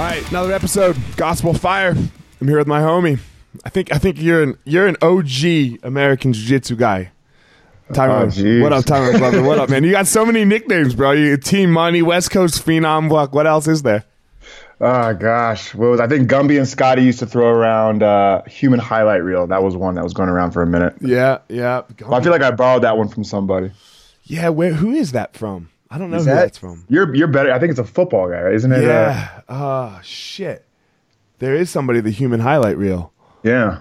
All 0.00 0.06
right, 0.06 0.30
another 0.30 0.54
episode, 0.54 0.96
Gospel 1.18 1.52
Fire. 1.52 1.90
I'm 1.90 2.48
here 2.48 2.56
with 2.56 2.66
my 2.66 2.80
homie. 2.80 3.20
I 3.66 3.68
think 3.68 3.92
I 3.92 3.98
think 3.98 4.18
you're 4.18 4.42
an 4.42 4.58
you're 4.64 4.86
an 4.86 4.96
OG 5.02 5.84
American 5.84 6.32
Jiu-Jitsu 6.32 6.76
guy. 6.76 7.10
Tyrone, 7.92 8.32
Oh, 8.34 8.62
what 8.62 8.72
up, 8.72 8.86
Tyrone 8.86 9.18
Glover? 9.18 9.42
What 9.42 9.58
up, 9.58 9.68
man? 9.68 9.84
You 9.84 9.90
got 9.90 10.06
so 10.06 10.24
many 10.24 10.46
nicknames, 10.46 10.94
bro. 10.94 11.10
You 11.12 11.36
Team 11.36 11.70
Money, 11.70 12.00
West 12.00 12.30
Coast 12.30 12.64
Phenom. 12.64 13.10
What 13.10 13.34
what 13.34 13.46
else 13.46 13.68
is 13.68 13.82
there? 13.82 14.04
Oh 14.80 15.12
gosh, 15.12 15.74
what 15.74 15.90
was 15.90 16.00
I 16.00 16.08
think 16.08 16.30
Gumby 16.30 16.56
and 16.56 16.66
Scotty 16.66 17.02
used 17.02 17.18
to 17.18 17.26
throw 17.26 17.48
around 17.48 18.02
uh, 18.02 18.42
human 18.44 18.80
highlight 18.80 19.22
reel. 19.22 19.48
That 19.48 19.62
was 19.62 19.76
one 19.76 19.96
that 19.96 20.02
was 20.02 20.14
going 20.14 20.30
around 20.30 20.52
for 20.52 20.62
a 20.62 20.66
minute. 20.66 20.94
Yeah, 21.02 21.40
yeah. 21.50 21.82
Well, 22.00 22.14
I 22.14 22.22
feel 22.22 22.32
like 22.32 22.40
I 22.40 22.52
borrowed 22.52 22.84
that 22.84 22.96
one 22.96 23.08
from 23.08 23.22
somebody. 23.24 23.70
Yeah, 24.24 24.48
where 24.48 24.72
who 24.72 24.92
is 24.92 25.12
that 25.12 25.36
from? 25.36 25.68
I 25.90 25.98
don't 25.98 26.10
know 26.10 26.18
Is 26.18 26.24
who 26.24 26.30
that- 26.30 26.36
that's 26.36 26.58
from. 26.58 26.84
You're 26.88 27.14
you're 27.14 27.28
better. 27.28 27.52
I 27.52 27.58
think 27.58 27.70
it's 27.70 27.80
a 27.80 27.84
football 27.84 28.28
guy, 28.30 28.50
isn't 28.50 28.70
it? 28.70 28.84
Uh, 28.84 28.88
Yeah. 28.88 29.40
Oh 29.48 30.00
shit. 30.02 30.64
There 31.40 31.54
is 31.54 31.70
somebody 31.70 32.00
the 32.00 32.10
human 32.10 32.40
highlight 32.40 32.76
reel. 32.78 33.12
yeah. 33.42 33.80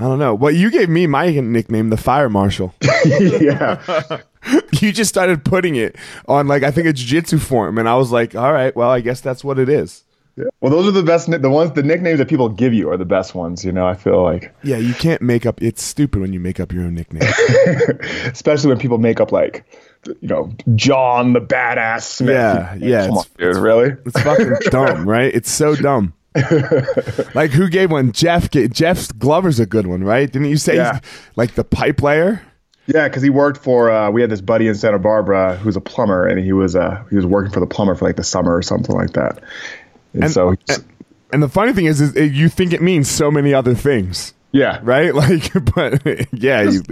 I 0.00 0.04
don't 0.04 0.20
know. 0.20 0.32
Well, 0.32 0.52
you 0.52 0.70
gave 0.70 0.88
me 0.88 1.08
my 1.08 1.28
nickname, 1.28 1.90
the 1.90 1.96
Fire 1.96 2.28
Marshal. 2.28 2.72
yeah. 3.04 3.82
you 4.80 4.92
just 4.92 5.08
started 5.08 5.44
putting 5.44 5.74
it 5.74 5.96
on 6.28 6.46
like 6.46 6.62
I 6.62 6.70
think 6.70 6.86
a 6.86 6.92
jiu-jitsu 6.92 7.38
form, 7.38 7.78
and 7.78 7.88
I 7.88 7.96
was 7.96 8.12
like, 8.12 8.36
all 8.36 8.52
right, 8.52 8.74
well, 8.76 8.90
I 8.90 9.00
guess 9.00 9.20
that's 9.20 9.42
what 9.42 9.58
it 9.58 9.68
is. 9.68 10.04
Yeah. 10.36 10.44
Well, 10.60 10.70
those 10.70 10.86
are 10.86 10.92
the 10.92 11.02
best. 11.02 11.28
The 11.28 11.50
ones, 11.50 11.72
the 11.72 11.82
nicknames 11.82 12.20
that 12.20 12.28
people 12.28 12.48
give 12.48 12.72
you 12.72 12.88
are 12.90 12.96
the 12.96 13.04
best 13.04 13.34
ones. 13.34 13.64
You 13.64 13.72
know, 13.72 13.88
I 13.88 13.94
feel 13.94 14.22
like, 14.22 14.54
Yeah, 14.62 14.76
you 14.76 14.94
can't 14.94 15.20
make 15.20 15.44
up. 15.46 15.60
It's 15.60 15.82
stupid 15.82 16.20
when 16.20 16.32
you 16.32 16.38
make 16.38 16.60
up 16.60 16.70
your 16.72 16.84
own 16.84 16.94
nickname. 16.94 17.22
especially 18.26 18.68
when 18.68 18.78
people 18.78 18.98
make 18.98 19.18
up 19.20 19.32
like, 19.32 19.64
you 20.06 20.28
know, 20.28 20.52
John 20.74 21.32
the 21.32 21.40
Badass 21.40 22.02
Smith. 22.02 22.34
Yeah, 22.34 22.74
yeah, 22.76 23.06
Come 23.06 23.18
on, 23.18 23.24
it's- 23.38 23.54
dude, 23.54 23.62
really? 23.62 23.96
It's 24.06 24.20
fucking 24.20 24.52
dumb, 24.70 25.08
right? 25.08 25.34
It's 25.34 25.50
so 25.50 25.74
dumb. 25.74 26.14
like 27.34 27.50
who 27.50 27.68
gave 27.68 27.90
one? 27.90 28.12
Jeff. 28.12 28.50
Gave, 28.50 28.72
Jeff 28.72 29.16
Glover's 29.18 29.58
a 29.60 29.66
good 29.66 29.86
one, 29.86 30.04
right? 30.04 30.30
Didn't 30.30 30.48
you 30.48 30.56
say 30.56 30.76
Yeah. 30.76 31.00
like 31.36 31.54
the 31.54 31.64
pipe 31.64 32.02
layer? 32.02 32.42
Yeah, 32.86 33.08
because 33.08 33.22
he 33.22 33.30
worked 33.30 33.58
for. 33.62 33.90
Uh, 33.90 34.10
we 34.10 34.20
had 34.20 34.30
this 34.30 34.40
buddy 34.40 34.66
in 34.68 34.74
Santa 34.74 34.98
Barbara 34.98 35.56
who's 35.56 35.76
a 35.76 35.80
plumber, 35.80 36.26
and 36.26 36.38
he 36.42 36.52
was 36.52 36.74
uh, 36.76 37.02
he 37.10 37.16
was 37.16 37.26
working 37.26 37.52
for 37.52 37.60
the 37.60 37.66
plumber 37.66 37.94
for 37.94 38.06
like 38.06 38.16
the 38.16 38.24
summer 38.24 38.54
or 38.54 38.62
something 38.62 38.94
like 38.96 39.12
that. 39.12 39.42
And, 40.14 40.24
And- 40.24 40.32
so, 40.32 40.50
he's- 40.66 40.82
And 41.32 41.42
the 41.42 41.48
funny 41.48 41.72
thing 41.72 41.84
is, 41.86 42.00
is 42.00 42.14
you 42.36 42.48
think 42.48 42.72
it 42.72 42.80
means 42.80 43.10
so 43.10 43.30
many 43.30 43.52
other 43.52 43.74
things, 43.74 44.32
yeah, 44.52 44.80
right? 44.82 45.14
Like, 45.14 45.52
but 45.74 46.32
yeah, 46.32 46.62
you, 46.62 46.82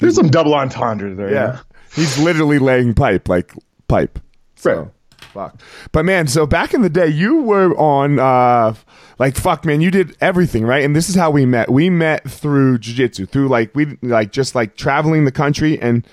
there's 0.00 0.14
some 0.14 0.28
double 0.28 0.54
entendres 0.54 1.16
there. 1.16 1.32
yeah, 1.32 1.60
he's 1.96 2.18
literally 2.18 2.58
laying 2.60 2.94
pipe, 2.94 3.28
like 3.28 3.52
pipe. 3.88 4.20
So, 4.54 4.92
Right. 5.34 5.50
fuck. 5.50 5.60
But 5.92 6.04
man, 6.04 6.28
so 6.28 6.46
back 6.46 6.72
in 6.72 6.82
the 6.82 6.88
day, 6.88 7.08
you 7.08 7.42
were 7.42 7.76
on, 7.76 8.18
uh, 8.18 8.74
like, 9.18 9.34
fuck, 9.36 9.64
man, 9.64 9.80
you 9.80 9.90
did 9.90 10.16
everything, 10.20 10.64
right? 10.64 10.84
And 10.84 10.94
this 10.94 11.08
is 11.08 11.14
how 11.14 11.30
we 11.30 11.44
met. 11.46 11.70
We 11.70 11.90
met 11.90 12.30
through 12.30 12.78
jujitsu, 12.78 13.28
through 13.28 13.48
like 13.48 13.74
we 13.74 13.96
like 14.02 14.30
just 14.30 14.54
like 14.54 14.76
traveling 14.76 15.24
the 15.24 15.32
country 15.32 15.78
and. 15.80 16.06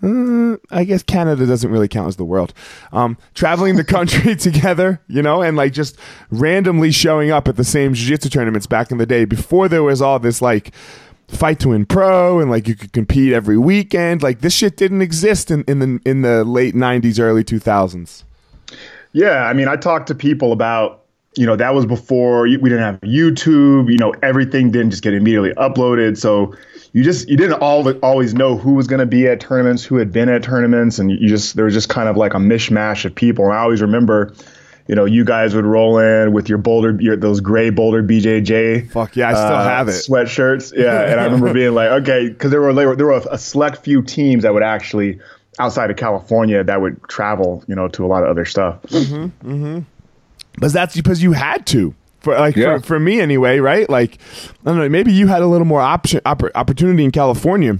Uh, 0.00 0.56
I 0.70 0.84
guess 0.84 1.02
Canada 1.02 1.44
doesn't 1.44 1.72
really 1.72 1.88
count 1.88 2.06
as 2.06 2.14
the 2.14 2.24
world. 2.24 2.54
Um, 2.92 3.18
traveling 3.34 3.74
the 3.74 3.82
country 3.82 4.36
together, 4.36 5.00
you 5.08 5.22
know, 5.22 5.42
and 5.42 5.56
like 5.56 5.72
just 5.72 5.98
randomly 6.30 6.92
showing 6.92 7.32
up 7.32 7.48
at 7.48 7.56
the 7.56 7.64
same 7.64 7.94
jiu-jitsu 7.94 8.28
tournaments 8.28 8.68
back 8.68 8.92
in 8.92 8.98
the 8.98 9.06
day 9.06 9.24
before 9.24 9.68
there 9.68 9.82
was 9.82 10.00
all 10.00 10.20
this 10.20 10.40
like 10.40 10.70
fight 11.28 11.60
to 11.60 11.68
win 11.68 11.84
pro 11.86 12.40
and 12.40 12.50
like 12.50 12.66
you 12.66 12.74
could 12.74 12.92
compete 12.92 13.32
every 13.32 13.58
weekend. 13.58 14.22
Like 14.22 14.40
this 14.40 14.54
shit 14.54 14.76
didn't 14.76 15.02
exist 15.02 15.50
in, 15.50 15.62
in 15.64 15.78
the 15.78 16.00
in 16.04 16.22
the 16.22 16.44
late 16.44 16.74
nineties, 16.74 17.20
early 17.20 17.44
two 17.44 17.58
thousands. 17.58 18.24
Yeah, 19.12 19.44
I 19.44 19.52
mean, 19.52 19.68
I 19.68 19.76
talked 19.76 20.08
to 20.08 20.14
people 20.14 20.52
about, 20.52 21.02
you 21.34 21.46
know, 21.46 21.56
that 21.56 21.74
was 21.74 21.86
before 21.86 22.42
we 22.42 22.56
didn't 22.56 22.80
have 22.80 23.00
YouTube. 23.00 23.90
You 23.90 23.98
know, 23.98 24.14
everything 24.22 24.70
didn't 24.70 24.90
just 24.90 25.02
get 25.02 25.14
immediately 25.14 25.52
uploaded. 25.54 26.18
So, 26.18 26.54
you 26.92 27.04
just 27.04 27.28
you 27.28 27.36
didn't 27.36 27.60
all 27.60 27.88
always 28.00 28.34
know 28.34 28.56
who 28.56 28.74
was 28.74 28.86
going 28.86 29.00
to 29.00 29.06
be 29.06 29.26
at 29.28 29.40
tournaments, 29.40 29.84
who 29.84 29.96
had 29.96 30.12
been 30.12 30.28
at 30.28 30.42
tournaments, 30.42 30.98
and 30.98 31.10
you 31.10 31.28
just 31.28 31.56
there 31.56 31.64
was 31.64 31.74
just 31.74 31.88
kind 31.88 32.08
of 32.08 32.16
like 32.16 32.34
a 32.34 32.38
mishmash 32.38 33.04
of 33.04 33.14
people. 33.14 33.44
And 33.46 33.54
I 33.54 33.58
always 33.58 33.82
remember, 33.82 34.32
you 34.88 34.94
know, 34.94 35.04
you 35.04 35.22
guys 35.22 35.54
would 35.54 35.66
roll 35.66 35.98
in 35.98 36.32
with 36.32 36.48
your 36.48 36.58
Boulder, 36.58 36.96
your, 37.00 37.14
those 37.14 37.40
gray 37.40 37.68
Boulder 37.68 38.02
BJJ. 38.02 38.90
Fuck 38.90 39.14
yeah, 39.16 39.28
I 39.28 39.32
still 39.34 39.44
uh, 39.44 39.64
have 39.64 39.88
it. 39.88 39.92
Sweatshirts, 39.92 40.76
yeah. 40.76 41.10
and 41.10 41.20
I 41.20 41.24
remember 41.26 41.52
being 41.52 41.74
like, 41.74 41.90
okay, 42.02 42.28
because 42.28 42.50
there 42.50 42.62
were 42.62 42.72
there 42.72 43.06
were, 43.06 43.22
a 43.30 43.38
select 43.38 43.84
few 43.84 44.02
teams 44.02 44.42
that 44.42 44.54
would 44.54 44.62
actually 44.62 45.20
outside 45.58 45.90
of 45.90 45.96
California 45.96 46.64
that 46.64 46.80
would 46.80 47.02
travel, 47.04 47.62
you 47.68 47.74
know, 47.74 47.88
to 47.88 48.04
a 48.04 48.08
lot 48.08 48.22
of 48.22 48.30
other 48.30 48.46
stuff. 48.46 48.80
Mm-hmm, 48.84 49.50
mm-hmm. 49.50 49.78
But 50.58 50.72
that's 50.72 50.96
because 50.96 51.22
you 51.22 51.32
had 51.32 51.66
to. 51.66 51.94
For 52.20 52.34
like 52.34 52.56
Yeah. 52.56 52.78
for, 52.78 52.84
for 52.84 53.00
me 53.00 53.20
anyway, 53.20 53.58
right? 53.58 53.88
Like 53.88 54.18
I 54.64 54.70
don't 54.70 54.78
know, 54.78 54.88
maybe 54.88 55.12
you 55.12 55.26
had 55.26 55.42
a 55.42 55.46
little 55.46 55.66
more 55.66 55.80
option 55.82 56.20
oppor- 56.24 56.50
opportunity 56.54 57.04
in 57.04 57.10
California. 57.10 57.78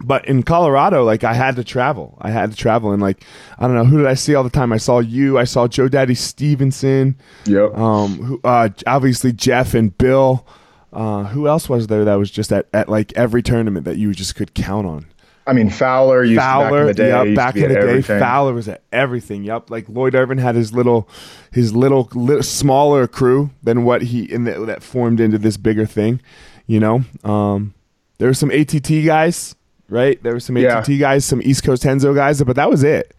But 0.00 0.24
in 0.26 0.42
Colorado, 0.42 1.04
like 1.04 1.22
I 1.24 1.34
had 1.34 1.54
to 1.56 1.64
travel. 1.64 2.18
I 2.20 2.30
had 2.30 2.50
to 2.50 2.56
travel 2.56 2.90
and 2.92 3.00
like 3.00 3.24
I 3.58 3.66
don't 3.66 3.76
know, 3.76 3.84
who 3.84 3.98
did 3.98 4.06
I 4.06 4.14
see 4.14 4.34
all 4.34 4.42
the 4.42 4.50
time? 4.50 4.72
I 4.72 4.76
saw 4.78 4.98
you, 4.98 5.38
I 5.38 5.44
saw 5.44 5.68
Joe 5.68 5.88
Daddy 5.88 6.14
Stevenson, 6.14 7.16
Yep. 7.46 7.76
um 7.78 8.18
who 8.22 8.40
uh 8.44 8.70
obviously 8.86 9.32
Jeff 9.32 9.74
and 9.74 9.96
Bill. 9.96 10.46
Uh 10.92 11.24
who 11.24 11.46
else 11.48 11.68
was 11.68 11.86
there 11.88 12.04
that 12.04 12.14
was 12.16 12.30
just 12.30 12.52
at, 12.52 12.66
at 12.72 12.88
like 12.88 13.12
every 13.14 13.42
tournament 13.42 13.84
that 13.84 13.96
you 13.96 14.12
just 14.12 14.34
could 14.34 14.54
count 14.54 14.86
on? 14.86 15.06
I 15.46 15.52
mean, 15.52 15.68
Fowler 15.68 16.24
used 16.24 16.40
Fowler, 16.40 16.92
to 16.92 16.94
back 16.94 16.94
in 16.94 16.94
the 16.94 16.94
day. 16.94 17.08
yep, 17.28 17.36
back 17.36 17.56
in 17.56 17.68
the 17.68 17.74
day. 17.74 18.00
Fowler 18.00 18.54
was 18.54 18.66
at 18.66 18.82
everything. 18.90 19.44
Yep, 19.44 19.70
like 19.70 19.86
Lloyd 19.90 20.14
Irvin 20.14 20.38
had 20.38 20.54
his 20.54 20.72
little, 20.72 21.06
his 21.52 21.74
little, 21.76 22.08
li- 22.14 22.40
smaller 22.40 23.06
crew 23.06 23.50
than 23.62 23.84
what 23.84 24.00
he 24.00 24.22
in 24.24 24.44
the, 24.44 24.64
that 24.64 24.82
formed 24.82 25.20
into 25.20 25.36
this 25.36 25.58
bigger 25.58 25.84
thing. 25.84 26.22
You 26.66 26.80
know, 26.80 27.04
um, 27.24 27.74
there 28.16 28.26
were 28.28 28.32
some 28.32 28.50
ATT 28.50 28.88
guys, 29.04 29.54
right? 29.88 30.22
There 30.22 30.32
were 30.32 30.40
some 30.40 30.56
Yeah. 30.58 30.78
ATT 30.80 30.98
guys, 30.98 31.24
some 31.24 31.40
East 31.42 31.64
Coast 31.64 31.82
Henzo 31.82 32.14
guys, 32.14 32.42
but 32.42 32.56
that 32.56 32.70
was 32.70 32.82
it. 32.84 33.14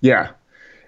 Yeah. 0.00 0.30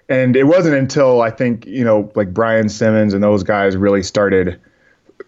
And 0.09 0.35
it 0.35 0.43
wasn't 0.45 0.75
until 0.75 1.21
I 1.21 1.31
think, 1.31 1.65
you 1.65 1.83
know, 1.83 2.11
like 2.15 2.33
Brian 2.33 2.69
Simmons 2.69 3.13
and 3.13 3.21
those 3.23 3.43
guys 3.43 3.75
really 3.75 4.03
started, 4.03 4.59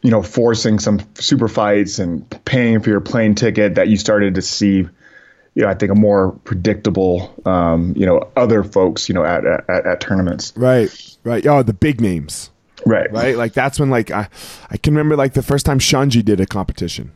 you 0.02 0.12
know, 0.12 0.22
forcing 0.24 0.80
some 0.80 1.00
super 1.16 1.48
fights 1.50 2.00
and 2.00 2.26
paying 2.46 2.80
for 2.80 2.90
your 2.90 3.02
plane 3.02 3.36
ticket 3.36 3.76
that 3.76 3.90
you 3.90 3.98
started 3.98 4.36
to 4.36 4.42
see, 4.42 4.88
you 5.56 5.64
know, 5.64 5.68
I 5.68 5.74
think 5.74 5.92
a 5.92 5.96
more 5.96 6.32
predictable, 6.46 7.34
um, 7.46 7.94
you 7.98 8.06
know, 8.06 8.30
other 8.38 8.64
folks, 8.64 9.10
you 9.10 9.16
know, 9.16 9.26
at, 9.26 9.44
at, 9.46 9.86
at 9.86 10.00
tournaments. 10.00 10.54
Right, 10.56 10.90
right. 11.26 11.46
Oh, 11.46 11.62
the 11.64 11.74
big 11.74 12.00
names, 12.00 12.50
Right. 12.86 13.12
right? 13.12 13.36
Like 13.36 13.52
that's 13.52 13.80
when 13.82 13.90
like 13.90 14.12
I, 14.12 14.30
I 14.72 14.78
can 14.78 14.94
remember 14.94 15.18
like 15.18 15.34
the 15.34 15.44
first 15.44 15.66
time 15.66 15.80
Xande 15.80 16.24
did 16.24 16.40
a 16.40 16.46
competition. 16.46 17.12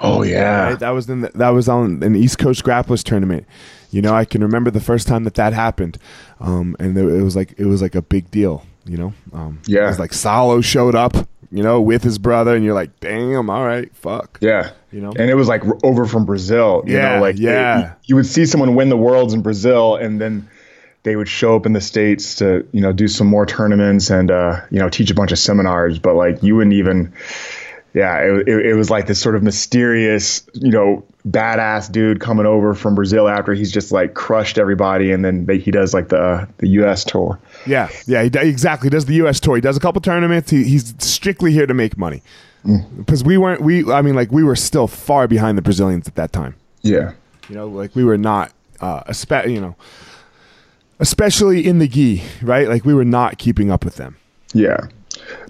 Oh, 0.00 0.22
yeah. 0.22 0.68
Right? 0.70 0.78
That 0.78 0.90
was 0.90 1.08
in 1.08 1.22
the, 1.22 1.30
that 1.34 1.50
was 1.50 1.68
on 1.68 2.02
an 2.02 2.14
East 2.14 2.38
Coast 2.38 2.64
Grapplers 2.64 3.02
tournament. 3.02 3.46
You 3.90 4.02
know, 4.02 4.12
I 4.14 4.24
can 4.24 4.42
remember 4.42 4.70
the 4.70 4.80
first 4.80 5.08
time 5.08 5.24
that 5.24 5.34
that 5.34 5.52
happened, 5.54 5.96
um, 6.40 6.76
and 6.78 6.96
it 6.96 7.22
was 7.22 7.34
like 7.34 7.54
it 7.58 7.64
was 7.64 7.80
like 7.82 7.94
a 7.94 8.02
big 8.02 8.30
deal. 8.30 8.64
You 8.84 8.96
know, 8.98 9.12
um, 9.32 9.60
Yeah. 9.66 9.84
it 9.84 9.88
was 9.88 9.98
like 9.98 10.12
Saulo 10.12 10.62
showed 10.64 10.94
up, 10.94 11.14
you 11.50 11.62
know, 11.62 11.80
with 11.80 12.02
his 12.02 12.18
brother, 12.18 12.54
and 12.54 12.64
you're 12.64 12.74
like, 12.74 13.00
damn, 13.00 13.48
all 13.50 13.64
right, 13.66 13.94
fuck. 13.96 14.38
Yeah. 14.40 14.70
You 14.92 15.00
know? 15.02 15.12
and 15.16 15.28
it 15.30 15.34
was 15.34 15.48
like 15.48 15.62
over 15.84 16.06
from 16.06 16.24
Brazil. 16.24 16.82
You 16.86 16.96
Yeah, 16.96 17.16
know, 17.16 17.20
like 17.22 17.38
yeah. 17.38 17.80
you, 17.80 17.90
you 18.04 18.16
would 18.16 18.26
see 18.26 18.46
someone 18.46 18.74
win 18.74 18.88
the 18.90 18.96
worlds 18.96 19.34
in 19.34 19.42
Brazil, 19.42 19.96
and 19.96 20.20
then 20.20 20.48
they 21.02 21.16
would 21.16 21.28
show 21.28 21.56
up 21.56 21.64
in 21.66 21.72
the 21.74 21.80
states 21.80 22.36
to 22.36 22.66
you 22.72 22.80
know 22.82 22.92
do 22.92 23.08
some 23.08 23.26
more 23.26 23.46
tournaments 23.46 24.10
and 24.10 24.30
uh, 24.30 24.60
you 24.70 24.78
know 24.78 24.88
teach 24.90 25.10
a 25.10 25.14
bunch 25.14 25.32
of 25.32 25.38
seminars. 25.38 25.98
But 25.98 26.14
like 26.14 26.42
you 26.42 26.56
wouldn't 26.56 26.74
even, 26.74 27.12
yeah, 27.94 28.18
it, 28.20 28.48
it, 28.48 28.66
it 28.66 28.74
was 28.74 28.90
like 28.90 29.06
this 29.06 29.20
sort 29.20 29.34
of 29.34 29.42
mysterious, 29.42 30.46
you 30.54 30.70
know, 30.70 31.04
badass 31.26 31.90
dude 31.90 32.20
coming 32.20 32.46
over 32.46 32.74
from 32.74 32.94
Brazil 32.94 33.28
after 33.28 33.54
he's 33.54 33.72
just 33.72 33.92
like 33.92 34.14
crushed 34.14 34.58
everybody, 34.58 35.10
and 35.10 35.24
then 35.24 35.46
they, 35.46 35.58
he 35.58 35.70
does 35.70 35.94
like 35.94 36.08
the 36.08 36.48
the 36.58 36.68
U.S. 36.68 37.04
tour. 37.04 37.38
Yeah, 37.66 37.88
yeah, 38.06 38.22
he, 38.22 38.30
exactly. 38.48 38.86
He 38.86 38.90
does 38.90 39.06
the 39.06 39.14
U.S. 39.14 39.40
tour. 39.40 39.56
He 39.56 39.60
does 39.60 39.76
a 39.76 39.80
couple 39.80 40.00
tournaments. 40.00 40.50
He, 40.50 40.64
he's 40.64 40.94
strictly 40.98 41.52
here 41.52 41.66
to 41.66 41.74
make 41.74 41.96
money 41.96 42.22
because 42.96 43.24
we 43.24 43.38
weren't. 43.38 43.62
We, 43.62 43.90
I 43.90 44.02
mean, 44.02 44.14
like 44.14 44.30
we 44.30 44.44
were 44.44 44.56
still 44.56 44.86
far 44.86 45.26
behind 45.26 45.56
the 45.56 45.62
Brazilians 45.62 46.06
at 46.06 46.14
that 46.16 46.32
time. 46.32 46.54
Yeah. 46.82 47.12
You 47.48 47.54
know, 47.54 47.66
like 47.66 47.96
we 47.96 48.04
were 48.04 48.18
not, 48.18 48.52
uh, 48.80 49.02
espe- 49.04 49.50
you 49.50 49.60
know, 49.60 49.74
especially 51.00 51.66
in 51.66 51.78
the 51.78 51.88
gi, 51.88 52.22
right? 52.42 52.68
Like 52.68 52.84
we 52.84 52.94
were 52.94 53.04
not 53.04 53.38
keeping 53.38 53.70
up 53.70 53.84
with 53.84 53.96
them. 53.96 54.16
Yeah, 54.52 54.88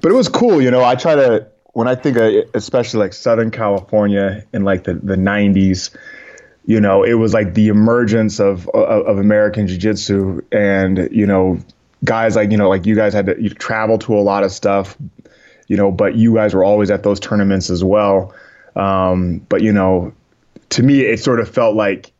but 0.01 0.11
it 0.11 0.15
was 0.15 0.29
cool. 0.29 0.63
You 0.63 0.71
know, 0.71 0.85
I 0.85 0.95
try 0.95 1.15
to 1.15 1.47
when 1.79 1.87
I 1.87 1.95
think 1.95 2.17
of 2.17 2.33
especially 2.55 2.99
like 2.99 3.13
Southern 3.13 3.53
California 3.53 4.45
in 4.53 4.65
like 4.65 4.83
the 4.83 4.95
the 4.95 5.15
'90s. 5.15 5.97
You 6.67 6.81
know, 6.81 7.05
it 7.05 7.15
was 7.15 7.33
like 7.33 7.55
the 7.55 7.69
emergence 7.69 8.41
of 8.41 8.69
of, 8.71 9.07
of 9.07 9.19
American 9.19 9.69
Jiu-Jitsu, 9.69 10.43
and 10.51 11.09
you 11.13 11.25
know, 11.25 11.61
guys 12.05 12.35
like 12.35 12.51
you 12.51 12.57
know 12.57 12.69
like 12.69 12.85
you 12.85 12.97
guys 12.97 13.15
had 13.15 13.27
to 13.27 13.49
travel 13.51 13.97
to 13.99 14.19
a 14.19 14.19
lot 14.19 14.43
of 14.43 14.51
stuff. 14.51 14.99
You 15.69 15.77
know, 15.77 15.93
but 15.93 16.17
you 16.17 16.35
guys 16.35 16.53
were 16.53 16.65
always 16.65 16.91
at 16.91 17.05
those 17.05 17.21
tournaments 17.21 17.71
as 17.71 17.85
well. 17.85 18.35
Um, 18.75 19.39
but 19.49 19.63
you 19.63 19.73
know, 19.73 20.13
to 20.71 20.83
me, 20.83 21.03
it 21.03 21.21
sort 21.21 21.39
of 21.39 21.49
felt 21.49 21.77
like 21.77 22.11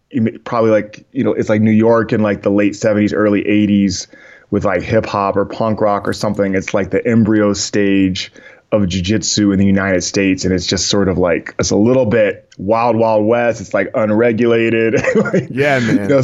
probably 0.45 0.71
like 0.71 1.05
you 1.11 1.25
know 1.25 1.33
it's 1.33 1.49
like 1.49 1.63
New 1.63 1.73
York 1.73 2.13
in 2.13 2.23
like 2.23 2.43
the 2.43 2.51
late 2.51 2.75
'70s, 2.75 3.13
early 3.13 3.43
'80s 3.43 4.07
with 4.51 4.65
like 4.65 4.83
hip 4.83 5.05
hop 5.05 5.37
or 5.37 5.45
punk 5.45 5.81
rock 5.81 6.07
or 6.07 6.13
something. 6.13 6.55
It's 6.55 6.73
like 6.73 6.91
the 6.91 7.05
embryo 7.05 7.55
stage 7.55 8.33
of 8.71 8.87
jiu-jitsu 8.87 9.51
in 9.53 9.59
the 9.59 9.65
United 9.65 10.03
States 10.03 10.45
and 10.45 10.53
it's 10.53 10.67
just 10.67 10.89
sort 10.89 11.09
of 11.09 11.17
like 11.17 11.55
it's 11.59 11.71
a 11.71 11.77
little 11.77 12.05
bit 12.05 12.45
wild 12.59 12.97
wild 12.97 13.25
west 13.25 13.63
it's 13.63 13.73
like 13.73 13.91
unregulated 13.95 14.95
Like, 15.15 15.49
Yeah, 15.51 15.79
man. 15.79 16.03
you 16.03 16.09
know, 16.09 16.23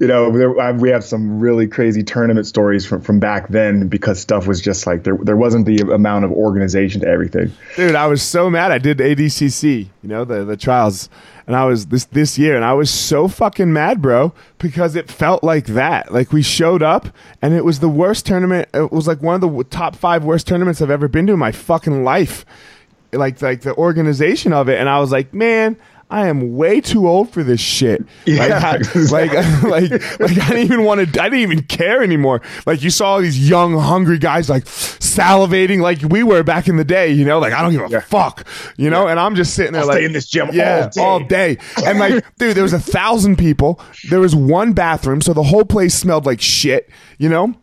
you 0.00 0.06
know 0.06 0.38
there, 0.38 0.60
I- 0.60 0.70
we 0.72 0.90
have 0.90 1.02
some 1.02 1.40
really 1.40 1.66
crazy 1.66 2.04
tournament 2.04 2.46
stories 2.46 2.86
from, 2.86 3.00
from 3.00 3.18
back 3.18 3.48
then 3.48 3.88
because 3.88 4.20
stuff 4.20 4.46
was 4.46 4.60
just 4.60 4.86
like 4.86 5.02
there 5.02 5.18
there 5.22 5.36
wasn't 5.36 5.66
the 5.66 5.78
amount 5.92 6.24
of 6.24 6.30
organization 6.30 7.00
to 7.00 7.08
everything 7.08 7.50
Dude, 7.74 7.96
I 7.96 8.06
was 8.06 8.22
so 8.22 8.48
mad. 8.48 8.70
I 8.70 8.78
did 8.78 8.98
ADCC, 8.98 9.88
you 10.02 10.08
know, 10.08 10.24
the 10.24 10.44
the 10.44 10.56
trials, 10.56 11.08
and 11.52 11.60
I 11.60 11.66
was 11.66 11.88
this 11.88 12.06
this 12.06 12.38
year, 12.38 12.56
and 12.56 12.64
I 12.64 12.72
was 12.72 12.90
so 12.90 13.28
fucking 13.28 13.74
mad, 13.74 14.00
bro, 14.00 14.32
because 14.56 14.96
it 14.96 15.10
felt 15.10 15.44
like 15.44 15.66
that. 15.66 16.10
Like 16.10 16.32
we 16.32 16.40
showed 16.40 16.82
up, 16.82 17.08
and 17.42 17.52
it 17.52 17.62
was 17.62 17.80
the 17.80 17.90
worst 17.90 18.24
tournament. 18.24 18.70
It 18.72 18.90
was 18.90 19.06
like 19.06 19.20
one 19.20 19.34
of 19.34 19.42
the 19.42 19.64
top 19.64 19.94
five 19.94 20.24
worst 20.24 20.46
tournaments 20.46 20.80
I've 20.80 20.88
ever 20.88 21.08
been 21.08 21.26
to 21.26 21.34
in 21.34 21.38
my 21.38 21.52
fucking 21.52 22.04
life. 22.04 22.46
Like 23.12 23.42
like 23.42 23.60
the 23.60 23.76
organization 23.76 24.54
of 24.54 24.70
it, 24.70 24.80
and 24.80 24.88
I 24.88 24.98
was 24.98 25.12
like, 25.12 25.34
man. 25.34 25.76
I 26.12 26.28
am 26.28 26.54
way 26.56 26.82
too 26.82 27.08
old 27.08 27.30
for 27.30 27.42
this 27.42 27.58
shit. 27.60 28.04
Yeah, 28.26 28.46
like, 28.46 28.52
I- 28.62 29.00
like, 29.10 29.32
like, 29.62 30.20
like, 30.20 30.38
I 30.38 30.48
didn't 30.50 30.64
even 30.64 30.84
want 30.84 31.00
to. 31.12 31.22
I 31.22 31.30
didn't 31.30 31.40
even 31.40 31.62
care 31.62 32.02
anymore. 32.02 32.42
Like, 32.66 32.82
you 32.82 32.90
saw 32.90 33.14
all 33.14 33.20
these 33.22 33.48
young, 33.48 33.78
hungry 33.78 34.18
guys 34.18 34.50
like 34.50 34.64
salivating, 34.64 35.80
like 35.80 36.00
we 36.02 36.22
were 36.22 36.42
back 36.42 36.68
in 36.68 36.76
the 36.76 36.84
day. 36.84 37.10
You 37.12 37.24
know, 37.24 37.38
like 37.38 37.52
I 37.52 37.62
don't 37.62 37.72
give 37.72 37.82
a 37.82 37.88
Yeah. 37.88 38.00
fuck. 38.00 38.46
You 38.76 38.90
know, 38.90 39.08
and 39.08 39.18
I'm 39.18 39.34
just 39.34 39.54
sitting 39.54 39.72
there 39.72 39.82
I'll 39.82 39.88
like 39.88 39.96
stay 39.98 40.04
in 40.04 40.12
this 40.12 40.28
gym 40.28 40.50
yeah, 40.52 40.90
all 40.98 41.20
day. 41.20 41.58
And 41.84 41.98
like, 41.98 42.24
dude, 42.38 42.56
there 42.56 42.62
was 42.62 42.72
a 42.74 42.80
thousand 42.80 43.36
people. 43.36 43.80
There 44.10 44.20
was 44.20 44.34
one 44.36 44.72
bathroom, 44.74 45.20
so 45.22 45.32
the 45.32 45.42
whole 45.42 45.64
place 45.64 45.94
smelled 45.94 46.26
like 46.26 46.40
shit. 46.40 46.90
You 47.18 47.28
know, 47.30 47.54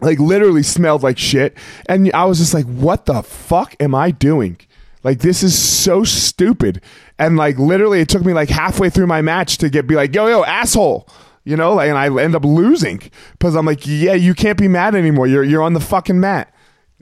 like 0.00 0.18
literally 0.18 0.62
smelled 0.62 1.02
like 1.02 1.18
shit. 1.18 1.56
And 1.86 2.12
I 2.12 2.24
was 2.24 2.38
just 2.38 2.54
like, 2.54 2.66
what 2.66 3.06
the 3.06 3.22
fuck 3.22 3.74
am 3.80 3.94
I 3.94 4.10
doing? 4.10 4.58
Like 5.02 5.20
this 5.20 5.42
is 5.42 5.58
so 5.58 6.04
stupid. 6.04 6.82
And 7.20 7.36
like 7.36 7.58
literally 7.58 8.00
it 8.00 8.08
took 8.08 8.24
me 8.24 8.32
like 8.32 8.48
halfway 8.48 8.88
through 8.88 9.06
my 9.06 9.20
match 9.20 9.58
to 9.58 9.68
get 9.68 9.86
be 9.86 9.94
like, 9.94 10.14
yo, 10.14 10.26
yo, 10.26 10.42
asshole. 10.42 11.06
You 11.44 11.56
know, 11.56 11.74
like 11.74 11.90
and 11.90 11.98
I 11.98 12.06
end 12.22 12.34
up 12.34 12.44
losing 12.44 13.02
because 13.32 13.54
I'm 13.54 13.66
like, 13.66 13.86
yeah, 13.86 14.14
you 14.14 14.34
can't 14.34 14.58
be 14.58 14.68
mad 14.68 14.94
anymore. 14.94 15.26
You're 15.26 15.44
you're 15.44 15.62
on 15.62 15.74
the 15.74 15.80
fucking 15.80 16.18
mat. 16.18 16.52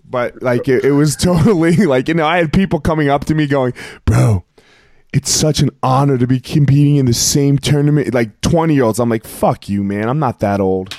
But 0.04 0.42
like 0.42 0.68
it, 0.68 0.84
it 0.84 0.92
was 0.92 1.14
totally 1.20 1.76
like, 1.87 2.08
you 2.08 2.14
know, 2.14 2.26
I 2.26 2.38
had 2.38 2.52
people 2.52 2.80
coming 2.80 3.08
up 3.08 3.26
to 3.26 3.34
me 3.34 3.46
going, 3.46 3.75
Bro, 4.04 4.44
it's 5.12 5.30
such 5.30 5.60
an 5.60 5.70
honor 5.84 6.18
to 6.18 6.26
be 6.26 6.40
competing 6.40 6.96
in 6.96 7.06
the 7.06 7.14
same 7.14 7.56
tournament. 7.56 8.12
Like 8.12 8.40
20 8.40 8.75
year 8.75 8.84
olds. 8.84 8.98
I'm 8.98 9.08
like, 9.08 9.25
fuck 9.25 9.68
you, 9.68 9.84
man. 9.84 10.08
I'm 10.08 10.18
not 10.18 10.40
that 10.40 10.60
old. 10.60 10.96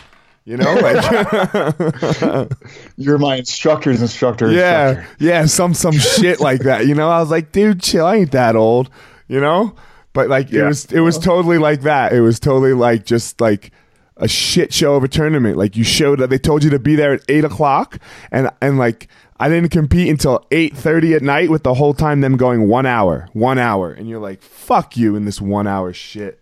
You 0.50 0.58
know, 0.58 0.74
like 0.82 2.50
you're 2.98 3.20
my 3.20 3.36
instructor's 3.36 4.02
instructor 4.02 4.50
yeah, 4.52 4.90
instructor. 4.90 5.24
yeah, 5.24 5.46
some 5.46 5.76
some 5.76 5.94
shit 5.94 6.40
like 6.40 6.62
that. 6.62 6.88
You 6.88 6.96
know, 6.96 7.08
I 7.08 7.20
was 7.20 7.30
like, 7.30 7.52
dude, 7.52 7.84
chill. 7.84 8.08
I 8.08 8.16
ain't 8.16 8.32
that 8.32 8.56
old. 8.56 8.90
You 9.28 9.40
know, 9.40 9.76
but 10.12 10.28
like 10.28 10.52
it 10.52 10.64
was 10.64 10.92
it 10.92 11.02
was 11.02 11.20
totally 11.20 11.60
like 11.60 11.82
that. 11.82 12.14
It 12.14 12.22
was 12.22 12.40
totally 12.40 12.74
like 12.74 13.06
just 13.06 13.40
like 13.40 13.72
a 14.18 14.28
shit 14.28 14.74
show 14.74 14.96
of 14.96 15.04
a 15.04 15.08
tournament. 15.08 15.56
Like 15.56 15.78
you 15.78 15.84
showed 15.84 16.20
up, 16.20 16.32
they 16.32 16.40
told 16.40 16.64
you 16.64 16.72
to 16.72 16.80
be 16.80 16.96
there 16.96 17.14
at 17.14 17.22
eight 17.30 17.46
o'clock, 17.46 18.00
and 18.32 18.50
and 18.60 18.80
like 18.80 19.08
I 19.40 19.50
didn't 19.50 19.70
compete 19.70 20.10
until 20.10 20.48
eight 20.50 20.76
thirty 20.76 21.14
at 21.14 21.22
night. 21.22 21.52
With 21.52 21.62
the 21.62 21.76
whole 21.76 21.94
time 21.94 22.22
them 22.22 22.38
going 22.38 22.68
one 22.68 22.88
hour, 22.88 23.30
one 23.34 23.60
hour, 23.60 23.92
and 23.92 24.10
you're 24.10 24.20
like, 24.20 24.42
fuck 24.42 24.98
you 24.98 25.16
in 25.16 25.26
this 25.26 25.40
one 25.40 25.68
hour 25.68 25.94
shit. 25.94 26.42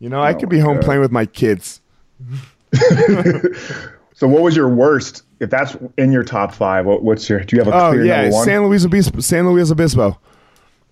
You 0.00 0.08
know, 0.08 0.20
I 0.20 0.32
Oh 0.32 0.38
could 0.40 0.48
be 0.48 0.58
home 0.58 0.78
God. 0.78 0.84
playing 0.84 1.02
with 1.02 1.12
my 1.12 1.24
kids. 1.24 1.80
So 4.16 4.28
what 4.28 4.42
was 4.42 4.54
your 4.54 4.68
worst? 4.68 5.24
If 5.40 5.50
that's 5.50 5.76
in 5.98 6.12
your 6.12 6.22
top 6.22 6.54
five, 6.54 6.86
what, 6.86 7.02
what's 7.02 7.28
your? 7.28 7.40
Do 7.40 7.56
you 7.56 7.62
have 7.64 7.72
a 7.72 7.76
Oh 7.76 7.90
clear 7.90 8.04
yeah, 8.04 8.22
number 8.22 8.36
one? 8.36 8.44
San 8.44 8.64
Luis 8.64 8.84
Obispo. 8.84 9.18
San 9.20 9.48
Luis 9.50 9.72
Obispo. 9.72 10.16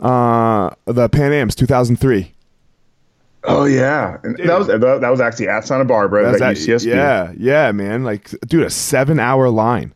Uh, 0.01 0.71
the 0.87 1.09
Pan 1.09 1.33
Am's 1.33 1.55
2003. 1.55 2.33
Oh 3.45 3.65
yeah, 3.65 4.19
that 4.23 4.59
was 4.59 4.67
that 4.67 5.09
was 5.09 5.21
actually 5.21 5.49
at 5.49 5.65
Santa 5.65 5.85
Barbara 5.85 6.25
That's 6.33 6.43
at 6.43 6.55
that- 6.55 6.57
UCSB. 6.57 6.87
Yeah, 6.87 7.33
yeah, 7.37 7.71
man. 7.71 8.03
Like, 8.03 8.29
dude, 8.49 8.65
a 8.67 8.71
seven 8.71 9.21
hour 9.21 9.49
line. 9.51 9.95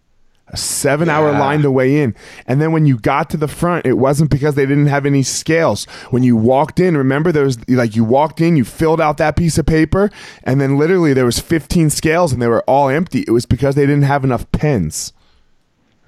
A 0.48 0.56
seven 0.56 1.08
hour 1.08 1.32
line 1.32 1.62
to 1.62 1.72
weigh 1.72 2.02
in. 2.02 2.14
And 2.46 2.60
then 2.60 2.70
when 2.70 2.86
you 2.86 2.98
got 2.98 3.30
to 3.30 3.36
the 3.36 3.48
front, 3.48 3.84
it 3.84 3.94
wasn't 3.94 4.30
because 4.30 4.54
they 4.54 4.64
didn't 4.64 4.86
have 4.86 5.04
any 5.04 5.24
scales. 5.24 5.86
When 6.10 6.22
you 6.22 6.36
walked 6.36 6.78
in, 6.78 6.96
remember 6.96 7.32
there 7.32 7.44
was 7.44 7.58
like 7.68 7.96
you 7.96 8.04
walked 8.04 8.40
in, 8.40 8.56
you 8.56 8.64
filled 8.64 9.00
out 9.00 9.16
that 9.18 9.36
piece 9.36 9.58
of 9.58 9.66
paper, 9.66 10.08
and 10.44 10.60
then 10.60 10.78
literally 10.78 11.12
there 11.12 11.24
was 11.24 11.40
15 11.40 11.90
scales 11.90 12.32
and 12.32 12.40
they 12.40 12.46
were 12.46 12.62
all 12.62 12.88
empty. 12.88 13.24
It 13.26 13.32
was 13.32 13.44
because 13.44 13.74
they 13.74 13.86
didn't 13.86 14.04
have 14.04 14.22
enough 14.22 14.50
pens. 14.52 15.12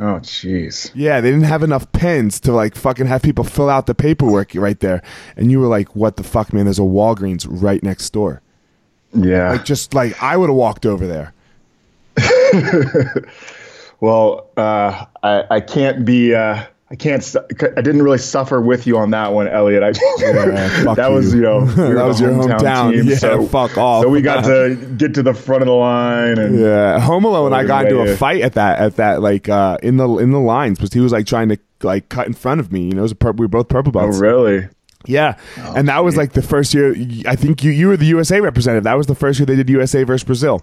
Oh 0.01 0.21
jeez. 0.21 0.93
Yeah, 0.95 1.21
they 1.21 1.31
didn't 1.31 1.47
have 1.47 1.65
enough 1.65 1.91
pens 1.91 2.39
to 2.41 2.53
like 2.53 2.77
fucking 2.77 3.07
have 3.07 3.23
people 3.23 3.43
fill 3.43 3.69
out 3.69 3.87
the 3.87 3.95
paperwork 3.95 4.55
right 4.55 4.79
there. 4.79 5.03
And 5.37 5.51
you 5.51 5.59
were 5.59 5.67
like, 5.67 5.97
what 5.97 6.17
the 6.17 6.23
fuck, 6.23 6.53
man? 6.53 6.67
There's 6.67 6.79
a 6.79 6.83
Walgreens 6.83 7.45
right 7.49 7.83
next 7.83 8.11
door. 8.11 8.41
Yeah. 9.13 9.51
Like, 9.51 9.65
just 9.65 9.95
like 9.95 10.23
I 10.23 10.37
would 10.37 10.49
have 10.49 10.57
walked 10.57 10.87
over 10.87 11.07
there. 11.07 11.35
well, 14.01 14.51
uh, 14.57 15.07
I 15.23 15.45
I 15.51 15.61
can't 15.61 16.05
be. 16.05 16.35
Uh, 16.35 16.65
I 16.91 16.97
can't. 16.97 17.23
I 17.77 17.83
didn't 17.83 18.03
really 18.03 18.19
suffer 18.19 18.63
with 18.63 18.87
you 18.87 18.97
on 18.97 19.11
that 19.11 19.35
one, 19.35 19.47
Elliot. 19.47 19.83
I, 19.83 19.93
fuck 20.85 20.97
that 20.97 21.11
was 21.11 21.35
you. 21.35 21.41
you 21.41 21.45
know 21.45 21.67
That 21.95 22.07
was 22.07 22.19
your 22.19 22.31
hometown. 22.31 23.05
Yeah, 23.05 23.47
fuck 23.49 23.77
off. 23.77 24.05
So 24.05 24.09
we 24.09 24.23
got 24.23 24.45
to 24.45 24.75
get 24.97 25.13
to 25.15 25.23
the 25.23 25.35
front 25.35 25.61
of 25.63 25.67
the 25.67 25.75
line, 25.75 26.39
and 26.39 26.59
Yeah, 26.59 26.99
Home 27.01 27.25
Alone. 27.25 27.53
I 27.53 27.65
got 27.65 27.87
into 27.87 28.01
a 28.01 28.17
fight 28.17 28.41
at 28.41 28.55
that 28.55 28.79
at 28.79 28.97
that 28.97 29.21
like 29.21 29.51
uh 29.51 29.77
in 29.83 29.99
the 29.99 30.09
in 30.17 30.31
the 30.31 30.41
lines 30.41 30.79
because 30.79 30.95
he 30.95 31.01
was 31.01 31.13
like 31.13 31.27
trying 31.27 31.51
to 31.51 31.59
like 31.83 32.09
cut 32.09 32.27
in 32.27 32.33
front 32.33 32.61
of 32.61 32.73
me. 32.73 32.85
You 32.85 32.93
know, 32.93 33.01
it 33.01 33.03
was 33.03 33.13
a 33.13 33.17
pur- 33.17 33.33
we 33.33 33.45
were 33.45 33.49
both 33.49 33.69
purple 33.69 33.93
oh 33.97 34.07
really? 34.07 34.69
Yeah, 35.07 35.39
and 35.59 35.89
that 35.89 36.03
was 36.05 36.17
like 36.17 36.33
the 36.33 36.43
first 36.43 36.73
year. 36.73 36.95
I 37.27 37.37
think 37.37 37.63
you 37.63 37.71
you 37.71 37.89
were 37.89 37.99
the 37.99 38.07
USA 38.07 38.41
representative. 38.41 38.85
That 38.85 38.95
was 38.95 39.07
the 39.07 39.15
first 39.15 39.39
year 39.39 39.47
they 39.47 39.57
did 39.57 39.69
USA 39.69 40.05
versus 40.05 40.25
Brazil. 40.25 40.63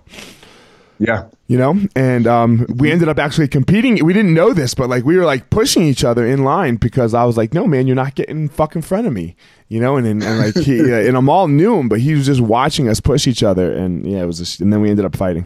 Yeah. 0.99 1.25
You 1.47 1.57
know, 1.57 1.79
and 1.95 2.25
um, 2.25 2.65
we 2.77 2.91
ended 2.91 3.07
up 3.09 3.19
actually 3.19 3.47
competing. 3.49 4.03
We 4.03 4.13
didn't 4.13 4.33
know 4.33 4.53
this, 4.53 4.73
but 4.73 4.89
like 4.89 5.03
we 5.03 5.17
were 5.17 5.25
like 5.25 5.49
pushing 5.49 5.83
each 5.83 6.03
other 6.03 6.25
in 6.25 6.43
line 6.43 6.77
because 6.77 7.13
I 7.13 7.23
was 7.25 7.37
like, 7.37 7.53
"No, 7.53 7.67
man, 7.67 7.85
you're 7.85 7.95
not 7.95 8.15
getting 8.15 8.49
fuck 8.49 8.75
in 8.75 8.81
front 8.81 9.05
of 9.05 9.13
me." 9.13 9.35
You 9.67 9.79
know, 9.79 9.95
and 9.97 10.07
and, 10.07 10.23
and 10.23 10.39
like 10.39 10.55
he 10.65 10.79
and 11.07 11.15
Amal 11.17 11.47
knew 11.47 11.75
him, 11.77 11.87
but 11.89 11.99
he 11.99 12.13
was 12.15 12.25
just 12.25 12.41
watching 12.41 12.87
us 12.89 12.99
push 12.99 13.27
each 13.27 13.43
other, 13.43 13.71
and 13.71 14.09
yeah, 14.09 14.23
it 14.23 14.25
was. 14.25 14.39
Just, 14.39 14.59
and 14.61 14.71
then 14.73 14.81
we 14.81 14.89
ended 14.89 15.05
up 15.05 15.15
fighting. 15.15 15.45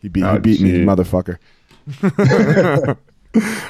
He 0.00 0.08
beat 0.08 0.20
he 0.20 0.26
Oh, 0.26 0.38
beat 0.38 0.60
me, 0.62 0.70
motherfucker. 0.84 1.38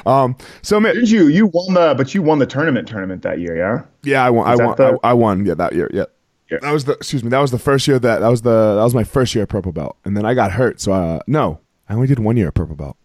um. 0.05 0.35
So 0.61 0.79
man, 0.79 0.95
Did 0.95 1.09
you? 1.09 1.27
You 1.27 1.47
won 1.47 1.73
the, 1.73 1.95
but 1.97 2.13
you 2.13 2.21
won 2.21 2.39
the 2.39 2.45
tournament 2.45 2.87
tournament 2.87 3.23
that 3.23 3.39
year, 3.39 3.57
yeah. 3.57 3.83
yeah, 4.03 4.25
I 4.25 4.29
won. 4.29 4.47
I 4.47 4.51
Was 4.51 4.59
won. 4.61 4.75
the- 4.77 4.99
I, 5.03 5.09
I 5.09 5.13
won. 5.13 5.45
Yeah, 5.45 5.55
that 5.55 5.73
year. 5.73 5.89
Yeah. 5.93 6.05
Yeah. 6.49 6.59
That 6.61 6.71
was 6.71 6.85
the 6.85 6.93
excuse 6.93 7.23
me. 7.23 7.29
That 7.29 7.39
was 7.39 7.51
the 7.51 7.59
first 7.59 7.87
year 7.87 7.97
that 7.99 8.19
that 8.19 8.27
was 8.27 8.43
the 8.43 8.75
that 8.75 8.83
was 8.83 8.93
my 8.93 9.03
first 9.03 9.33
year 9.33 9.43
at 9.43 9.49
purple 9.49 9.71
belt, 9.71 9.97
and 10.05 10.15
then 10.15 10.25
I 10.25 10.33
got 10.35 10.51
hurt. 10.51 10.79
So 10.79 10.93
uh, 10.93 11.19
no, 11.27 11.59
I 11.89 11.93
only 11.95 12.07
did 12.07 12.19
one 12.19 12.37
year 12.37 12.47
at 12.49 12.53
purple 12.53 12.75
belt. 12.75 12.97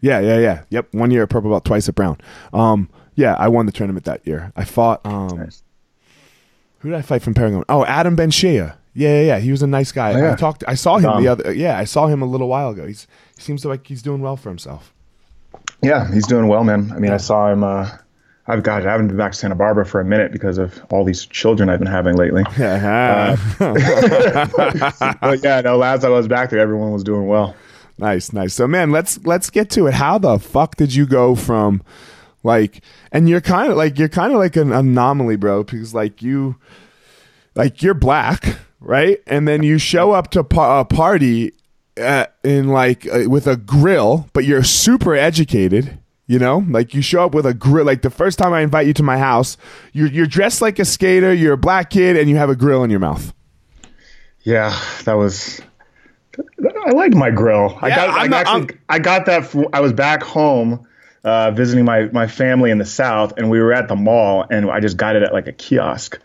Yeah, 0.00 0.20
yeah, 0.20 0.38
yeah. 0.38 0.62
Yep, 0.70 0.94
one 0.94 1.10
year 1.10 1.24
at 1.24 1.30
purple 1.30 1.50
belt, 1.50 1.64
twice 1.64 1.88
at 1.88 1.94
brown. 1.94 2.16
Um, 2.52 2.88
yeah, 3.16 3.34
I 3.38 3.48
won 3.48 3.66
the 3.66 3.72
tournament 3.72 4.04
that 4.06 4.26
year. 4.26 4.52
I 4.56 4.64
fought. 4.64 5.04
Um, 5.04 5.36
Nice. 5.36 5.62
who 6.78 6.90
did 6.90 6.96
I 6.98 7.02
fight 7.02 7.22
from 7.22 7.34
Paragon? 7.34 7.64
Oh, 7.68 7.84
Adam 7.84 8.16
Benshea. 8.16 8.76
Yeah, 8.94 9.20
yeah, 9.20 9.20
yeah. 9.22 9.38
He 9.40 9.50
was 9.50 9.62
a 9.62 9.66
nice 9.66 9.92
guy. 9.92 10.14
Oh, 10.14 10.18
yeah. 10.18 10.32
I 10.32 10.36
talked. 10.36 10.64
I 10.66 10.74
saw 10.74 10.98
him 10.98 11.10
Um, 11.10 11.22
the 11.22 11.28
other. 11.28 11.52
Yeah, 11.52 11.76
I 11.78 11.84
saw 11.84 12.06
him 12.06 12.22
a 12.22 12.26
little 12.26 12.48
while 12.48 12.70
ago. 12.70 12.86
He's 12.86 13.06
he 13.36 13.42
seems 13.42 13.64
like 13.64 13.86
he's 13.86 14.02
doing 14.02 14.20
well 14.22 14.36
for 14.36 14.48
himself. 14.48 14.94
Yeah, 15.82 16.10
he's 16.12 16.26
doing 16.26 16.46
well, 16.48 16.62
man. 16.64 16.92
I 16.94 16.98
mean, 16.98 17.12
I 17.12 17.16
saw 17.18 17.50
him. 17.52 17.62
Uh, 17.64 17.90
I've 18.50 18.62
got. 18.62 18.86
I 18.86 18.90
haven't 18.90 19.08
been 19.08 19.16
back 19.16 19.32
to 19.32 19.38
Santa 19.38 19.54
Barbara 19.54 19.86
for 19.86 20.00
a 20.00 20.04
minute 20.04 20.32
because 20.32 20.58
of 20.58 20.84
all 20.90 21.04
these 21.04 21.24
children 21.26 21.68
I've 21.68 21.78
been 21.78 21.88
having 21.88 22.16
lately. 22.16 22.44
Yeah. 22.58 23.36
but 23.58 25.42
yeah, 25.42 25.60
no. 25.62 25.76
Last 25.78 26.02
time 26.02 26.12
I 26.12 26.16
was 26.16 26.28
back 26.28 26.50
there, 26.50 26.58
everyone 26.58 26.92
was 26.92 27.04
doing 27.04 27.26
well. 27.26 27.54
Nice, 27.98 28.32
nice. 28.32 28.54
So 28.54 28.66
man, 28.66 28.90
let's 28.90 29.18
let's 29.24 29.50
get 29.50 29.70
to 29.70 29.86
it. 29.86 29.94
How 29.94 30.18
the 30.18 30.38
fuck 30.38 30.76
did 30.76 30.94
you 30.94 31.06
go 31.06 31.34
from 31.34 31.82
like 32.42 32.82
and 33.12 33.28
you're 33.28 33.40
kind 33.40 33.70
of 33.70 33.76
like 33.76 33.98
you're 33.98 34.08
kind 34.08 34.32
of 34.32 34.38
like 34.38 34.56
an 34.56 34.72
anomaly, 34.72 35.36
bro, 35.36 35.62
because 35.64 35.94
like 35.94 36.22
you 36.22 36.56
like 37.54 37.82
you're 37.82 37.94
black, 37.94 38.58
right? 38.80 39.20
And 39.26 39.46
then 39.46 39.62
you 39.62 39.78
show 39.78 40.12
up 40.12 40.30
to 40.32 40.42
pa- 40.44 40.80
a 40.80 40.84
party 40.84 41.52
uh, 42.00 42.26
in 42.42 42.68
like 42.68 43.06
uh, 43.06 43.24
with 43.28 43.46
a 43.46 43.56
grill, 43.56 44.28
but 44.32 44.44
you're 44.44 44.64
super 44.64 45.14
educated. 45.14 45.98
You 46.30 46.38
know, 46.38 46.64
like 46.68 46.94
you 46.94 47.02
show 47.02 47.24
up 47.24 47.34
with 47.34 47.44
a 47.44 47.52
grill. 47.52 47.84
Like 47.84 48.02
the 48.02 48.08
first 48.10 48.38
time 48.38 48.52
I 48.52 48.60
invite 48.60 48.86
you 48.86 48.92
to 48.94 49.02
my 49.02 49.18
house, 49.18 49.56
you're 49.92 50.06
you're 50.06 50.26
dressed 50.28 50.62
like 50.62 50.78
a 50.78 50.84
skater. 50.84 51.34
You're 51.34 51.54
a 51.54 51.58
black 51.58 51.90
kid, 51.90 52.16
and 52.16 52.30
you 52.30 52.36
have 52.36 52.48
a 52.48 52.54
grill 52.54 52.84
in 52.84 52.90
your 52.90 53.00
mouth. 53.00 53.34
Yeah, 54.42 54.78
that 55.06 55.14
was. 55.14 55.60
I 56.86 56.90
liked 56.92 57.16
my 57.16 57.30
grill. 57.30 57.76
I 57.82 57.88
Yeah, 57.88 57.96
got. 57.96 58.08
I 58.10 58.22
I'm 58.22 58.30
not- 58.30 58.46
actually, 58.46 58.78
I 58.88 58.98
got 59.00 59.26
that. 59.26 59.44
From, 59.46 59.66
I 59.72 59.80
was 59.80 59.92
back 59.92 60.22
home, 60.22 60.86
uh, 61.24 61.50
visiting 61.50 61.84
my 61.84 62.04
my 62.12 62.28
family 62.28 62.70
in 62.70 62.78
the 62.78 62.86
south, 62.86 63.32
and 63.36 63.50
we 63.50 63.58
were 63.60 63.72
at 63.72 63.88
the 63.88 63.96
mall, 63.96 64.46
and 64.48 64.70
I 64.70 64.78
just 64.78 64.96
got 64.96 65.16
it 65.16 65.24
at 65.24 65.32
like 65.32 65.48
a 65.48 65.52
kiosk, 65.52 66.16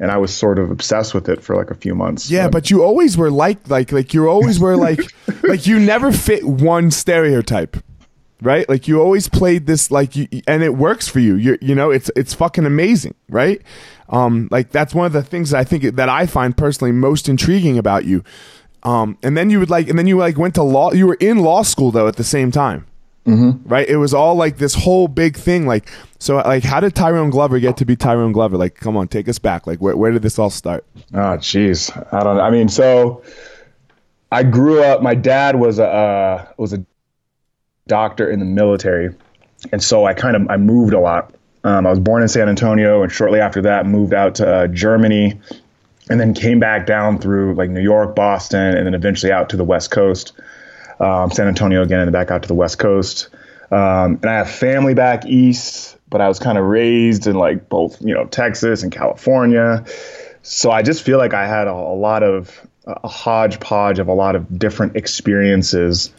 and 0.00 0.10
I 0.10 0.16
was 0.16 0.34
sort 0.34 0.58
of 0.58 0.72
obsessed 0.72 1.14
with 1.14 1.28
it 1.28 1.40
for 1.40 1.54
like 1.54 1.70
a 1.70 1.76
few 1.76 1.94
months. 1.94 2.28
Yeah, 2.28 2.48
but 2.48 2.68
you 2.68 2.82
always 2.82 3.16
were 3.16 3.30
like 3.30 3.68
like 3.70 3.92
like 3.92 4.12
you 4.12 4.26
always 4.28 4.58
were 4.58 4.76
like 4.76 5.00
like 5.44 5.68
you 5.68 5.78
never 5.78 6.10
fit 6.10 6.42
one 6.44 6.90
stereotype. 6.90 7.76
Right? 8.42 8.68
Like 8.68 8.86
you 8.86 9.00
always 9.00 9.28
played 9.28 9.66
this 9.66 9.90
like 9.90 10.14
you 10.14 10.28
and 10.46 10.62
it 10.62 10.76
works 10.76 11.08
for 11.08 11.20
you. 11.20 11.36
You 11.36 11.56
you 11.62 11.74
know, 11.74 11.90
it's 11.90 12.10
it's 12.14 12.34
fucking 12.34 12.66
amazing, 12.66 13.14
right? 13.30 13.62
Um 14.10 14.48
like 14.50 14.70
that's 14.70 14.94
one 14.94 15.06
of 15.06 15.12
the 15.12 15.22
things 15.22 15.50
that 15.50 15.58
I 15.58 15.64
think 15.64 15.96
that 15.96 16.08
I 16.08 16.26
find 16.26 16.56
personally 16.56 16.92
most 16.92 17.28
intriguing 17.28 17.78
about 17.78 18.04
you. 18.04 18.22
Um 18.82 19.16
and 19.22 19.36
then 19.36 19.48
you 19.48 19.58
would 19.58 19.70
like 19.70 19.88
and 19.88 19.98
then 19.98 20.06
you 20.06 20.18
like 20.18 20.36
went 20.36 20.54
to 20.56 20.62
law 20.62 20.92
you 20.92 21.06
were 21.06 21.16
in 21.18 21.38
law 21.38 21.62
school 21.62 21.90
though 21.90 22.08
at 22.08 22.16
the 22.16 22.24
same 22.24 22.50
time. 22.50 22.86
Mm-hmm. 23.24 23.66
Right? 23.66 23.88
It 23.88 23.96
was 23.96 24.12
all 24.12 24.34
like 24.34 24.58
this 24.58 24.74
whole 24.74 25.08
big 25.08 25.36
thing 25.36 25.66
like 25.66 25.90
so 26.18 26.36
like 26.36 26.62
how 26.62 26.80
did 26.80 26.94
Tyrone 26.94 27.30
Glover 27.30 27.58
get 27.58 27.78
to 27.78 27.86
be 27.86 27.96
Tyrone 27.96 28.32
Glover? 28.32 28.58
Like 28.58 28.74
come 28.74 28.98
on, 28.98 29.08
take 29.08 29.30
us 29.30 29.38
back. 29.38 29.66
Like 29.66 29.78
where 29.78 29.96
where 29.96 30.12
did 30.12 30.20
this 30.20 30.38
all 30.38 30.50
start? 30.50 30.84
Oh, 31.14 31.38
jeez. 31.38 31.90
I 32.12 32.22
don't. 32.22 32.38
I 32.38 32.50
mean, 32.50 32.68
so 32.68 33.22
I 34.30 34.42
grew 34.42 34.82
up. 34.82 35.02
My 35.02 35.14
dad 35.14 35.56
was 35.56 35.78
a 35.78 35.86
uh, 35.86 36.46
was 36.56 36.72
a 36.72 36.84
doctor 37.86 38.30
in 38.30 38.38
the 38.38 38.44
military, 38.44 39.14
and 39.72 39.82
so 39.82 40.04
I 40.04 40.14
kind 40.14 40.36
of 40.36 40.48
I 40.50 40.56
moved 40.56 40.92
a 40.94 41.00
lot. 41.00 41.34
Um, 41.64 41.86
I 41.86 41.90
was 41.90 41.98
born 41.98 42.22
in 42.22 42.28
San 42.28 42.48
Antonio, 42.48 43.02
and 43.02 43.10
shortly 43.10 43.40
after 43.40 43.62
that, 43.62 43.86
moved 43.86 44.14
out 44.14 44.36
to 44.36 44.48
uh, 44.48 44.66
Germany, 44.68 45.40
and 46.08 46.20
then 46.20 46.34
came 46.34 46.60
back 46.60 46.86
down 46.86 47.18
through 47.18 47.54
like 47.54 47.70
New 47.70 47.80
York, 47.80 48.14
Boston, 48.14 48.76
and 48.76 48.86
then 48.86 48.94
eventually 48.94 49.32
out 49.32 49.50
to 49.50 49.56
the 49.56 49.64
West 49.64 49.90
Coast, 49.90 50.32
um, 51.00 51.30
San 51.30 51.48
Antonio 51.48 51.82
again, 51.82 52.00
and 52.00 52.12
back 52.12 52.30
out 52.30 52.42
to 52.42 52.48
the 52.48 52.54
West 52.54 52.78
Coast. 52.78 53.28
Um, 53.70 54.20
and 54.22 54.26
I 54.26 54.34
have 54.34 54.50
family 54.50 54.94
back 54.94 55.26
east, 55.26 55.96
but 56.08 56.20
I 56.20 56.28
was 56.28 56.38
kind 56.38 56.56
of 56.56 56.64
raised 56.64 57.26
in 57.26 57.34
like 57.34 57.68
both 57.68 58.00
you 58.00 58.14
know 58.14 58.26
Texas 58.26 58.82
and 58.82 58.92
California 58.92 59.84
so 60.46 60.70
I 60.70 60.82
just 60.82 61.02
feel 61.02 61.18
like 61.18 61.34
I 61.34 61.48
had 61.48 61.66
a, 61.66 61.72
a 61.72 61.96
lot 61.96 62.22
of 62.22 62.64
a 62.86 63.08
hodgepodge 63.08 63.98
of 63.98 64.06
a 64.06 64.12
lot 64.12 64.36
of 64.36 64.56
different 64.56 64.94
experiences, 64.94 66.12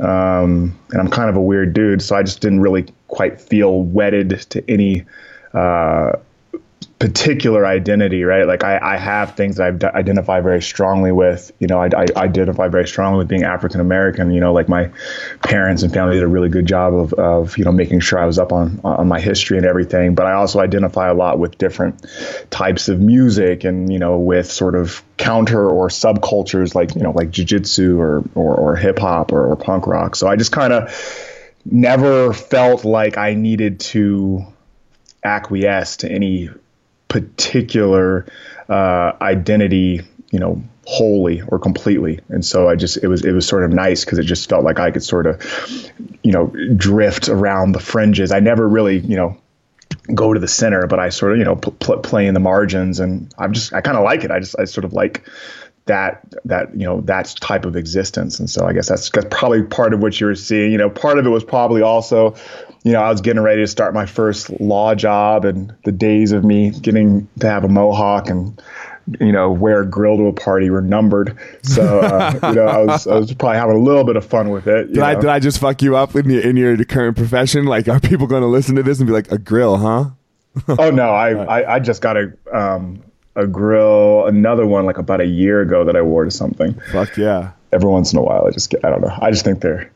um, 0.00 0.76
and 0.90 1.00
I'm 1.00 1.08
kind 1.08 1.30
of 1.30 1.36
a 1.36 1.42
weird 1.42 1.72
dude, 1.72 2.02
so 2.02 2.16
I 2.16 2.22
just 2.22 2.40
didn't 2.40 2.60
really 2.60 2.86
quite 3.08 3.40
feel 3.40 3.82
wedded 3.82 4.30
to 4.50 4.70
any 4.70 5.04
uh, 5.52 6.12
particular 7.04 7.66
identity, 7.66 8.24
right? 8.24 8.46
Like 8.46 8.64
I, 8.64 8.78
I 8.80 8.96
have 8.96 9.36
things 9.36 9.56
that 9.56 9.84
I 9.84 9.98
identify 9.98 10.40
very 10.40 10.62
strongly 10.62 11.12
with. 11.12 11.52
You 11.58 11.66
know, 11.66 11.78
I, 11.78 11.90
I 11.94 12.06
identify 12.16 12.68
very 12.68 12.88
strongly 12.88 13.18
with 13.18 13.28
being 13.28 13.42
African 13.42 13.82
American. 13.82 14.32
You 14.32 14.40
know, 14.40 14.54
like 14.54 14.70
my 14.70 14.90
parents 15.42 15.82
and 15.82 15.92
family 15.92 16.14
did 16.14 16.22
a 16.22 16.26
really 16.26 16.48
good 16.48 16.64
job 16.64 16.94
of, 16.94 17.12
of 17.12 17.58
you 17.58 17.64
know 17.66 17.72
making 17.72 18.00
sure 18.00 18.18
I 18.18 18.24
was 18.24 18.38
up 18.38 18.54
on 18.54 18.80
on 18.84 19.06
my 19.06 19.20
history 19.20 19.58
and 19.58 19.66
everything. 19.66 20.14
But 20.14 20.24
I 20.24 20.32
also 20.32 20.60
identify 20.60 21.10
a 21.10 21.12
lot 21.14 21.38
with 21.38 21.58
different 21.58 22.06
types 22.48 22.88
of 22.88 23.00
music 23.00 23.64
and 23.64 23.92
you 23.92 23.98
know 23.98 24.16
with 24.16 24.50
sort 24.50 24.74
of 24.74 25.02
counter 25.18 25.68
or 25.68 25.88
subcultures 25.88 26.74
like 26.74 26.94
you 26.94 27.02
know 27.02 27.10
like 27.10 27.30
jujitsu 27.30 27.98
or 27.98 28.24
or, 28.34 28.54
or 28.54 28.76
hip 28.76 28.98
hop 28.98 29.30
or, 29.30 29.44
or 29.44 29.56
punk 29.56 29.86
rock. 29.86 30.16
So 30.16 30.26
I 30.26 30.36
just 30.36 30.52
kind 30.52 30.72
of 30.72 30.90
never 31.66 32.32
felt 32.32 32.86
like 32.86 33.18
I 33.18 33.34
needed 33.34 33.80
to 33.80 34.46
acquiesce 35.22 35.98
to 35.98 36.10
any 36.10 36.48
particular 37.14 38.26
uh, 38.68 39.12
identity, 39.20 40.00
you 40.32 40.40
know, 40.40 40.60
wholly 40.84 41.42
or 41.42 41.60
completely. 41.60 42.18
And 42.28 42.44
so 42.44 42.68
I 42.68 42.74
just 42.74 42.96
it 42.96 43.06
was 43.06 43.24
it 43.24 43.30
was 43.30 43.46
sort 43.46 43.62
of 43.62 43.72
nice 43.72 44.04
because 44.04 44.18
it 44.18 44.24
just 44.24 44.50
felt 44.50 44.64
like 44.64 44.80
I 44.80 44.90
could 44.90 45.04
sort 45.04 45.28
of, 45.28 45.40
you 46.24 46.32
know, 46.32 46.48
drift 46.76 47.28
around 47.28 47.70
the 47.70 47.78
fringes. 47.78 48.32
I 48.32 48.40
never 48.40 48.68
really, 48.68 48.98
you 48.98 49.14
know, 49.14 49.36
go 50.12 50.32
to 50.32 50.40
the 50.40 50.48
center, 50.48 50.88
but 50.88 50.98
I 50.98 51.10
sort 51.10 51.32
of, 51.32 51.38
you 51.38 51.44
know, 51.44 51.54
pl- 51.54 51.76
pl- 51.78 51.98
play 51.98 52.26
in 52.26 52.34
the 52.34 52.40
margins, 52.40 52.98
and 52.98 53.32
I'm 53.38 53.52
just 53.52 53.72
I 53.72 53.80
kind 53.80 53.96
of 53.96 54.02
like 54.02 54.24
it. 54.24 54.32
I 54.32 54.40
just 54.40 54.58
I 54.58 54.64
sort 54.64 54.84
of 54.84 54.92
like 54.92 55.28
that 55.86 56.24
that 56.44 56.72
you 56.72 56.86
know 56.86 57.00
that 57.02 57.34
type 57.40 57.64
of 57.64 57.76
existence. 57.76 58.38
And 58.38 58.48
so 58.48 58.66
i 58.66 58.72
guess 58.72 58.88
that's, 58.88 59.10
that's 59.10 59.26
probably 59.30 59.62
part 59.62 59.92
of 59.92 60.00
what 60.00 60.18
you 60.20 60.26
were 60.26 60.34
seeing. 60.34 60.72
You 60.72 60.78
know 60.78 60.90
part 60.90 61.18
of 61.18 61.26
it 61.26 61.30
was 61.30 61.44
probably 61.44 61.82
also 61.82 62.34
you 62.84 62.92
know 62.92 63.02
i 63.02 63.10
was 63.10 63.20
getting 63.20 63.42
ready 63.42 63.62
to 63.62 63.66
start 63.66 63.94
my 63.94 64.06
first 64.06 64.50
law 64.60 64.94
job 64.94 65.44
and 65.44 65.74
the 65.84 65.92
days 65.92 66.32
of 66.32 66.44
me 66.44 66.70
getting 66.70 67.26
to 67.40 67.48
have 67.48 67.64
a 67.64 67.68
mohawk 67.68 68.28
and 68.28 68.60
you 69.20 69.32
know 69.32 69.50
wear 69.52 69.82
a 69.82 69.86
grill 69.86 70.16
to 70.16 70.26
a 70.26 70.32
party 70.32 70.70
were 70.70 70.80
numbered. 70.80 71.38
So 71.62 72.00
uh, 72.00 72.32
you 72.48 72.54
know 72.54 72.66
I 72.66 72.84
was, 72.84 73.06
I 73.06 73.16
was 73.16 73.34
probably 73.34 73.58
having 73.58 73.76
a 73.76 73.82
little 73.82 74.04
bit 74.04 74.16
of 74.16 74.24
fun 74.24 74.50
with 74.50 74.66
it 74.66 74.92
did 74.92 75.02
I, 75.02 75.14
did 75.14 75.26
I 75.26 75.38
just 75.38 75.58
fuck 75.58 75.82
you 75.82 75.96
up 75.96 76.16
in 76.16 76.30
your, 76.30 76.40
in 76.40 76.56
your 76.56 76.82
current 76.84 77.16
profession? 77.16 77.66
Like 77.66 77.88
are 77.88 78.00
people 78.00 78.26
going 78.26 78.42
to 78.42 78.48
listen 78.48 78.76
to 78.76 78.82
this 78.82 78.98
and 78.98 79.06
be 79.06 79.12
like 79.12 79.30
a 79.30 79.38
grill 79.38 79.76
huh? 79.76 80.10
Oh 80.78 80.90
no 80.90 81.08
I, 81.10 81.30
I, 81.32 81.74
I 81.74 81.78
just 81.78 82.00
got 82.00 82.16
a 82.16 82.32
um 82.52 83.02
a 83.36 83.46
grill, 83.46 84.26
another 84.26 84.66
one 84.66 84.86
like 84.86 84.98
about 84.98 85.20
a 85.20 85.26
year 85.26 85.60
ago 85.60 85.84
that 85.84 85.96
I 85.96 86.02
wore 86.02 86.24
to 86.24 86.30
something. 86.30 86.74
Fuck 86.92 87.16
yeah. 87.16 87.52
Every 87.72 87.88
once 87.88 88.12
in 88.12 88.18
a 88.18 88.22
while, 88.22 88.46
I 88.46 88.50
just 88.50 88.70
get, 88.70 88.84
I 88.84 88.90
don't 88.90 89.00
know. 89.00 89.16
I 89.20 89.30
just 89.30 89.44
think 89.44 89.60
they're, 89.60 89.90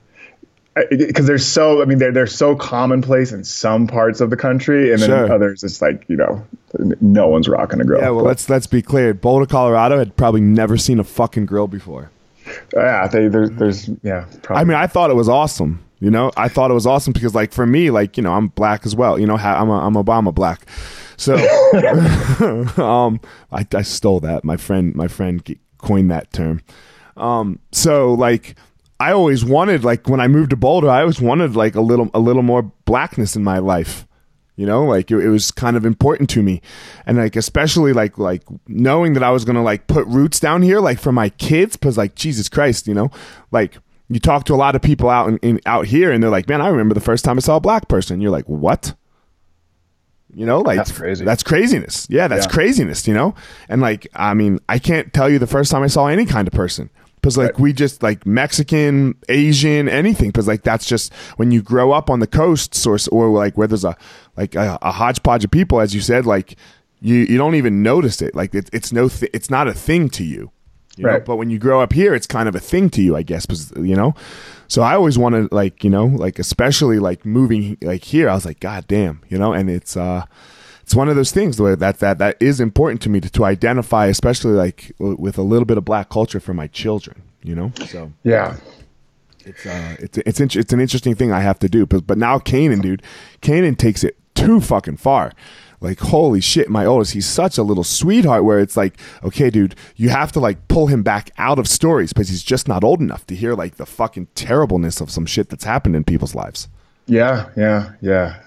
because 0.91 1.27
they're 1.27 1.39
so, 1.39 1.81
I 1.81 1.85
mean, 1.85 1.99
they're, 1.99 2.13
they're 2.13 2.27
so 2.27 2.57
commonplace 2.57 3.33
in 3.33 3.45
some 3.45 3.87
parts 3.87 4.21
of 4.21 4.31
the 4.31 4.37
country. 4.37 4.93
And 4.93 5.01
then 5.01 5.09
sure. 5.09 5.33
others, 5.33 5.63
it's 5.63 5.81
like, 5.81 6.05
you 6.09 6.17
know, 6.17 6.45
no 7.01 7.29
one's 7.29 7.49
rocking 7.49 7.81
a 7.81 7.85
grill. 7.85 8.01
Yeah. 8.01 8.11
Well, 8.11 8.25
but, 8.25 8.29
let's, 8.29 8.49
let's 8.49 8.67
be 8.67 8.83
clear. 8.83 9.15
Boulder, 9.15 9.47
Colorado 9.47 9.99
had 9.99 10.17
probably 10.17 10.41
never 10.41 10.77
seen 10.77 10.99
a 10.99 11.05
fucking 11.05 11.47
grill 11.47 11.69
before. 11.69 12.11
Yeah. 12.75 13.07
They, 13.07 13.29
there, 13.29 13.49
there's, 13.49 13.89
yeah. 14.03 14.27
Probably. 14.43 14.61
I 14.61 14.65
mean, 14.65 14.77
I 14.77 14.87
thought 14.87 15.11
it 15.11 15.17
was 15.17 15.29
awesome. 15.29 15.85
You 16.01 16.13
know, 16.13 16.31
I 16.37 16.49
thought 16.49 16.71
it 16.71 16.75
was 16.75 16.87
awesome 16.87 17.13
because, 17.13 17.35
like, 17.35 17.53
for 17.53 17.67
me, 17.67 17.91
like, 17.91 18.17
you 18.17 18.23
know, 18.23 18.33
I'm 18.33 18.49
black 18.49 18.87
as 18.87 18.95
well. 18.95 19.19
You 19.19 19.27
know, 19.27 19.37
I'm 19.37 19.69
a, 19.69 19.85
I'm 19.85 19.95
Obama 19.95 20.33
black. 20.33 20.65
So, 21.19 21.37
um, 22.83 23.21
I, 23.53 23.67
I 23.75 23.83
stole 23.83 24.21
that. 24.21 24.45
My 24.45 24.57
friend, 24.57 24.95
my 24.95 25.09
friend 25.09 25.45
coined 25.77 26.11
that 26.11 26.33
term. 26.33 26.63
Um, 27.17 27.59
so 27.73 28.15
like, 28.15 28.57
I 29.01 29.13
always 29.13 29.45
wanted 29.45 29.85
like 29.85 30.09
when 30.09 30.21
I 30.21 30.29
moved 30.29 30.51
to 30.51 30.57
Boulder, 30.57 30.89
I 30.89 31.01
always 31.01 31.21
wanted 31.21 31.55
like 31.55 31.75
a 31.75 31.81
little 31.81 32.11
a 32.15 32.19
little 32.19 32.43
more 32.43 32.63
blackness 32.85 33.37
in 33.37 33.45
my 33.45 33.59
life. 33.59 34.07
You 34.57 34.67
know, 34.67 34.85
like 34.85 35.11
it, 35.13 35.19
it 35.19 35.29
was 35.29 35.53
kind 35.53 35.77
of 35.77 35.87
important 35.87 36.29
to 36.31 36.43
me, 36.43 36.61
and 37.07 37.17
like 37.17 37.37
especially 37.37 37.93
like 37.93 38.19
like 38.19 38.43
knowing 38.67 39.13
that 39.13 39.23
I 39.23 39.31
was 39.31 39.45
gonna 39.45 39.63
like 39.63 39.87
put 39.87 40.05
roots 40.09 40.41
down 40.41 40.63
here, 40.63 40.81
like 40.81 40.99
for 40.99 41.13
my 41.13 41.29
kids, 41.29 41.77
because 41.77 41.97
like 41.97 42.17
Jesus 42.17 42.49
Christ, 42.49 42.89
you 42.89 42.95
know, 42.95 43.11
like 43.53 43.79
you 44.09 44.19
talk 44.19 44.45
to 44.47 44.55
a 44.55 44.57
lot 44.57 44.75
of 44.75 44.83
people 44.83 45.11
out 45.11 45.29
in, 45.29 45.37
in, 45.39 45.61
out 45.65 45.87
here, 45.87 46.11
and 46.11 46.21
they're 46.21 46.31
like, 46.31 46.49
"Man, 46.49 46.61
I 46.61 46.69
remember 46.69 46.95
the 46.95 47.01
first 47.01 47.25
time 47.25 47.39
I 47.39 47.41
saw 47.41 47.57
a 47.57 47.61
black 47.61 47.87
person." 47.87 48.21
You're 48.21 48.33
like, 48.33 48.49
"What?" 48.49 48.95
You 50.35 50.45
know, 50.47 50.61
like 50.61 50.77
that's 50.77 50.93
crazy. 50.93 51.25
That's 51.25 51.43
craziness. 51.43 52.07
Yeah, 52.11 52.29
that's 52.29 52.47
yeah. 52.47 52.53
craziness. 52.53 53.09
You 53.09 53.15
know, 53.15 53.35
and 53.69 53.81
like 53.81 54.07
I 54.15 54.35
mean, 54.35 54.61
I 54.69 54.79
can't 54.79 55.13
tell 55.13 55.29
you 55.29 55.39
the 55.39 55.47
first 55.47 55.71
time 55.71 55.83
I 55.83 55.87
saw 55.87 56.07
any 56.07 56.27
kind 56.27 56.47
of 56.47 56.53
person 56.53 56.91
because 57.17 57.37
like 57.37 57.53
right. 57.53 57.61
we 57.61 57.73
just 57.73 58.03
like 58.03 58.27
Mexican, 58.27 59.17
Asian, 59.29 59.89
anything 59.89 60.29
because 60.29 60.47
like 60.47 60.63
that's 60.63 60.87
just 60.87 61.13
when 61.37 61.51
you 61.51 61.63
grow 61.63 61.93
up 61.93 62.11
on 62.11 62.21
the 62.21 62.27
coasts 62.27 62.87
or 62.87 62.99
or 63.11 63.31
like 63.31 63.57
where 63.57 63.67
there's 63.67 63.85
a 63.85 63.97
like 64.37 64.55
a, 64.55 64.79
a 64.83 64.93
hodgepodge 64.93 65.45
of 65.45 65.51
people, 65.51 65.81
as 65.81 65.95
you 65.95 66.01
said, 66.01 66.27
like 66.27 66.57
you 67.01 67.17
you 67.17 67.39
don't 67.39 67.55
even 67.55 67.83
notice 67.83 68.23
it. 68.23 68.35
Like 68.35 68.55
it, 68.55 68.71
it's 68.73 68.93
no 68.93 69.09
th- 69.09 69.31
it's 69.35 69.51
not 69.51 69.69
a 69.69 69.75
thing 69.75 70.09
to 70.11 70.25
you. 70.25 70.51
Right. 71.05 71.19
Know? 71.19 71.25
But 71.25 71.37
when 71.37 71.51
you 71.51 71.59
grow 71.59 71.81
up 71.81 71.93
here, 71.93 72.15
it's 72.15 72.27
kind 72.27 72.49
of 72.49 72.55
a 72.55 72.61
thing 72.61 72.91
to 72.91 73.03
you, 73.03 73.17
I 73.17 73.23
guess. 73.23 73.47
Because 73.47 73.73
you 73.77 73.97
know, 73.97 74.15
so 74.69 74.83
I 74.83 74.95
always 74.95 75.19
wanted 75.19 75.53
like, 75.53 75.83
you 75.83 75.91
know, 75.91 76.07
like 76.07 76.39
especially 76.39 76.99
like 76.99 77.25
moving 77.25 77.79
like 77.81 78.05
here, 78.05 78.29
I 78.29 78.35
was 78.35 78.45
like, 78.45 78.61
God 78.61 78.87
damn, 78.87 79.23
you 79.29 79.39
know, 79.39 79.53
and 79.53 79.71
it's 79.71 79.97
uh 79.97 80.27
it's 80.83 80.95
one 80.95 81.09
of 81.09 81.17
those 81.17 81.33
things 81.33 81.61
where 81.61 81.77
that 81.77 81.99
that 81.99 82.19
that 82.19 82.37
is 82.41 82.61
important 82.61 83.03
to 83.03 83.11
me 83.11 83.21
to, 83.21 83.31
to 83.31 83.45
identify, 83.45 84.07
especially 84.07 84.53
like 84.53 84.93
with 84.99 85.39
a 85.39 85.43
little 85.43 85.67
bit 85.67 85.79
of 85.79 85.85
black 85.85 86.09
culture 86.09 86.41
for 86.41 86.55
my 86.55 86.67
children, 86.67 87.23
you 87.43 87.55
know? 87.55 87.73
So 87.87 88.13
Yeah. 88.25 88.57
It's 89.45 89.65
uh 89.65 89.97
it's 89.99 90.19
it's 90.19 90.57
it's 90.57 90.73
an 90.73 90.81
interesting 90.81 91.15
thing 91.15 91.33
I 91.33 91.41
have 91.41 91.59
to 91.61 91.69
do. 91.69 91.87
But 91.87 92.07
but 92.07 92.19
now 92.19 92.39
Kanan, 92.39 92.83
dude, 92.83 93.03
Kanan 93.41 93.79
takes 93.79 94.05
it 94.05 94.17
too 94.35 94.61
fucking 94.61 94.99
far 94.99 95.33
like 95.81 96.01
holy 96.01 96.41
shit 96.41 96.69
my 96.69 96.85
oldest 96.85 97.13
he's 97.13 97.27
such 97.27 97.59
a 97.59 97.63
little 97.63 97.85
sweetheart 97.85 98.45
where 98.45 98.59
it's 98.59 98.77
like 98.77 98.99
okay 99.23 99.51
dude 99.51 99.75
you 99.97 100.09
have 100.09 100.33
to 100.33 100.41
like 100.41 100.69
pull 100.69 100.87
him 100.87 101.03
back 101.03 101.31
out 101.39 101.59
of 101.59 101.69
stories 101.69 102.13
because 102.13 102.29
he's 102.29 102.43
just 102.43 102.69
not 102.69 102.85
old 102.85 103.01
enough 103.01 103.27
to 103.27 103.35
hear 103.35 103.55
like 103.55 103.77
the 103.77 103.87
fucking 103.87 104.27
terribleness 104.35 105.01
of 105.01 105.11
some 105.11 105.27
shit 105.27 105.49
that's 105.49 105.65
happened 105.65 105.97
in 105.97 106.05
people's 106.05 106.35
lives. 106.35 106.69
Yeah 107.07 107.51
yeah 107.57 107.93
yeah. 108.01 108.41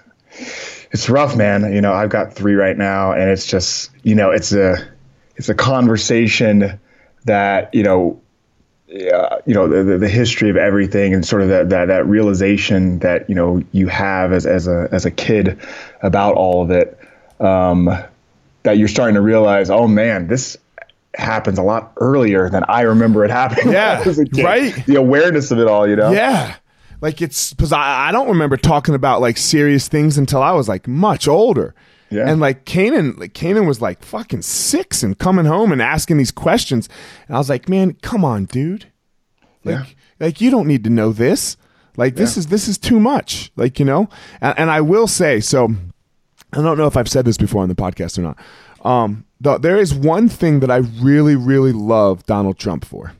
It's 0.90 1.08
rough 1.08 1.36
man. 1.36 1.72
You 1.72 1.80
know 1.80 1.92
i've 1.92 2.10
got 2.10 2.34
three 2.34 2.54
right 2.54 2.76
now 2.76 3.12
and 3.12 3.30
it's 3.30 3.46
just 3.46 3.90
you 4.02 4.14
know 4.14 4.30
it's 4.30 4.52
a 4.52 4.88
it's 5.36 5.48
a 5.48 5.54
conversation 5.54 6.78
that 7.24 7.74
you 7.74 7.82
know 7.82 8.20
uh, 8.92 9.38
you 9.46 9.54
know 9.54 9.68
the, 9.68 9.96
the 9.96 10.08
history 10.08 10.50
of 10.50 10.56
everything 10.56 11.14
and 11.14 11.24
sort 11.24 11.40
of 11.40 11.48
that, 11.48 11.70
that 11.70 11.86
that 11.86 12.06
realization 12.06 12.98
that 12.98 13.28
you 13.28 13.34
know 13.34 13.62
you 13.72 13.88
have 13.88 14.32
as 14.32 14.44
as 14.44 14.66
a 14.66 14.88
as 14.92 15.06
a 15.06 15.10
kid 15.10 15.58
about 16.02 16.34
all 16.34 16.62
of 16.62 16.70
it 16.70 16.98
um, 17.42 17.90
that 18.62 18.78
you're 18.78 18.88
starting 18.88 19.14
to 19.14 19.20
realize, 19.20 19.70
oh 19.70 19.88
man, 19.88 20.28
this 20.28 20.56
happens 21.14 21.58
a 21.58 21.62
lot 21.62 21.92
earlier 21.98 22.48
than 22.48 22.64
I 22.68 22.82
remember 22.82 23.24
it 23.24 23.30
happening. 23.30 23.72
Yeah, 23.72 24.04
right. 24.42 24.74
The 24.86 24.96
awareness 24.96 25.50
of 25.50 25.58
it 25.58 25.66
all, 25.66 25.88
you 25.88 25.96
know. 25.96 26.12
Yeah, 26.12 26.56
like 27.00 27.20
it's 27.20 27.52
because 27.52 27.72
I, 27.72 28.08
I 28.08 28.12
don't 28.12 28.28
remember 28.28 28.56
talking 28.56 28.94
about 28.94 29.20
like 29.20 29.36
serious 29.36 29.88
things 29.88 30.16
until 30.16 30.42
I 30.42 30.52
was 30.52 30.68
like 30.68 30.86
much 30.86 31.28
older. 31.28 31.74
Yeah. 32.10 32.30
And 32.30 32.40
like 32.40 32.66
Kanan, 32.66 33.18
like 33.18 33.32
Kanan 33.32 33.66
was 33.66 33.80
like 33.80 34.04
fucking 34.04 34.42
six 34.42 35.02
and 35.02 35.18
coming 35.18 35.46
home 35.46 35.72
and 35.72 35.80
asking 35.80 36.18
these 36.18 36.30
questions, 36.30 36.88
and 37.26 37.36
I 37.36 37.38
was 37.38 37.48
like, 37.48 37.68
man, 37.68 37.94
come 38.02 38.24
on, 38.24 38.44
dude. 38.44 38.86
Like, 39.64 39.74
yeah. 39.74 39.94
like 40.20 40.40
you 40.40 40.50
don't 40.50 40.66
need 40.66 40.84
to 40.84 40.90
know 40.90 41.12
this. 41.12 41.56
Like 41.96 42.14
this 42.14 42.36
is 42.36 42.46
this 42.46 42.68
is 42.68 42.78
too 42.78 43.00
much. 43.00 43.50
Like 43.56 43.78
you 43.78 43.84
know, 43.84 44.08
and, 44.40 44.58
and 44.58 44.70
I 44.70 44.80
will 44.80 45.06
say 45.06 45.40
so 45.40 45.74
I 46.52 46.62
don't 46.62 46.76
know 46.76 46.86
if 46.86 46.96
I've 46.96 47.08
said 47.08 47.24
this 47.24 47.36
before 47.38 47.62
on 47.62 47.68
the 47.68 47.74
podcast 47.74 48.18
or 48.18 48.22
not. 48.22 48.38
Um, 48.84 49.24
there 49.40 49.76
is 49.76 49.94
one 49.94 50.28
thing 50.28 50.60
that 50.60 50.70
I 50.70 50.76
really, 50.76 51.36
really 51.36 51.72
love 51.72 52.26
Donald 52.26 52.58
Trump 52.58 52.84
for. 52.84 53.12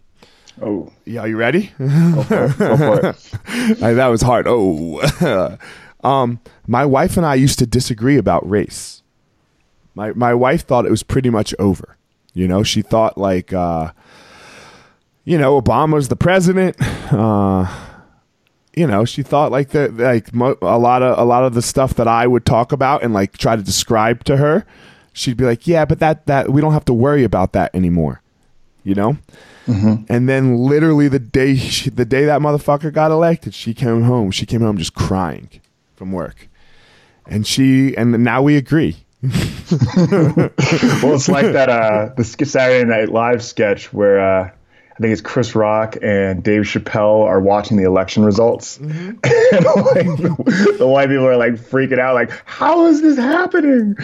Oh, 0.60 0.92
yeah. 1.04 1.20
Are 1.20 1.28
you 1.28 1.36
ready? 1.36 1.72
Go 1.78 2.22
for 2.22 2.44
it. 2.44 2.58
Go 2.58 2.76
for 2.76 3.06
it. 3.08 3.78
that 3.78 4.06
was 4.08 4.22
hard. 4.22 4.46
Oh, 4.48 5.58
um, 6.04 6.40
my 6.66 6.84
wife 6.84 7.16
and 7.16 7.24
I 7.24 7.34
used 7.36 7.58
to 7.60 7.66
disagree 7.66 8.16
about 8.16 8.48
race. 8.48 9.02
My 9.94 10.12
my 10.12 10.34
wife 10.34 10.66
thought 10.66 10.86
it 10.86 10.90
was 10.90 11.02
pretty 11.02 11.30
much 11.30 11.54
over. 11.58 11.96
You 12.34 12.48
know, 12.48 12.62
she 12.62 12.82
thought 12.82 13.18
like, 13.18 13.52
uh, 13.52 13.92
you 15.24 15.38
know, 15.38 15.60
Obama's 15.60 16.08
the 16.08 16.16
president. 16.16 16.76
Uh, 17.12 17.66
you 18.74 18.86
know, 18.86 19.04
she 19.04 19.22
thought 19.22 19.52
like 19.52 19.70
that, 19.70 19.96
like 19.96 20.34
mo- 20.34 20.56
a 20.62 20.78
lot 20.78 21.02
of 21.02 21.18
a 21.18 21.24
lot 21.24 21.44
of 21.44 21.54
the 21.54 21.62
stuff 21.62 21.94
that 21.94 22.08
I 22.08 22.26
would 22.26 22.46
talk 22.46 22.72
about 22.72 23.02
and 23.02 23.12
like 23.12 23.36
try 23.36 23.56
to 23.56 23.62
describe 23.62 24.24
to 24.24 24.38
her, 24.38 24.64
she'd 25.12 25.36
be 25.36 25.44
like, 25.44 25.66
"Yeah, 25.66 25.84
but 25.84 25.98
that 25.98 26.26
that 26.26 26.50
we 26.50 26.60
don't 26.60 26.72
have 26.72 26.84
to 26.86 26.94
worry 26.94 27.24
about 27.24 27.52
that 27.52 27.74
anymore," 27.74 28.22
you 28.82 28.94
know. 28.94 29.18
Mm-hmm. 29.66 30.04
And 30.08 30.28
then 30.28 30.56
literally 30.56 31.08
the 31.08 31.18
day 31.18 31.54
she, 31.56 31.90
the 31.90 32.04
day 32.04 32.24
that 32.24 32.40
motherfucker 32.40 32.92
got 32.92 33.10
elected, 33.10 33.54
she 33.54 33.74
came 33.74 34.02
home. 34.02 34.30
She 34.30 34.46
came 34.46 34.62
home 34.62 34.78
just 34.78 34.94
crying 34.94 35.48
from 35.94 36.10
work, 36.10 36.48
and 37.26 37.46
she 37.46 37.94
and 37.96 38.24
now 38.24 38.42
we 38.42 38.56
agree. 38.56 39.04
well, 39.22 39.30
it's 41.14 41.28
like 41.28 41.52
that 41.52 41.68
uh, 41.68 42.12
the 42.16 42.24
Saturday 42.24 42.88
Night 42.88 43.10
Live 43.10 43.44
sketch 43.44 43.92
where. 43.92 44.18
Uh, 44.20 44.50
I 44.92 45.00
think 45.00 45.12
it's 45.12 45.22
Chris 45.22 45.54
Rock 45.54 45.96
and 46.02 46.42
Dave 46.44 46.62
Chappelle 46.62 47.24
are 47.24 47.40
watching 47.40 47.78
the 47.78 47.84
election 47.84 48.24
results. 48.24 48.78
Mm-hmm. 48.78 49.08
and 49.56 49.64
like, 49.64 50.16
the, 50.18 50.76
the, 50.78 50.86
white 50.86 51.08
people 51.08 51.26
are 51.26 51.36
like 51.36 51.54
freaking 51.54 51.98
out, 51.98 52.14
like, 52.14 52.30
how 52.44 52.86
is 52.86 53.00
this 53.00 53.16
happening? 53.16 53.96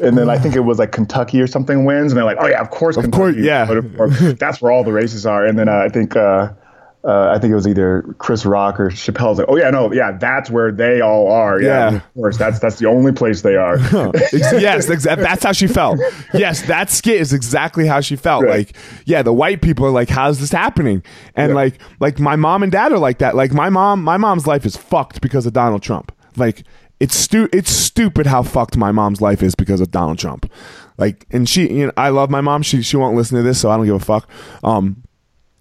And 0.00 0.16
then 0.16 0.30
I 0.30 0.38
think 0.38 0.54
it 0.54 0.60
was 0.60 0.78
like 0.78 0.92
Kentucky 0.92 1.40
or 1.40 1.48
something 1.48 1.84
wins. 1.84 2.12
And 2.12 2.16
they're 2.16 2.24
like, 2.24 2.38
oh, 2.40 2.46
yeah, 2.46 2.60
of 2.60 2.70
course, 2.70 2.96
of 2.96 3.02
Kentucky. 3.02 3.34
Course, 3.34 4.20
yeah. 4.20 4.32
that's 4.38 4.62
where 4.62 4.70
all 4.70 4.84
the 4.84 4.92
races 4.92 5.26
are. 5.26 5.44
And 5.44 5.58
then 5.58 5.68
uh, 5.68 5.78
I 5.78 5.88
think. 5.88 6.14
Uh, 6.14 6.52
uh, 7.06 7.32
I 7.32 7.38
think 7.38 7.52
it 7.52 7.54
was 7.54 7.68
either 7.68 8.02
Chris 8.18 8.44
Rock 8.44 8.80
or 8.80 8.90
Chappelle's 8.90 9.38
like, 9.38 9.46
oh 9.48 9.56
yeah, 9.56 9.70
no, 9.70 9.92
yeah, 9.92 10.18
that's 10.18 10.50
where 10.50 10.72
they 10.72 11.00
all 11.00 11.30
are. 11.30 11.62
Yeah, 11.62 11.90
yeah. 11.90 11.96
of 11.96 12.14
course, 12.14 12.36
that's 12.36 12.58
that's 12.58 12.80
the 12.80 12.86
only 12.86 13.12
place 13.12 13.42
they 13.42 13.54
are. 13.54 13.78
yes, 14.32 14.88
exa- 14.88 15.16
that's 15.16 15.44
how 15.44 15.52
she 15.52 15.68
felt. 15.68 16.00
Yes, 16.34 16.66
that 16.66 16.90
skit 16.90 17.20
is 17.20 17.32
exactly 17.32 17.86
how 17.86 18.00
she 18.00 18.16
felt. 18.16 18.42
Right. 18.42 18.66
Like, 18.66 18.76
yeah, 19.04 19.22
the 19.22 19.32
white 19.32 19.62
people 19.62 19.86
are 19.86 19.90
like, 19.90 20.08
how's 20.08 20.40
this 20.40 20.50
happening? 20.50 21.04
And 21.36 21.50
yeah. 21.50 21.54
like, 21.54 21.78
like 22.00 22.18
my 22.18 22.34
mom 22.34 22.64
and 22.64 22.72
dad 22.72 22.92
are 22.92 22.98
like 22.98 23.18
that. 23.18 23.36
Like 23.36 23.52
my 23.52 23.70
mom, 23.70 24.02
my 24.02 24.16
mom's 24.16 24.48
life 24.48 24.66
is 24.66 24.76
fucked 24.76 25.20
because 25.20 25.46
of 25.46 25.52
Donald 25.52 25.82
Trump. 25.82 26.10
Like, 26.36 26.64
it's 26.98 27.14
stu- 27.14 27.48
it's 27.52 27.70
stupid 27.70 28.26
how 28.26 28.42
fucked 28.42 28.76
my 28.76 28.90
mom's 28.90 29.20
life 29.20 29.44
is 29.44 29.54
because 29.54 29.80
of 29.80 29.92
Donald 29.92 30.18
Trump. 30.18 30.50
Like, 30.98 31.24
and 31.30 31.48
she, 31.48 31.70
you 31.72 31.86
know, 31.86 31.92
I 31.96 32.08
love 32.08 32.30
my 32.30 32.40
mom. 32.40 32.62
She 32.62 32.82
she 32.82 32.96
won't 32.96 33.16
listen 33.16 33.36
to 33.36 33.44
this, 33.44 33.60
so 33.60 33.70
I 33.70 33.76
don't 33.76 33.86
give 33.86 33.94
a 33.94 34.00
fuck. 34.00 34.28
Um, 34.64 35.04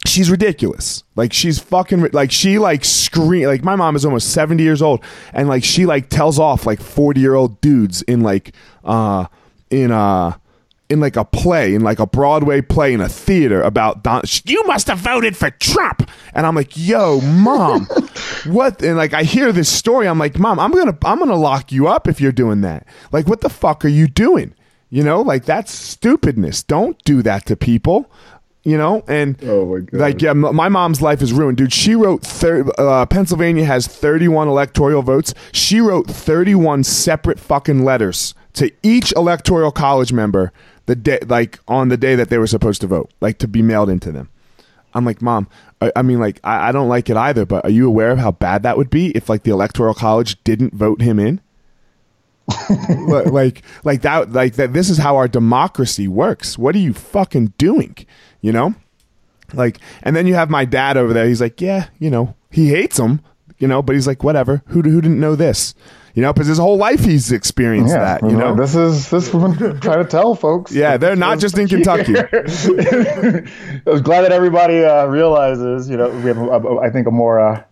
she's 0.08 0.30
ridiculous. 0.30 1.04
Like 1.16 1.34
she's 1.34 1.60
fucking 1.60 2.10
like 2.12 2.32
she 2.32 2.60
like 2.60 2.86
scream 2.86 3.48
like 3.48 3.64
my 3.64 3.76
mom 3.76 3.96
is 3.96 4.06
almost 4.06 4.32
70 4.32 4.64
years 4.64 4.82
old 4.82 5.04
and 5.34 5.48
like 5.48 5.64
she 5.64 5.86
like 5.86 6.10
tells 6.10 6.40
off 6.40 6.66
like 6.66 6.80
40 6.80 7.20
year 7.20 7.36
old 7.36 7.62
dudes 7.62 8.02
in 8.04 8.22
like 8.22 8.54
uh 8.84 9.26
in 9.70 9.92
uh 9.92 10.34
in 10.90 11.00
like 11.00 11.16
a 11.16 11.26
play, 11.26 11.74
in 11.74 11.82
like 11.82 12.00
a 12.00 12.06
Broadway 12.06 12.62
play 12.62 12.94
in 12.94 13.02
a 13.02 13.10
theater 13.10 13.62
about 13.62 14.04
Don. 14.04 14.22
You 14.46 14.64
must 14.66 14.88
have 14.88 15.00
voted 15.00 15.36
for 15.36 15.50
Trump, 15.50 16.10
and 16.34 16.46
I'm 16.46 16.56
like, 16.56 16.74
yo, 16.76 17.22
mom, 17.22 17.86
what? 18.46 18.82
And 18.84 18.98
like 18.98 19.14
I 19.14 19.24
hear 19.24 19.52
this 19.52 19.70
story, 19.70 20.08
I'm 20.08 20.20
like, 20.20 20.38
mom, 20.38 20.60
I'm 20.60 20.72
gonna 20.72 20.98
I'm 21.04 21.20
gonna 21.20 21.36
lock 21.36 21.72
you 21.72 21.88
up 21.88 22.08
if 22.08 22.22
you're 22.22 22.32
doing 22.32 22.62
that. 22.62 22.86
Like, 23.12 23.28
what 23.28 23.42
the 23.42 23.50
fuck 23.50 23.84
are 23.84 23.90
you 23.90 24.08
doing? 24.08 24.54
You 24.90 25.04
know, 25.04 25.22
like 25.22 25.46
that's 25.46 25.74
stupidness. 25.74 26.64
Don't 26.64 27.02
do 27.04 27.22
that 27.24 27.48
to 27.48 27.56
people. 27.56 28.12
You 28.68 28.80
know, 28.80 29.04
and 29.08 29.38
Oh, 29.44 29.66
my 29.68 29.80
God. 29.82 30.00
like 30.00 30.22
yeah, 30.24 30.34
my 30.34 30.70
mom's 30.70 31.00
life 31.00 31.22
is 31.22 31.32
ruined, 31.32 31.58
dude. 31.60 31.72
She 31.72 31.94
wrote 31.94 32.24
thir- 32.24 32.66
uh, 32.80 33.06
Pennsylvania 33.06 33.64
has 33.64 33.86
31 33.86 34.48
electoral 34.48 35.04
votes. 35.04 35.36
She 35.52 35.80
wrote 35.80 36.08
31 36.08 36.84
separate 36.84 37.40
fucking 37.40 37.86
letters 37.86 38.34
to 38.54 38.72
each 38.82 39.12
electoral 39.16 39.72
college 39.72 40.12
member 40.12 40.52
the 40.88 40.96
day, 40.96 41.20
like 41.28 41.60
on 41.68 41.90
the 41.90 41.98
day 41.98 42.16
that 42.16 42.30
they 42.30 42.40
were 42.40 42.48
supposed 42.48 42.82
to 42.82 42.88
vote, 42.88 43.12
like 43.22 43.38
to 43.38 43.48
be 43.48 43.62
mailed 43.62 43.88
into 43.90 44.12
them. 44.12 44.30
I'm 44.96 45.06
like, 45.06 45.22
mom. 45.22 45.48
I, 45.80 45.92
I 45.98 46.02
mean, 46.02 46.20
like, 46.20 46.40
I, 46.44 46.70
I 46.70 46.72
don't 46.72 46.90
like 46.90 47.08
it 47.10 47.18
either. 47.18 47.46
But 47.46 47.66
are 47.66 47.70
you 47.70 47.86
aware 47.88 48.10
of 48.10 48.18
how 48.18 48.32
bad 48.32 48.64
that 48.64 48.78
would 48.78 48.90
be 48.90 49.12
if, 49.12 49.30
like, 49.30 49.44
the 49.44 49.52
electoral 49.52 49.94
college 49.94 50.42
didn't 50.44 50.74
vote 50.74 51.02
him 51.02 51.20
in? 51.20 51.40
Like, 52.70 53.64
like 53.84 54.02
that, 54.04 54.32
like 54.32 54.54
that. 54.54 54.74
This 54.74 54.90
is 54.90 54.98
how 54.98 55.16
our 55.18 55.28
democracy 55.28 56.08
works. 56.08 56.58
What 56.58 56.76
are 56.76 56.80
you 56.80 56.94
fucking 56.94 57.54
doing? 57.58 57.96
You 58.46 58.52
know, 58.52 58.76
like, 59.54 59.80
and 60.04 60.16
then 60.16 60.28
you 60.28 60.36
have 60.36 60.50
my 60.52 60.66
dad 60.66 60.98
over 60.98 61.14
there. 61.14 61.26
He's 61.28 61.42
like, 61.42 61.60
yeah, 61.62 61.88
you 61.98 62.12
know, 62.12 62.36
he 62.52 62.70
hates 62.70 63.00
him, 63.00 63.22
you 63.58 63.68
know, 63.68 63.82
but 63.82 63.96
he's 63.96 64.06
like, 64.06 64.24
whatever. 64.24 64.62
Who 64.68 64.82
who 64.84 65.02
didn't 65.02 65.20
know 65.20 65.36
this? 65.36 65.74
You 66.14 66.22
know, 66.22 66.32
because 66.32 66.48
his 66.48 66.60
whole 66.60 66.78
life 66.78 67.04
he's 67.04 67.32
experienced 67.32 67.94
that. 67.96 68.22
You 68.22 68.38
know, 68.38 68.56
this 68.56 68.76
is 68.76 69.10
this 69.10 69.28
is 69.28 69.34
what 69.34 69.58
trying 69.82 70.04
to 70.04 70.10
tell 70.10 70.36
folks. 70.36 70.72
yeah, 70.72 70.96
they're 70.98 71.16
not 71.16 71.40
just 71.40 71.58
in 71.58 71.68
Kentucky. 71.68 72.14
I 72.20 73.82
was 73.86 74.02
glad 74.02 74.22
that 74.22 74.32
everybody 74.32 74.84
uh, 74.86 75.06
realizes, 75.08 75.90
you 75.90 75.98
know, 75.98 76.10
we 76.10 76.26
have, 76.26 76.66
I 76.78 76.90
think, 76.90 77.08
a 77.08 77.12
more 77.12 77.40
uh, 77.40 77.64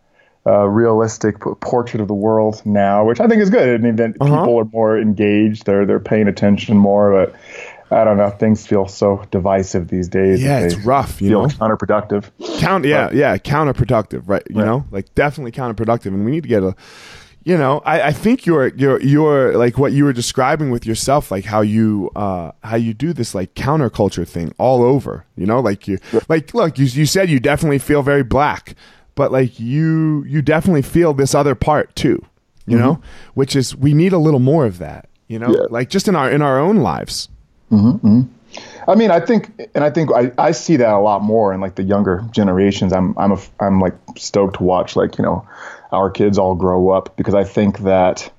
uh, 0.46 0.66
realistic 0.68 1.40
portrait 1.62 2.02
of 2.02 2.08
the 2.08 2.14
world 2.14 2.62
now, 2.66 3.06
which 3.06 3.20
I 3.22 3.28
think 3.28 3.42
is 3.42 3.50
good. 3.50 3.80
I 3.80 3.84
mean, 3.84 3.96
that 3.98 4.16
Uh-huh. 4.20 4.40
people 4.42 4.60
are 4.60 4.66
more 4.66 5.00
engaged; 5.00 5.66
they're 5.66 5.86
they're 5.86 6.00
paying 6.00 6.28
attention 6.28 6.78
more. 6.78 7.12
But 7.14 7.36
I 7.94 8.04
don't 8.04 8.18
know, 8.18 8.30
things 8.32 8.66
feel 8.66 8.88
so 8.88 9.24
divisive 9.32 9.88
these 9.88 10.08
days. 10.08 10.42
Yeah, 10.44 10.60
it's 10.60 10.76
rough, 10.86 11.22
you 11.22 11.30
feel 11.30 11.42
know? 11.44 11.48
counterproductive. 11.48 12.30
Count, 12.60 12.86
yeah, 12.86 13.10
yeah, 13.14 13.38
counterproductive, 13.38 14.24
right? 14.28 14.44
You 14.50 14.58
Right. 14.58 14.66
know, 14.66 14.86
like 14.92 15.14
definitely 15.16 15.52
counterproductive, 15.52 16.08
and 16.08 16.26
we 16.26 16.32
need 16.32 16.44
to 16.44 16.50
get 16.50 16.64
a, 16.64 16.76
you 17.44 17.58
know, 17.58 17.82
I, 17.86 18.02
I 18.08 18.12
think 18.12 18.46
you're 18.46 18.68
you're 18.76 19.02
you're 19.02 19.58
like 19.58 19.78
what 19.78 19.92
you 19.92 20.06
were 20.06 20.14
describing 20.14 20.72
with 20.72 20.86
yourself, 20.86 21.30
like 21.32 21.46
how 21.46 21.62
you 21.62 22.10
uh 22.16 22.52
how 22.64 22.78
you 22.78 22.94
do 22.94 23.14
this 23.14 23.36
like 23.36 23.54
counterculture 23.54 24.28
thing 24.28 24.54
all 24.58 24.82
over, 24.82 25.26
you 25.36 25.46
know, 25.46 25.60
like 25.60 25.88
you 25.88 26.00
like 26.30 26.54
look, 26.54 26.78
you 26.80 26.86
you 26.86 27.06
said 27.06 27.30
you 27.30 27.40
definitely 27.40 27.80
feel 27.80 28.02
very 28.02 28.24
black, 28.24 28.76
but 29.16 29.32
like 29.32 29.60
you 29.60 30.24
you 30.26 30.42
definitely 30.42 30.82
feel 30.84 31.14
this 31.14 31.36
other 31.36 31.54
part 31.54 31.94
too, 31.96 32.24
you 32.66 32.78
know, 32.78 33.02
which 33.34 33.56
is 33.58 33.76
we 33.76 33.94
need 33.94 34.14
a 34.14 34.18
little 34.18 34.40
more 34.40 34.66
of 34.66 34.78
that, 34.80 35.10
you 35.28 35.38
know, 35.38 35.50
Yeah. 35.50 35.66
like 35.70 35.90
just 35.90 36.08
in 36.08 36.16
our 36.16 36.32
in 36.32 36.42
our 36.42 36.58
own 36.60 36.78
lives. 36.78 37.28
I 38.88 38.96
mean, 38.96 39.12
I 39.12 39.20
think, 39.20 39.52
and 39.74 39.84
I 39.84 39.90
think 39.90 40.12
I, 40.12 40.32
I 40.38 40.52
see 40.52 40.78
that 40.78 40.94
a 40.94 41.00
lot 41.00 41.22
more 41.22 41.54
in 41.54 41.62
like 41.62 41.76
the 41.76 41.84
younger 41.84 42.24
generations. 42.32 42.94
I'm 42.94 43.18
I'm 43.18 43.32
a, 43.32 43.40
I'm 43.60 43.80
like 43.80 43.96
stoked 44.18 44.58
to 44.58 44.64
watch 44.64 44.96
like 44.96 45.18
you 45.18 45.24
know 45.24 45.48
our 45.92 46.10
kids 46.12 46.38
all 46.38 46.56
grow 46.56 46.90
up 46.90 47.16
because 47.16 47.34
I 47.34 47.44
think 47.44 47.80
that 47.80 48.32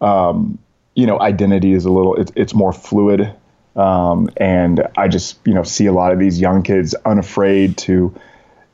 um, 0.00 0.58
you 0.94 1.06
know 1.06 1.20
identity 1.20 1.72
is 1.72 1.84
a 1.84 1.90
little 1.90 2.16
it's 2.16 2.32
it's 2.34 2.54
more 2.54 2.72
fluid, 2.72 3.32
um, 3.76 4.28
and 4.36 4.86
I 4.96 5.08
just 5.08 5.38
you 5.46 5.54
know 5.54 5.62
see 5.62 5.86
a 5.86 5.92
lot 5.92 6.12
of 6.12 6.18
these 6.18 6.40
young 6.40 6.62
kids 6.62 6.94
unafraid 7.04 7.78
to 7.78 8.14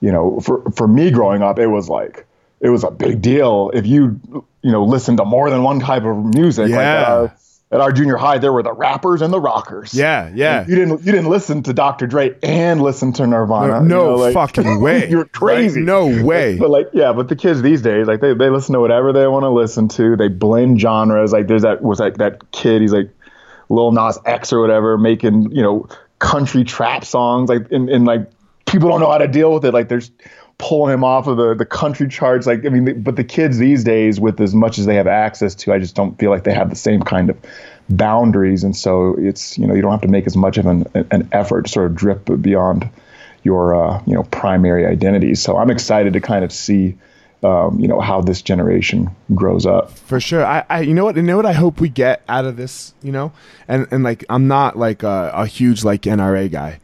you 0.01 0.13
know 0.13 0.41
for 0.41 0.71
for 0.73 0.89
me 0.89 1.11
growing 1.11 1.43
up 1.43 1.59
it 1.59 1.67
was 1.67 1.89
like 1.89 2.27
it 2.61 2.71
was 2.71 2.85
a 2.85 2.91
big 2.91 3.21
deal 3.23 3.71
if 3.75 3.87
you 3.87 4.19
you 4.63 4.73
know 4.73 4.85
listen 4.85 5.17
to 5.19 5.25
more 5.25 5.51
than 5.51 5.63
one 5.63 5.81
type 5.81 6.05
of 6.05 6.35
music 6.35 6.65
like 6.71 6.71
Yeah. 6.71 7.05
our, 7.05 7.37
at 7.73 7.81
our 7.81 7.93
junior 7.93 8.17
high 8.17 8.37
there 8.39 8.53
were 8.53 8.63
the 8.65 8.73
rappers 8.73 9.23
and 9.23 9.33
the 9.33 9.39
rockers 9.41 9.95
Yeah, 9.95 10.31
yeah. 10.35 10.67
you 10.67 10.75
didn't 10.75 11.05
you 11.05 11.13
didn't 11.13 11.29
listen 11.29 11.63
to 11.65 11.73
Dr. 11.73 12.07
Dre 12.09 12.35
and 12.43 12.83
listen 12.83 13.13
to 13.15 13.27
Nirvana. 13.27 13.81
No, 13.81 13.83
you 13.83 13.89
know, 13.89 14.15
like- 14.17 14.35
fucking 14.35 14.81
way. 14.83 15.09
You're 15.09 15.25
crazy. 15.27 15.81
Right? 15.81 15.87
No 15.87 16.25
way. 16.25 16.59
But 16.59 16.71
like, 16.71 16.89
yeah, 16.93 17.13
but 17.13 17.29
the 17.29 17.37
kids 17.37 17.63
these 17.63 17.81
days, 17.83 18.07
like 18.09 18.21
they, 18.21 18.35
they 18.35 18.51
listen 18.51 18.73
to 18.73 18.81
whatever 18.81 19.13
they 19.13 19.27
want 19.29 19.45
to 19.45 19.51
listen 19.51 19.89
to. 19.89 20.17
They 20.17 20.29
blend 20.29 20.81
genres. 20.81 21.33
Like 21.33 21.47
there's 21.47 21.63
that 21.63 21.83
was 21.83 22.01
like 22.01 22.17
that 22.17 22.51
kid. 22.51 22.81
He's 22.83 22.93
like 22.93 23.11
Lil 23.69 23.93
Nas 23.93 24.19
X 24.25 24.53
or 24.53 24.61
whatever, 24.61 24.99
making 24.99 25.53
you 25.53 25.63
know 25.63 25.89
country 26.19 26.65
trap 26.65 27.05
songs. 27.05 27.49
Like 27.49 27.71
and, 27.71 27.89
and 27.89 28.05
like 28.05 28.29
people 28.67 28.89
don't 28.89 29.01
know 29.01 29.11
how 29.11 29.19
to 29.19 29.29
deal 29.29 29.53
with 29.55 29.65
it. 29.65 29.73
Like 29.73 29.89
there's 29.89 30.11
pulling 30.61 30.93
him 30.93 31.03
off 31.03 31.27
of 31.27 31.39
the 31.39 31.55
the 31.55 31.65
country 31.65 32.07
charts. 32.07 32.47
Like 32.47 32.65
I 32.67 32.69
mean, 32.69 33.03
but 33.03 33.17
the 33.17 33.25
kids 33.25 33.59
these 33.59 33.83
days, 33.83 34.21
with 34.21 34.41
as 34.41 34.55
much 34.55 34.79
as 34.79 34.87
they 34.87 34.97
have 34.97 35.07
access 35.07 35.55
to, 35.57 35.73
I 35.73 35.79
just 35.79 35.97
don't 35.97 36.17
feel 36.19 36.31
like 36.31 36.45
they 36.45 36.53
have 36.53 36.69
the 36.69 36.77
same 36.77 37.03
kind 37.03 37.31
of 37.31 37.39
boundaries. 37.89 38.63
And 38.63 38.77
so 38.77 39.17
it's 39.19 39.59
you 39.59 39.67
know 39.67 39.75
you 39.75 39.83
don't 39.83 39.91
have 39.91 40.03
to 40.03 40.09
make 40.09 40.27
as 40.27 40.37
much 40.37 40.59
of 40.59 40.67
an 40.67 40.87
an 41.11 41.29
effort 41.33 41.67
to 41.67 41.73
sort 41.73 41.87
of 41.87 41.97
drip 41.97 42.29
beyond 42.41 42.89
your 43.43 43.75
uh, 43.75 44.03
you 44.07 44.15
know 44.15 44.23
primary 44.25 44.87
identity. 44.87 45.35
So 45.35 45.57
I'm 45.57 45.71
excited 45.71 46.13
to 46.13 46.21
kind 46.21 46.45
of 46.45 46.53
see 46.53 46.99
um, 47.43 47.81
you 47.81 47.89
know 47.89 48.01
how 48.01 48.21
this 48.21 48.43
generation 48.43 49.11
grows 49.35 49.65
up. 49.65 49.91
For 49.91 50.21
sure. 50.21 50.45
I, 50.45 50.65
I, 50.69 50.81
you 50.81 50.93
know 50.93 51.05
what, 51.05 51.17
you 51.17 51.23
know 51.23 51.37
what 51.37 51.47
I 51.47 51.55
hope 51.55 51.81
we 51.81 51.89
get 51.89 52.23
out 52.29 52.45
of 52.45 52.57
this, 52.57 52.93
you 53.03 53.13
know, 53.13 53.33
and 53.67 53.89
and 53.91 54.05
like 54.05 54.25
I'm 54.29 54.47
not 54.47 54.77
like 54.77 55.03
a, 55.03 55.33
a 55.35 55.47
huge 55.47 55.85
like 55.85 56.03
NRA 56.03 56.51
guy. 56.51 56.81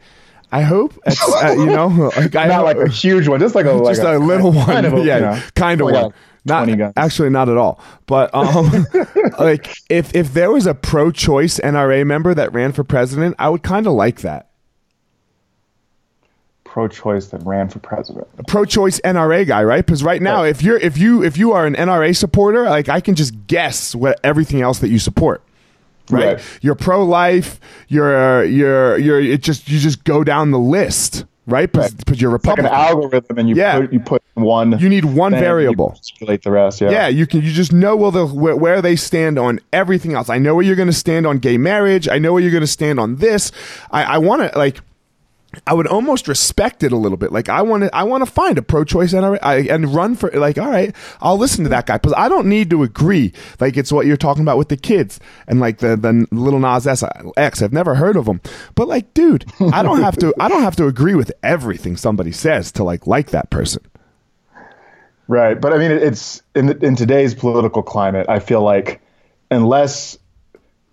I 0.51 0.61
hope, 0.61 0.93
it's, 1.05 1.21
uh, 1.43 1.55
you 1.57 1.65
know, 1.65 1.87
like 2.17 2.35
I 2.35 2.47
Not 2.47 2.63
like 2.63 2.77
a 2.77 2.87
huge 2.89 3.27
one, 3.27 3.39
just 3.41 3.53
like 3.55 3.65
a 3.65 3.71
like 3.73 3.95
just 3.95 4.07
a, 4.07 4.17
little 4.17 4.51
one, 4.53 4.65
kind 4.65 4.85
of 4.85 4.93
a, 4.93 5.01
yeah, 5.03 5.15
you 5.15 5.21
know, 5.21 5.41
kind 5.55 5.81
of 5.81 5.85
one. 5.91 6.13
Not 6.45 6.65
guns. 6.69 6.93
actually 6.95 7.29
not 7.29 7.49
at 7.49 7.57
all, 7.57 7.81
but 8.05 8.33
um, 8.33 8.85
like 9.39 9.75
if 9.89 10.15
if 10.15 10.33
there 10.33 10.49
was 10.49 10.65
a 10.65 10.73
pro-choice 10.73 11.59
NRA 11.59 12.05
member 12.07 12.33
that 12.33 12.53
ran 12.53 12.71
for 12.71 12.85
president, 12.85 13.35
I 13.37 13.49
would 13.49 13.63
kind 13.63 13.85
of 13.85 13.91
like 13.93 14.21
that. 14.21 14.47
pro-choice 16.63 17.27
that 17.27 17.43
ran 17.45 17.67
for 17.69 17.79
president. 17.79 18.27
pro-choice 18.47 18.99
NRA 19.01 19.45
guy, 19.47 19.63
right? 19.63 19.85
Because 19.85 20.03
right 20.03 20.21
now, 20.21 20.43
Right. 20.43 20.49
if 20.49 20.61
you're 20.61 20.77
if 20.77 20.97
you 20.97 21.23
if 21.23 21.37
you 21.37 21.51
are 21.53 21.65
an 21.65 21.75
NRA 21.75 22.15
supporter, 22.15 22.63
like 22.63 22.87
I 22.87 23.01
can 23.01 23.15
just 23.15 23.33
guess 23.47 23.93
what 23.95 24.19
everything 24.23 24.61
else 24.61 24.79
that 24.79 24.89
you 24.89 24.99
support. 24.99 25.43
Right? 26.09 26.35
Right. 26.35 26.59
You're 26.61 26.75
pro-life. 26.75 27.59
You're 27.87 28.43
you're 28.45 28.97
you're 28.97 29.19
it 29.21 29.41
just 29.41 29.69
you 29.69 29.79
just 29.79 30.03
go 30.03 30.23
down 30.23 30.51
the 30.51 30.59
list, 30.59 31.25
right? 31.47 31.71
Because 31.71 31.93
Right. 32.07 32.21
you're 32.21 32.35
It's 32.35 32.45
like 32.45 32.57
an 32.59 32.65
Republican. 32.65 32.65
algorithm, 32.67 33.37
and 33.39 33.49
you 33.49 33.55
Yeah. 33.55 33.79
put 33.81 33.93
you 33.93 33.99
put 33.99 34.21
one. 34.35 34.77
You 34.79 34.89
need 34.89 35.05
one 35.05 35.31
variable. 35.31 35.89
Postulate 35.91 36.43
the 36.43 36.51
rest. 36.51 36.79
Yeah. 36.81 36.91
Yeah, 36.91 37.07
you 37.07 37.25
can. 37.27 37.41
You 37.41 37.51
just 37.51 37.73
know 37.73 37.95
well 37.95 38.11
the 38.11 38.25
where, 38.27 38.55
where 38.55 38.81
they 38.81 38.95
stand 38.95 39.37
on 39.39 39.59
everything 39.73 40.13
else. 40.13 40.29
I 40.29 40.37
know 40.37 40.55
where 40.55 40.63
you're 40.63 40.75
going 40.75 40.87
to 40.89 40.93
stand 40.93 41.25
on 41.25 41.39
gay 41.39 41.57
marriage. 41.57 42.07
I 42.07 42.17
know 42.19 42.33
where 42.33 42.41
you're 42.41 42.51
going 42.51 42.61
to 42.61 42.67
stand 42.67 42.99
on 42.99 43.17
this. 43.17 43.51
I, 43.91 44.03
I 44.03 44.17
want 44.17 44.51
to 44.51 44.57
like. 44.57 44.79
I 45.65 45.73
would 45.73 45.87
almost 45.87 46.27
respect 46.27 46.83
it 46.83 46.91
a 46.91 46.97
little 46.97 47.17
bit. 47.17 47.31
Like 47.31 47.47
I 47.49 47.61
want 47.61 47.83
to, 47.83 47.95
I 47.95 48.03
want 48.03 48.25
to 48.25 48.31
find 48.31 48.57
a 48.57 48.61
pro-choice 48.61 49.13
NRA 49.13 49.39
I, 49.41 49.59
and 49.61 49.93
run 49.93 50.15
for. 50.15 50.29
Like, 50.31 50.57
all 50.57 50.69
right, 50.69 50.93
I'll 51.21 51.37
listen 51.37 51.63
to 51.63 51.69
that 51.69 51.85
guy 51.85 51.97
because 51.97 52.13
I 52.17 52.27
don't 52.27 52.47
need 52.47 52.69
to 52.71 52.83
agree. 52.83 53.33
Like 53.59 53.77
it's 53.77 53.91
what 53.91 54.05
you're 54.05 54.17
talking 54.17 54.43
about 54.43 54.57
with 54.57 54.69
the 54.69 54.77
kids 54.77 55.19
and 55.47 55.59
like 55.59 55.77
the 55.79 55.95
the 55.95 56.27
little 56.31 56.59
Nas 56.59 56.85
X. 56.85 57.61
I've 57.61 57.73
never 57.73 57.95
heard 57.95 58.17
of 58.17 58.27
him, 58.27 58.41
but 58.75 58.87
like, 58.87 59.13
dude, 59.13 59.45
I 59.73 59.83
don't 59.83 60.01
have 60.01 60.17
to. 60.17 60.33
I 60.39 60.49
don't 60.49 60.63
have 60.63 60.75
to 60.77 60.87
agree 60.87 61.15
with 61.15 61.31
everything 61.41 61.95
somebody 61.95 62.33
says 62.33 62.71
to 62.73 62.83
like 62.83 63.07
like 63.07 63.31
that 63.31 63.49
person. 63.49 63.83
Right, 65.29 65.59
but 65.59 65.73
I 65.73 65.77
mean, 65.77 65.91
it's 65.91 66.41
in 66.55 66.83
in 66.83 66.95
today's 66.95 67.33
political 67.33 67.83
climate. 67.83 68.27
I 68.29 68.39
feel 68.39 68.61
like 68.61 69.01
unless 69.49 70.17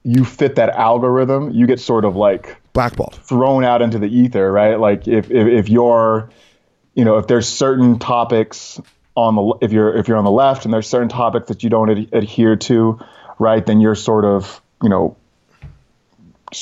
you 0.04 0.24
fit 0.24 0.56
that 0.56 0.70
algorithm, 0.70 1.50
you 1.50 1.66
get 1.66 1.80
sort 1.80 2.04
of 2.04 2.14
like 2.14 2.56
Blackballed. 2.74 3.14
thrown 3.14 3.64
out 3.64 3.80
into 3.82 3.98
the 3.98 4.08
ether, 4.08 4.52
right? 4.52 4.78
Like 4.78 5.08
if 5.08 5.30
if, 5.30 5.46
if 5.46 5.68
you're, 5.68 6.28
you 6.94 7.04
know, 7.04 7.16
if 7.18 7.26
there's 7.28 7.48
certain 7.48 7.98
topics 7.98 8.80
on 9.14 9.36
the 9.36 9.54
if 9.62 9.72
you're 9.72 9.96
if 9.96 10.08
you're 10.08 10.18
on 10.18 10.24
the 10.24 10.30
left 10.30 10.64
and 10.64 10.74
there's 10.74 10.88
certain 10.88 11.08
topics 11.08 11.48
that 11.48 11.62
you 11.62 11.70
don't 11.70 11.88
ad- 11.88 12.08
adhere 12.12 12.56
to, 12.56 13.00
right? 13.38 13.64
Then 13.64 13.80
you're 13.80 13.94
sort 13.94 14.24
of 14.24 14.60
you 14.82 14.88
know 14.88 15.16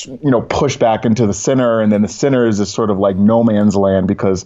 you 0.07 0.31
know 0.31 0.41
pushed 0.41 0.79
back 0.79 1.05
into 1.05 1.27
the 1.27 1.33
center 1.33 1.81
and 1.81 1.91
then 1.91 2.01
the 2.01 2.07
center 2.07 2.47
is 2.47 2.57
this 2.57 2.73
sort 2.73 2.89
of 2.89 2.97
like 2.97 3.15
no 3.15 3.43
man's 3.43 3.75
land 3.75 4.07
because 4.07 4.45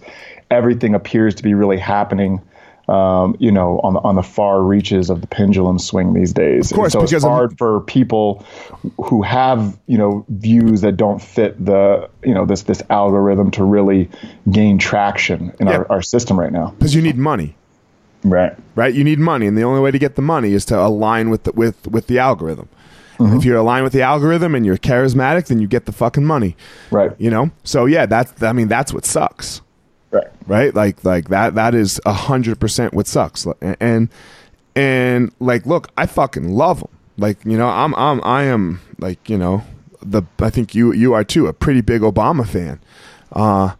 everything 0.49 0.95
appears 0.95 1.35
to 1.35 1.43
be 1.43 1.53
really 1.53 1.77
happening 1.77 2.41
um, 2.87 3.35
you 3.39 3.51
know 3.51 3.79
on 3.83 3.93
the 3.95 3.99
on 4.01 4.15
the 4.15 4.23
far 4.23 4.61
reaches 4.63 5.09
of 5.09 5.21
the 5.21 5.27
pendulum 5.27 5.77
swing 5.79 6.13
these 6.13 6.31
days 6.33 6.71
Of 6.71 6.75
course, 6.75 6.95
and 6.95 7.09
so 7.09 7.15
it's 7.17 7.25
hard 7.25 7.57
for 7.57 7.81
people 7.81 8.45
who 9.03 9.21
have 9.23 9.77
you 9.87 9.97
know 9.97 10.25
views 10.29 10.81
that 10.81 10.95
don't 10.97 11.21
fit 11.21 11.63
the 11.63 12.09
you 12.23 12.33
know 12.33 12.45
this 12.45 12.63
this 12.63 12.81
algorithm 12.89 13.51
to 13.51 13.63
really 13.63 14.09
gain 14.49 14.77
traction 14.77 15.53
in 15.59 15.67
Yeah. 15.67 15.77
our, 15.79 15.91
our 15.93 16.01
system 16.01 16.39
right 16.39 16.51
now 16.51 16.73
Because 16.77 16.95
you 16.95 17.01
need 17.01 17.17
money. 17.17 17.55
right 18.23 18.53
right? 18.75 18.93
You 18.93 19.03
need 19.03 19.19
money, 19.19 19.47
and 19.47 19.57
the 19.57 19.63
only 19.63 19.81
way 19.81 19.91
to 19.91 19.99
get 19.99 20.15
the 20.15 20.21
money 20.21 20.53
is 20.53 20.63
to 20.65 20.79
align 20.79 21.29
with 21.29 21.43
the, 21.43 21.51
with 21.51 21.87
with 21.87 22.07
the 22.07 22.19
algorithm. 22.19 22.69
And 23.19 23.33
if 23.35 23.43
you're 23.45 23.57
aligned 23.57 23.83
with 23.83 23.93
the 23.93 24.03
algorithm 24.03 24.53
and 24.53 24.63
you're 24.63 24.77
charismatic, 24.77 25.47
then 25.47 25.59
you 25.59 25.67
get 25.67 25.87
the 25.87 25.91
fucking 25.91 26.23
money. 26.23 26.55
Right. 26.91 27.11
You 27.17 27.31
know? 27.31 27.49
So 27.63 27.85
yeah, 27.85 28.05
that's 28.05 28.43
I 28.43 28.51
mean, 28.53 28.67
that's 28.67 28.93
what 28.93 29.05
sucks. 29.05 29.61
Right. 30.11 30.27
Right? 30.45 30.73
Like 30.73 31.03
like 31.03 31.29
that 31.29 31.55
that 31.55 31.75
is 31.75 31.99
a 32.05 32.13
hundred 32.13 32.59
percent 32.59 32.93
what 32.93 33.07
sucks. 33.07 33.45
And 33.79 34.09
and 34.75 35.31
like 35.39 35.65
look, 35.65 35.89
I 35.97 36.05
fucking 36.05 36.49
love 36.49 36.79
him. 36.81 36.89
Like, 37.17 37.43
you 37.45 37.57
know, 37.57 37.67
I'm 37.67 37.93
I'm 37.95 38.23
I 38.23 38.43
am 38.43 38.79
like, 38.99 39.29
you 39.29 39.37
know, 39.37 39.63
the 40.01 40.23
I 40.39 40.49
think 40.49 40.75
you 40.75 40.93
you 40.93 41.13
are 41.13 41.23
too, 41.23 41.47
a 41.47 41.53
pretty 41.53 41.81
big 41.81 42.01
Obama 42.01 42.47
fan. 42.47 42.79
Uh 43.31 43.75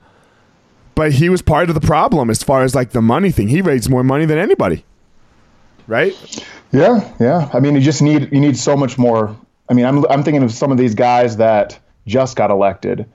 but 0.96 1.12
he 1.14 1.30
was 1.30 1.44
part 1.44 1.70
of 1.70 1.76
the 1.76 1.88
problem 1.88 2.32
as 2.32 2.42
far 2.42 2.64
as 2.64 2.74
like 2.74 2.90
the 2.90 3.04
money 3.04 3.32
thing. 3.32 3.48
He 3.50 3.62
raised 3.62 3.88
more 3.88 4.04
money 4.04 4.26
than 4.26 4.40
anybody. 4.40 4.84
Right? 5.86 6.14
Yeah, 6.72 7.14
yeah. 7.20 7.50
I 7.54 7.60
mean, 7.60 7.76
you 7.76 7.82
just 7.82 8.02
need 8.02 8.30
you 8.34 8.42
need 8.42 8.58
so 8.58 8.76
much 8.76 8.98
more. 8.98 9.38
I 9.70 9.74
mean, 9.74 9.86
I'm 9.86 10.06
I'm 10.08 10.24
thinking 10.24 10.44
of 10.44 10.52
some 10.52 10.72
of 10.72 10.78
these 10.78 10.96
guys 10.96 11.38
that 11.38 11.80
just 12.08 12.36
got 12.36 12.50
elected, 12.52 13.06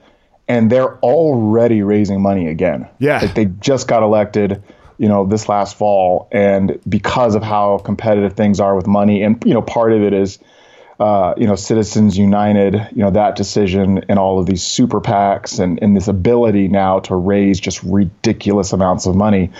and 0.52 0.70
they're 0.70 0.98
already 0.98 1.82
raising 1.82 2.20
money 2.20 2.48
again. 2.48 2.86
Yeah. 2.98 3.20
like 3.20 3.34
they 3.34 3.46
just 3.46 3.88
got 3.88 4.02
elected, 4.02 4.62
you 4.98 5.08
know, 5.08 5.24
this 5.24 5.48
last 5.48 5.76
fall, 5.76 6.28
and 6.30 6.78
because 6.86 7.34
of 7.34 7.42
how 7.42 7.78
competitive 7.78 8.34
things 8.34 8.60
are 8.60 8.76
with 8.76 8.86
money, 8.86 9.22
and 9.22 9.42
you 9.46 9.54
know, 9.54 9.62
part 9.62 9.92
of 9.92 10.02
it 10.02 10.12
is. 10.12 10.38
Uh, 11.00 11.34
you 11.36 11.48
know, 11.48 11.56
Citizens 11.56 12.16
United, 12.16 12.74
you 12.92 13.02
know, 13.02 13.10
that 13.10 13.34
decision 13.34 14.04
and 14.08 14.20
all 14.20 14.38
of 14.38 14.46
these 14.46 14.62
super 14.62 15.00
PACs 15.00 15.58
and, 15.58 15.82
and 15.82 15.96
this 15.96 16.06
ability 16.06 16.68
now 16.68 17.00
to 17.00 17.16
raise 17.16 17.58
just 17.58 17.82
ridiculous 17.82 18.72
amounts 18.72 19.06
of 19.06 19.16
money, 19.16 19.50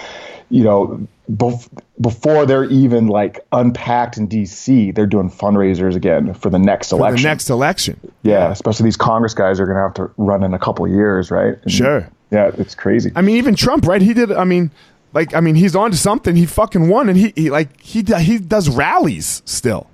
you 0.53 0.62
know, 0.62 1.09
bef- 1.31 1.69
before 2.01 2.45
they're 2.47 2.65
even 2.65 3.07
like 3.07 3.41
unpacked 3.53 4.19
in 4.19 4.29
DC, 4.29 4.95
they're 4.95 5.07
doing 5.07 5.31
fundraisers 5.31 5.97
again 5.97 6.35
for 6.35 6.51
the 6.51 6.59
next 6.59 6.91
For 6.91 6.97
election. 6.97 7.23
the 7.23 7.29
next 7.29 7.51
election. 7.51 8.01
yeah, 8.23 8.51
especially 8.51 8.85
these 8.85 8.97
Congress 8.97 9.33
guys 9.35 9.59
are 9.59 9.65
going 9.67 9.77
to 9.77 9.83
have 9.83 9.95
to 9.95 10.11
run 10.19 10.45
in 10.45 10.53
a 10.53 10.59
couple 10.59 10.85
of 10.85 10.91
years, 10.91 11.31
right? 11.31 11.55
And, 11.62 11.73
Sure. 11.73 12.09
Yeah, 12.31 12.51
it's 12.59 12.75
crazy. 12.75 13.12
I 13.17 13.23
mean, 13.23 13.37
even 13.37 13.55
Trump, 13.55 13.87
right? 13.87 14.01
He 14.03 14.15
did. 14.15 14.31
I 14.33 14.45
mean, 14.45 14.71
like, 15.15 15.35
I 15.35 15.41
mean, 15.41 15.55
he's 15.55 15.75
on 15.77 15.91
to 15.91 15.97
something. 15.97 16.35
He 16.37 16.47
fucking 16.47 16.88
won, 16.88 17.09
and 17.11 17.19
he, 17.19 17.33
he 17.37 17.51
like 17.51 17.79
he 17.81 18.03
he 18.03 18.38
does 18.38 18.69
rallies 18.71 19.43
still, 19.45 19.87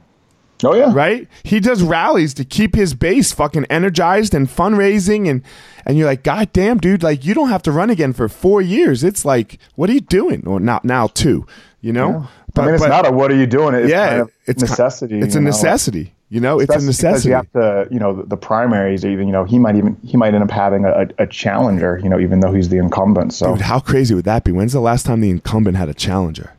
oh 0.65 0.75
yeah, 0.75 0.93
right? 0.93 1.29
He 1.43 1.61
does 1.61 1.83
rallies 1.83 2.35
to 2.35 2.45
keep 2.45 2.75
his 2.75 2.95
base 2.95 3.33
fucking 3.33 3.67
energized 3.67 4.35
and 4.35 4.49
fundraising, 4.49 5.29
and 5.29 5.43
and 5.87 5.97
you're 5.97 6.07
like, 6.07 6.23
God 6.23 6.53
damn, 6.53 6.79
dude, 6.79 7.03
like 7.03 7.25
you 7.25 7.35
don't 7.35 7.49
have 7.49 7.63
to 7.65 7.73
run 7.73 7.91
again 7.91 8.13
for 8.13 8.29
four 8.29 8.61
years. 8.61 9.05
It's 9.05 9.25
like, 9.25 9.59
what 9.75 9.91
are 9.91 9.95
you 9.95 10.01
doing? 10.01 10.47
Or 10.47 10.61
not 10.61 10.85
now 10.85 11.09
two, 11.09 11.47
you 11.81 11.93
know? 11.93 12.29
but 12.55 12.63
I 12.63 12.67
mean, 12.67 12.75
it's 12.75 12.85
not 12.85 13.07
a 13.07 13.13
what 13.13 13.31
are 13.31 13.37
you 13.37 13.47
doing? 13.47 13.75
It's 13.75 13.91
yeah, 13.91 14.09
kind 14.09 14.21
of 14.23 14.33
it's 14.47 14.63
necessity. 14.63 15.21
It's 15.21 15.35
a 15.35 15.41
know? 15.41 15.47
necessity. 15.47 16.15
You 16.31 16.41
know, 16.41 16.61
it's 16.61 16.71
a 16.75 16.77
Especially 16.77 16.87
because 16.89 17.03
necessity. 17.05 17.29
You 17.29 17.35
have 17.37 17.53
to, 17.53 17.89
you 17.91 17.99
know, 17.99 18.17
the, 18.17 18.23
the 18.25 18.37
primaries. 18.37 19.05
Even, 19.05 19.27
you 19.27 19.33
know, 19.33 19.45
he 19.45 19.59
might 19.59 19.77
even 19.77 19.97
he 20.05 20.17
might 20.17 20.35
end 20.35 20.45
up 20.45 20.51
having 20.51 20.85
a, 20.85 21.09
a 21.19 21.27
challenger. 21.27 21.99
You 22.03 22.09
know, 22.09 22.19
even 22.19 22.41
though 22.41 22.53
he's 22.53 22.69
the 22.69 22.79
incumbent. 22.79 23.33
So 23.33 23.53
Dude, 23.53 23.63
how 23.63 23.81
crazy 23.81 24.15
would 24.15 24.25
that 24.25 24.45
be? 24.45 24.53
When's 24.53 24.73
the 24.73 24.81
last 24.81 25.07
time 25.07 25.21
the 25.21 25.31
incumbent 25.31 25.77
had 25.77 25.89
a 25.89 25.95
challenger? 25.95 26.53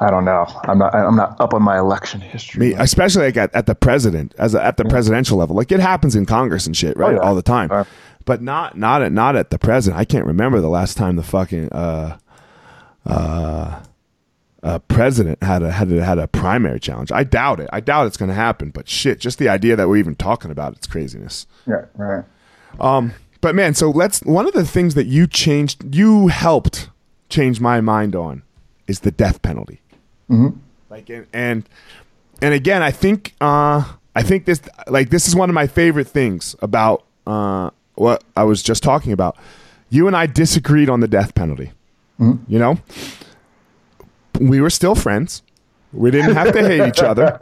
I 0.00 0.10
don't 0.10 0.24
know. 0.24 0.46
I'm 0.64 0.78
not. 0.78 0.94
I'm 0.94 1.16
not 1.16 1.40
up 1.40 1.54
on 1.54 1.62
my 1.62 1.78
election 1.78 2.20
history. 2.20 2.60
Me, 2.60 2.74
especially 2.74 3.26
like 3.26 3.36
at, 3.36 3.54
at 3.54 3.66
the 3.66 3.74
president, 3.74 4.34
as 4.38 4.54
a, 4.54 4.62
at 4.62 4.76
the 4.76 4.84
presidential 4.84 5.38
level. 5.38 5.56
Like 5.56 5.72
it 5.72 5.80
happens 5.80 6.14
in 6.14 6.26
Congress 6.26 6.66
and 6.66 6.76
shit, 6.76 6.96
right, 6.96 7.14
yeah. 7.14 7.20
all 7.20 7.34
the 7.34 7.42
time. 7.42 7.68
Right. 7.70 7.86
But 8.24 8.42
not 8.42 8.76
not 8.76 9.02
at 9.02 9.12
not 9.12 9.36
at 9.36 9.50
the 9.50 9.58
president. 9.58 10.00
I 10.00 10.04
can't 10.04 10.26
remember 10.26 10.60
the 10.60 10.68
last 10.68 10.96
time 10.96 11.16
the 11.16 11.22
fucking 11.22 11.70
uh, 11.72 12.18
uh, 13.06 13.82
uh, 14.62 14.78
president 14.80 15.42
had 15.42 15.62
a 15.62 15.70
had 15.70 15.90
a, 15.92 16.04
had 16.04 16.18
a 16.18 16.26
primary 16.26 16.80
challenge. 16.80 17.12
I 17.12 17.24
doubt 17.24 17.60
it. 17.60 17.68
I 17.72 17.80
doubt 17.80 18.06
it's 18.06 18.16
going 18.16 18.30
to 18.30 18.34
happen. 18.34 18.70
But 18.70 18.88
shit, 18.88 19.20
just 19.20 19.38
the 19.38 19.48
idea 19.48 19.76
that 19.76 19.88
we're 19.88 19.98
even 19.98 20.14
talking 20.14 20.50
about 20.50 20.74
it's 20.74 20.86
craziness. 20.86 21.46
Yeah. 21.66 21.86
Right. 21.94 22.24
Um. 22.80 23.12
But 23.40 23.54
man, 23.54 23.74
so 23.74 23.90
let's 23.90 24.22
one 24.22 24.46
of 24.46 24.54
the 24.54 24.66
things 24.66 24.94
that 24.94 25.06
you 25.06 25.26
changed, 25.26 25.94
you 25.94 26.28
helped 26.28 26.88
change 27.28 27.60
my 27.60 27.82
mind 27.82 28.16
on, 28.16 28.42
is 28.86 29.00
the 29.00 29.10
death 29.10 29.42
penalty. 29.42 29.80
Mm-hmm. 30.30 30.58
Like 30.90 31.10
and, 31.10 31.26
and 31.32 31.68
and 32.42 32.54
again, 32.54 32.82
I 32.82 32.90
think 32.90 33.34
uh, 33.40 33.84
I 34.14 34.22
think 34.22 34.44
this 34.44 34.60
like 34.86 35.10
this 35.10 35.26
is 35.26 35.34
one 35.34 35.48
of 35.50 35.54
my 35.54 35.66
favorite 35.66 36.08
things 36.08 36.54
about 36.60 37.04
uh, 37.26 37.70
what 37.94 38.24
I 38.36 38.44
was 38.44 38.62
just 38.62 38.82
talking 38.82 39.12
about. 39.12 39.36
You 39.90 40.06
and 40.06 40.16
I 40.16 40.26
disagreed 40.26 40.88
on 40.88 41.00
the 41.00 41.08
death 41.08 41.34
penalty. 41.34 41.72
You 42.48 42.58
know, 42.58 42.78
we 44.40 44.60
were 44.60 44.70
still 44.70 44.94
friends. 44.94 45.42
We 45.94 46.10
didn't 46.10 46.34
have 46.34 46.52
to 46.52 46.66
hate 46.66 46.86
each 46.88 47.00
other, 47.00 47.38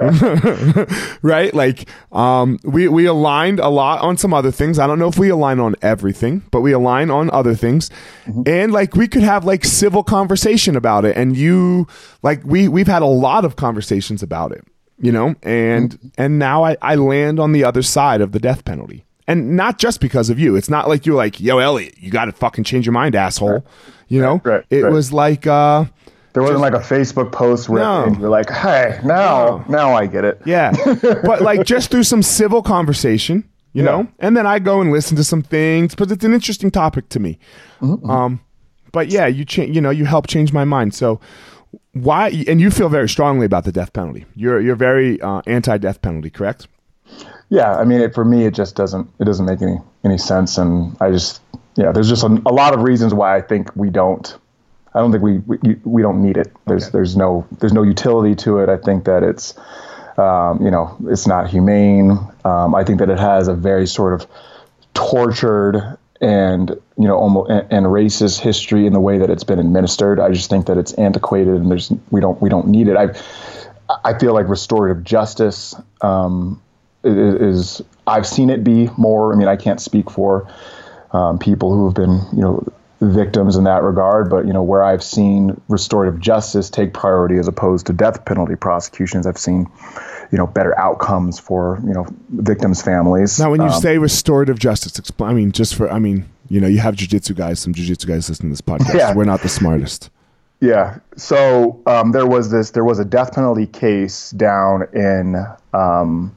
right? 1.23 1.53
Like, 1.55 1.89
um, 2.13 2.59
we 2.65 2.89
we 2.89 3.07
aligned 3.07 3.61
a 3.61 3.69
lot 3.69 4.01
on 4.01 4.17
some 4.17 4.35
other 4.35 4.51
things. 4.51 4.79
I 4.79 4.87
don't 4.87 4.99
know 4.99 5.09
if 5.09 5.19
we 5.19 5.29
align 5.31 5.59
on 5.61 5.75
everything, 5.83 6.43
but 6.51 6.61
we 6.61 6.73
align 6.73 7.11
on 7.11 7.31
other 7.31 7.55
things, 7.55 7.91
and 8.47 8.73
like 8.73 8.95
we 8.95 9.09
could 9.09 9.23
have 9.23 9.45
like 9.45 9.65
civil 9.65 10.03
conversation 10.03 10.77
about 10.77 11.05
it. 11.05 11.17
And 11.17 11.37
you, 11.37 11.87
like, 12.23 12.43
we 12.45 12.69
we've 12.69 12.87
had 12.87 13.03
a 13.03 13.07
lot 13.07 13.45
of 13.45 13.57
conversations 13.57 14.23
about 14.23 14.53
it, 14.53 14.65
you 15.01 15.13
know. 15.13 15.35
And 15.43 15.99
and 16.19 16.39
now 16.39 16.65
I 16.65 16.77
I 16.83 16.95
land 16.97 17.41
on 17.41 17.53
the 17.53 17.65
other 17.65 17.83
side 17.83 18.21
of 18.21 18.33
the 18.33 18.39
death 18.39 18.65
penalty, 18.65 19.05
and 19.27 19.57
not 19.57 19.79
just 19.79 20.01
because 20.01 20.31
of 20.31 20.39
you. 20.39 20.57
It's 20.57 20.71
not 20.71 20.89
like 20.89 21.07
you're 21.07 21.17
like, 21.17 21.41
yo, 21.41 21.59
Elliot, 21.59 21.95
you 21.99 22.11
got 22.11 22.27
to 22.27 22.33
fucking 22.33 22.65
change 22.65 22.87
your 22.87 22.93
mind, 22.93 23.15
asshole. 23.15 23.65
You 24.09 24.21
know, 24.21 24.41
Right, 24.45 24.65
it 24.71 24.83
right. 24.83 24.93
was 24.93 25.13
like. 25.13 25.47
uh 25.47 25.87
There 26.33 26.43
wasn't 26.43 26.61
like 26.61 26.73
a 26.75 26.79
Facebook 26.79 27.31
post 27.33 27.69
where 27.69 27.83
No. 27.83 28.07
you're 28.19 28.31
like, 28.31 28.49
"Hey, 28.51 28.99
now, 29.05 29.65
now 29.69 29.95
I 29.95 30.07
get 30.07 30.25
it." 30.25 30.41
Yeah. 30.47 30.73
but 31.25 31.43
like 31.43 31.65
just 31.65 31.91
through 31.91 32.05
some 32.05 32.23
civil 32.23 32.63
conversation, 32.63 33.45
you 33.75 33.83
Yeah. 33.85 33.91
know? 33.91 34.09
And 34.19 34.37
then 34.37 34.47
I 34.47 34.59
go 34.59 34.81
and 34.81 34.91
listen 34.91 35.17
to 35.19 35.25
some 35.25 35.43
things, 35.43 35.95
but 35.95 36.11
it's 36.11 36.25
an 36.25 36.33
interesting 36.33 36.71
topic 36.71 37.09
to 37.11 37.21
me. 37.21 37.39
Mm-hmm. 37.81 38.11
Um 38.11 38.41
but 38.93 39.09
yeah, 39.09 39.27
you 39.27 39.45
change, 39.45 39.75
you 39.75 39.81
know, 39.81 39.91
you 39.91 40.05
help 40.05 40.27
change 40.27 40.53
my 40.53 40.65
mind. 40.65 40.95
So 40.95 41.21
why 41.93 42.29
and 42.49 42.61
you 42.61 42.71
feel 42.71 42.89
very 42.89 43.09
strongly 43.09 43.47
about 43.47 43.65
the 43.65 43.73
death 43.73 43.93
penalty. 43.93 44.25
You're 44.35 44.61
you're 44.61 44.77
very 44.77 45.21
uh, 45.21 45.43
anti-death 45.47 46.01
penalty, 46.03 46.31
correct? 46.31 46.67
Yeah, 47.51 47.75
I 47.77 47.85
mean, 47.85 48.01
it, 48.01 48.15
for 48.15 48.25
me, 48.25 48.47
it 48.47 48.55
just 48.55 48.75
doesn't 48.77 49.09
it 49.19 49.25
doesn't 49.25 49.45
make 49.45 49.61
any 49.61 49.77
any 50.05 50.17
sense, 50.19 50.57
and 50.57 50.97
I 51.01 51.11
just 51.11 51.43
yeah, 51.77 51.93
there's 51.93 52.09
just 52.09 52.23
a, 52.23 52.41
a 52.47 52.53
lot 52.53 52.75
of 52.75 52.83
reasons 52.83 53.13
why 53.15 53.37
I 53.37 53.41
think 53.43 53.75
we 53.77 53.91
don't. 53.91 54.35
I 54.95 54.99
don't 55.01 55.11
think 55.13 55.23
we 55.23 55.39
we, 55.39 55.77
we 55.85 56.03
don't 56.03 56.23
need 56.23 56.37
it. 56.37 56.53
There's 56.67 56.91
there's 56.91 57.17
no 57.17 57.47
there's 57.61 57.73
no 57.73 57.83
utility 57.83 58.35
to 58.37 58.59
it. 58.59 58.69
I 58.69 58.77
think 58.77 59.05
that 59.05 59.23
it's 59.23 59.55
um, 60.19 60.63
you 60.63 60.71
know 60.71 60.97
it's 61.07 61.27
not 61.27 61.49
humane. 61.49 62.19
Um, 62.45 62.75
I 62.75 62.85
think 62.85 62.99
that 62.99 63.09
it 63.09 63.19
has 63.19 63.49
a 63.49 63.55
very 63.55 63.87
sort 63.87 64.21
of 64.21 64.29
tortured 64.95 65.99
and 66.21 66.71
you 66.71 67.09
know 67.09 67.17
almost 67.17 67.51
and, 67.51 67.87
racist 67.87 68.41
history 68.41 68.87
in 68.87 68.93
the 68.93 69.01
way 69.01 69.19
that 69.19 69.31
it's 69.31 69.45
been 69.45 69.59
administered. 69.59 70.21
I 70.21 70.31
just 70.31 70.51
think 70.51 70.67
that 70.67 70.77
it's 70.77 70.93
antiquated 70.95 71.55
and 71.55 71.71
there's 71.71 71.91
we 72.11 72.21
don't 72.21 72.41
we 72.41 72.51
don't 72.51 72.69
need 72.69 72.89
it. 72.89 72.97
I 72.97 73.15
I 74.05 74.19
feel 74.19 74.35
like 74.35 74.49
restorative 74.49 75.05
justice 75.05 75.75
um, 76.03 76.63
is, 77.03 77.81
is 77.81 77.83
I've 78.07 78.27
seen 78.27 78.51
it 78.51 78.63
be 78.63 78.89
more. 78.97 79.33
I 79.33 79.37
mean, 79.37 79.49
I 79.49 79.57
can't 79.57 79.81
speak 79.81 80.11
for 80.11 80.49
um, 81.13 81.39
people 81.39 81.75
who 81.75 81.87
have 81.87 81.95
been 81.95 82.21
you 82.33 82.43
know 82.43 82.67
victims 83.03 83.57
in 83.57 83.65
that 83.65 83.83
regard, 83.83 84.31
but 84.31 84.47
you 84.47 84.53
know 84.53 84.63
where 84.63 84.83
I've 84.83 85.03
seen 85.03 85.61
restorative 85.69 86.21
justice 86.21 86.71
take 86.71 86.95
priority 86.95 87.37
as 87.37 87.49
opposed 87.49 87.87
to 87.87 87.93
death 87.93 88.25
penalty 88.25 88.57
prosecutions, 88.57 89.27
I've 89.27 89.39
seen 89.39 89.67
you 90.31 90.39
know 90.39 90.47
better 90.47 90.79
outcomes 90.79 91.39
for 91.39 91.81
you 91.85 91.93
know 91.93 92.07
victims' 92.31 92.81
families. 92.81 93.39
Now 93.39 93.51
when 93.51 93.61
you 93.61 93.69
Um, 93.69 93.81
say 93.81 93.99
restorative 93.99 94.59
justice, 94.59 94.93
expl- 94.93 95.27
I 95.27 95.33
mean 95.35 95.53
just 95.53 95.75
for 95.75 95.91
I 95.91 95.99
mean, 95.99 96.27
you 96.49 96.61
know, 96.61 96.69
you 96.69 96.79
have 96.79 96.95
jujitsu 96.95 97.35
guys, 97.35 97.59
some 97.61 97.75
jujitsu 97.75 98.07
guys 98.07 98.29
listening 98.29 98.55
to 98.55 98.55
this 98.55 98.61
podcast. 98.61 98.95
Yeah. 98.95 99.15
We're 99.15 99.25
not 99.25 99.41
the 99.41 99.49
smartest. 99.49 100.11
Yeah. 100.61 100.99
So 101.17 101.83
um, 101.87 102.13
there 102.13 102.27
was 102.27 102.51
this. 102.53 102.71
There 102.71 102.85
was 102.85 103.01
a 103.01 103.05
death 103.05 103.35
penalty 103.35 103.67
case 103.67 104.31
down 104.31 104.87
in 104.93 105.45
um, 105.75 106.33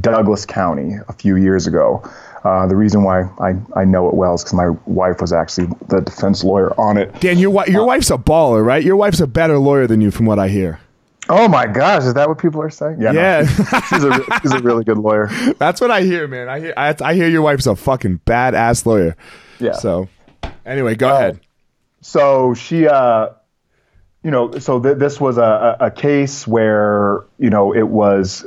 Douglas 0.00 0.46
County 0.46 0.94
a 1.08 1.12
few 1.12 1.36
years 1.36 1.66
ago. 1.66 2.02
Uh, 2.44 2.66
the 2.66 2.76
reason 2.76 3.02
why 3.02 3.22
I, 3.40 3.54
I 3.74 3.84
know 3.84 4.08
it 4.08 4.14
well 4.14 4.34
is 4.34 4.42
because 4.42 4.54
my 4.54 4.68
wife 4.86 5.20
was 5.20 5.32
actually 5.32 5.68
the 5.88 6.00
defense 6.00 6.44
lawyer 6.44 6.70
on 6.80 6.96
it. 6.96 7.20
Dan, 7.20 7.38
your 7.38 7.64
your 7.68 7.84
wife's 7.84 8.10
a 8.10 8.16
baller, 8.18 8.64
right? 8.64 8.82
Your 8.82 8.96
wife's 8.96 9.20
a 9.20 9.26
better 9.26 9.58
lawyer 9.58 9.86
than 9.86 10.00
you 10.00 10.10
from 10.10 10.26
what 10.26 10.38
I 10.38 10.48
hear. 10.48 10.78
Oh 11.30 11.46
my 11.48 11.66
gosh, 11.66 12.04
is 12.04 12.14
that 12.14 12.28
what 12.28 12.38
people 12.38 12.62
are 12.62 12.70
saying? 12.70 13.02
Yeah. 13.02 13.12
no, 13.12 13.44
she's 13.90 14.04
a 14.04 14.40
she's 14.40 14.52
a 14.52 14.60
really 14.60 14.84
good 14.84 14.98
lawyer. 14.98 15.26
That's 15.58 15.80
what 15.80 15.90
I 15.90 16.02
hear, 16.02 16.26
man. 16.28 16.48
I 16.48 16.60
hear 16.60 16.74
I, 16.76 16.94
I 17.02 17.14
hear 17.14 17.28
your 17.28 17.42
wife's 17.42 17.66
a 17.66 17.76
fucking 17.76 18.20
badass 18.24 18.86
lawyer. 18.86 19.16
Yeah. 19.58 19.72
So, 19.72 20.08
anyway, 20.64 20.94
go 20.94 21.14
ahead. 21.14 21.40
so 22.00 22.54
she 22.54 22.86
uh 22.86 23.30
you 24.22 24.30
know 24.30 24.58
so 24.58 24.80
th- 24.80 24.96
this 24.98 25.20
was 25.20 25.36
a, 25.38 25.76
a 25.80 25.86
a 25.86 25.90
case 25.90 26.46
where 26.46 27.24
you 27.38 27.50
know 27.50 27.74
it 27.74 27.88
was 27.88 28.46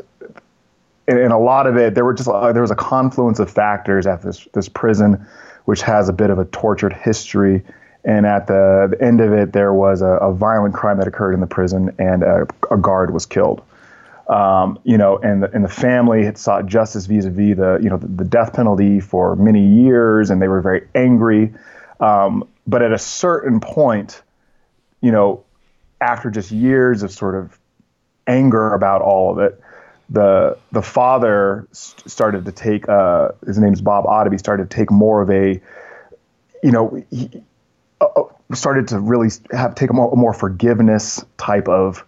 and, 1.07 1.19
and 1.19 1.33
a 1.33 1.37
lot 1.37 1.67
of 1.67 1.77
it 1.77 1.95
there 1.95 2.05
were 2.05 2.13
just 2.13 2.29
uh, 2.29 2.51
there 2.53 2.61
was 2.61 2.71
a 2.71 2.75
confluence 2.75 3.39
of 3.39 3.49
factors 3.49 4.07
at 4.07 4.21
this 4.21 4.47
this 4.53 4.69
prison 4.69 5.25
which 5.65 5.81
has 5.81 6.09
a 6.09 6.13
bit 6.13 6.29
of 6.29 6.39
a 6.39 6.45
tortured 6.45 6.93
history 6.93 7.63
and 8.03 8.25
at 8.25 8.47
the, 8.47 8.87
the 8.89 9.05
end 9.05 9.21
of 9.21 9.31
it 9.31 9.53
there 9.53 9.73
was 9.73 10.01
a, 10.01 10.17
a 10.17 10.33
violent 10.33 10.73
crime 10.73 10.97
that 10.97 11.07
occurred 11.07 11.33
in 11.33 11.39
the 11.39 11.47
prison 11.47 11.93
and 11.99 12.23
a, 12.23 12.47
a 12.71 12.77
guard 12.77 13.13
was 13.13 13.25
killed 13.25 13.61
Um, 14.27 14.79
you 14.83 14.97
know, 14.97 15.17
and 15.17 15.43
the, 15.43 15.51
and 15.51 15.63
the 15.63 15.69
family 15.69 16.23
had 16.23 16.37
sought 16.37 16.65
justice 16.65 17.05
vis-a-vis 17.05 17.57
the, 17.57 17.79
you 17.81 17.89
know, 17.89 17.97
the, 17.97 18.07
the, 18.07 18.23
death 18.23 18.53
penalty 18.53 19.01
for 19.01 19.35
many 19.35 19.65
years, 19.83 20.29
and 20.29 20.41
they 20.41 20.47
were 20.47 20.61
very 20.61 20.87
angry. 20.95 21.53
Um, 21.99 22.47
but 22.65 22.81
at 22.81 22.93
a 22.93 22.97
certain 22.97 23.59
point, 23.59 24.21
you 25.01 25.11
know, 25.11 25.43
after 25.99 26.29
just 26.31 26.49
years 26.51 27.03
of 27.03 27.11
sort 27.11 27.35
of 27.35 27.59
anger 28.25 28.73
about 28.73 29.01
all 29.01 29.31
of 29.31 29.39
it, 29.39 29.59
the 30.11 30.57
the 30.73 30.81
father 30.81 31.67
st- 31.71 32.11
started 32.11 32.45
to 32.45 32.51
take 32.51 32.87
uh, 32.89 33.29
his 33.45 33.57
name's 33.57 33.81
Bob 33.81 34.05
Autobee 34.05 34.37
started 34.37 34.69
to 34.69 34.75
take 34.75 34.91
more 34.91 35.21
of 35.21 35.29
a 35.31 35.61
you 36.61 36.71
know 36.71 37.03
he 37.09 37.29
uh, 38.01 38.05
uh 38.05 38.23
started 38.53 38.89
to 38.89 38.99
really 38.99 39.29
have 39.51 39.73
take 39.75 39.89
a 39.89 39.93
more, 39.93 40.11
a 40.11 40.15
more 40.17 40.33
forgiveness 40.33 41.23
type 41.37 41.69
of 41.69 42.05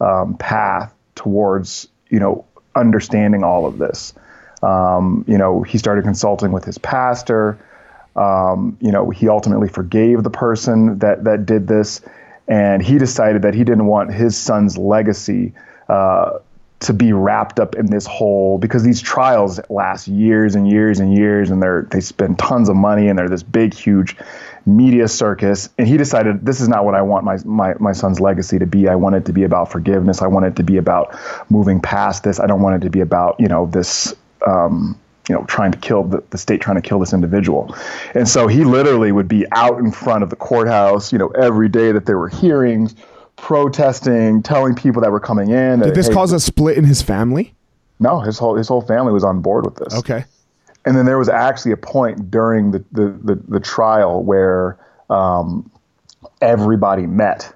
um, 0.00 0.36
path 0.36 0.92
towards 1.14 1.88
you 2.10 2.18
know 2.18 2.44
understanding 2.74 3.44
all 3.44 3.66
of 3.66 3.78
this. 3.78 4.12
Um, 4.62 5.24
you 5.28 5.38
know 5.38 5.62
he 5.62 5.78
started 5.78 6.02
consulting 6.02 6.50
with 6.50 6.64
his 6.64 6.78
pastor. 6.78 7.58
Um, 8.16 8.76
you 8.80 8.90
know 8.90 9.10
he 9.10 9.28
ultimately 9.28 9.68
forgave 9.68 10.24
the 10.24 10.30
person 10.30 10.98
that 10.98 11.22
that 11.22 11.46
did 11.46 11.68
this, 11.68 12.00
and 12.48 12.82
he 12.82 12.98
decided 12.98 13.42
that 13.42 13.54
he 13.54 13.62
didn't 13.62 13.86
want 13.86 14.12
his 14.12 14.36
son's 14.36 14.76
legacy. 14.76 15.52
Uh, 15.88 16.38
to 16.84 16.92
be 16.92 17.14
wrapped 17.14 17.58
up 17.58 17.74
in 17.76 17.86
this 17.86 18.04
whole 18.04 18.58
because 18.58 18.82
these 18.82 19.00
trials 19.00 19.58
last 19.70 20.06
years 20.06 20.54
and 20.54 20.70
years 20.70 21.00
and 21.00 21.16
years 21.16 21.50
and 21.50 21.62
they're 21.62 21.88
they 21.90 22.00
spend 22.00 22.38
tons 22.38 22.68
of 22.68 22.76
money 22.76 23.08
and 23.08 23.18
they're 23.18 23.28
this 23.28 23.42
big 23.42 23.72
huge 23.72 24.14
media 24.66 25.08
circus. 25.08 25.70
And 25.78 25.88
he 25.88 25.96
decided 25.96 26.44
this 26.44 26.60
is 26.60 26.68
not 26.68 26.84
what 26.84 26.94
I 26.94 27.00
want 27.00 27.24
my 27.24 27.38
my 27.44 27.74
my 27.80 27.92
son's 27.92 28.20
legacy 28.20 28.58
to 28.58 28.66
be. 28.66 28.86
I 28.86 28.96
want 28.96 29.16
it 29.16 29.24
to 29.26 29.32
be 29.32 29.44
about 29.44 29.72
forgiveness. 29.72 30.20
I 30.20 30.26
want 30.26 30.44
it 30.44 30.56
to 30.56 30.62
be 30.62 30.76
about 30.76 31.18
moving 31.50 31.80
past 31.80 32.22
this. 32.22 32.38
I 32.38 32.46
don't 32.46 32.60
want 32.60 32.76
it 32.76 32.84
to 32.84 32.90
be 32.90 33.00
about 33.00 33.40
you 33.40 33.48
know 33.48 33.64
this 33.64 34.14
um, 34.46 35.00
you 35.26 35.34
know 35.34 35.44
trying 35.44 35.72
to 35.72 35.78
kill 35.78 36.04
the, 36.04 36.22
the 36.28 36.38
state 36.38 36.60
trying 36.60 36.76
to 36.76 36.86
kill 36.86 36.98
this 36.98 37.14
individual. 37.14 37.74
And 38.14 38.28
so 38.28 38.46
he 38.46 38.64
literally 38.64 39.10
would 39.10 39.28
be 39.28 39.46
out 39.52 39.78
in 39.78 39.90
front 39.90 40.22
of 40.22 40.28
the 40.28 40.36
courthouse 40.36 41.12
you 41.12 41.18
know 41.18 41.28
every 41.28 41.70
day 41.70 41.92
that 41.92 42.04
there 42.04 42.18
were 42.18 42.28
hearings 42.28 42.94
protesting, 43.36 44.42
telling 44.42 44.74
people 44.74 45.02
that 45.02 45.10
were 45.10 45.20
coming 45.20 45.50
in. 45.50 45.80
Did 45.80 45.94
this 45.94 46.08
hey, 46.08 46.14
cause 46.14 46.32
a 46.32 46.40
split 46.40 46.78
in 46.78 46.84
his 46.84 47.02
family? 47.02 47.54
No, 48.00 48.20
his 48.20 48.38
whole 48.38 48.56
his 48.56 48.68
whole 48.68 48.82
family 48.82 49.12
was 49.12 49.24
on 49.24 49.40
board 49.40 49.64
with 49.64 49.76
this. 49.76 49.94
Okay. 49.94 50.24
And 50.84 50.96
then 50.96 51.06
there 51.06 51.18
was 51.18 51.28
actually 51.28 51.72
a 51.72 51.76
point 51.76 52.30
during 52.30 52.70
the 52.70 52.84
the, 52.92 53.18
the, 53.22 53.34
the 53.48 53.60
trial 53.60 54.22
where 54.22 54.78
um, 55.10 55.70
everybody 56.40 57.06
met. 57.06 57.54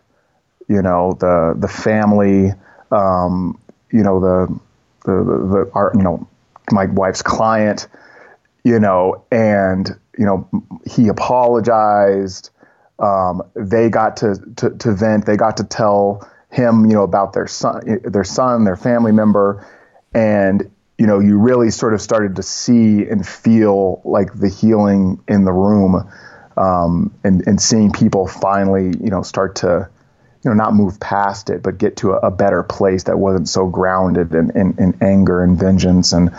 You 0.68 0.82
know, 0.82 1.16
the 1.18 1.54
the 1.56 1.68
family, 1.68 2.52
um, 2.90 3.58
you 3.90 4.02
know, 4.02 4.20
the 4.20 4.60
the, 5.04 5.24
the, 5.24 5.48
the 5.48 5.70
our, 5.74 5.92
you 5.94 6.02
know, 6.02 6.28
my 6.70 6.84
wife's 6.86 7.22
client, 7.22 7.88
you 8.64 8.78
know, 8.78 9.24
and 9.30 9.98
you 10.18 10.26
know, 10.26 10.48
he 10.84 11.08
apologized 11.08 12.50
um, 12.98 13.42
they 13.54 13.88
got 13.88 14.16
to, 14.18 14.37
to, 14.56 14.70
to 14.70 14.92
vent. 14.92 15.26
They 15.26 15.37
got 15.37 15.56
to 15.58 15.64
tell 15.64 16.28
him, 16.50 16.87
you 16.87 16.94
know, 16.94 17.02
about 17.02 17.32
their 17.32 17.46
son, 17.46 18.00
their 18.04 18.24
son, 18.24 18.64
their 18.64 18.76
family 18.76 19.12
member, 19.12 19.66
and 20.14 20.70
you 20.98 21.06
know, 21.06 21.20
you 21.20 21.38
really 21.38 21.70
sort 21.70 21.94
of 21.94 22.02
started 22.02 22.37
to 22.37 22.42
see 22.42 23.06
and 23.06 23.26
feel 23.26 24.02
like 24.04 24.34
the 24.34 24.48
healing 24.48 25.22
in 25.28 25.44
the 25.44 25.52
room, 25.52 26.11
um, 26.56 27.14
and 27.22 27.46
and 27.46 27.61
seeing 27.61 27.92
people 27.92 28.26
finally, 28.26 28.87
you 29.00 29.11
know, 29.11 29.22
start 29.22 29.56
to 29.56 29.88
you 30.48 30.54
know, 30.54 30.64
not 30.64 30.74
move 30.74 30.98
past 30.98 31.50
it, 31.50 31.62
but 31.62 31.76
get 31.76 31.96
to 31.98 32.12
a, 32.12 32.28
a 32.28 32.30
better 32.30 32.62
place 32.62 33.02
that 33.04 33.18
wasn't 33.18 33.46
so 33.48 33.66
grounded 33.66 34.32
in, 34.32 34.50
in, 34.52 34.74
in 34.78 34.96
anger 35.02 35.42
and 35.42 35.58
vengeance 35.58 36.12
and, 36.12 36.34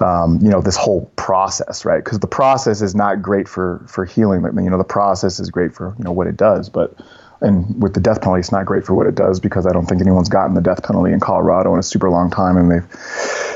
um, 0.00 0.38
you 0.42 0.50
know, 0.50 0.60
this 0.60 0.76
whole 0.76 1.10
process, 1.16 1.86
right? 1.86 2.04
Because 2.04 2.18
the 2.18 2.26
process 2.26 2.82
is 2.82 2.94
not 2.94 3.22
great 3.22 3.48
for, 3.48 3.82
for 3.88 4.04
healing. 4.04 4.42
You 4.42 4.70
know, 4.70 4.76
the 4.76 4.84
process 4.84 5.40
is 5.40 5.50
great 5.50 5.74
for, 5.74 5.94
you 5.96 6.04
know, 6.04 6.12
what 6.12 6.26
it 6.26 6.36
does, 6.36 6.68
but, 6.68 6.94
and 7.40 7.82
with 7.82 7.94
the 7.94 8.00
death 8.00 8.20
penalty, 8.20 8.40
it's 8.40 8.52
not 8.52 8.66
great 8.66 8.84
for 8.84 8.94
what 8.94 9.06
it 9.06 9.14
does 9.14 9.40
because 9.40 9.66
I 9.66 9.72
don't 9.72 9.86
think 9.86 10.02
anyone's 10.02 10.28
gotten 10.28 10.54
the 10.54 10.60
death 10.60 10.82
penalty 10.82 11.12
in 11.12 11.20
Colorado 11.20 11.72
in 11.72 11.78
a 11.78 11.82
super 11.82 12.10
long 12.10 12.30
time, 12.30 12.58
and 12.58 12.70
they've 12.70 12.86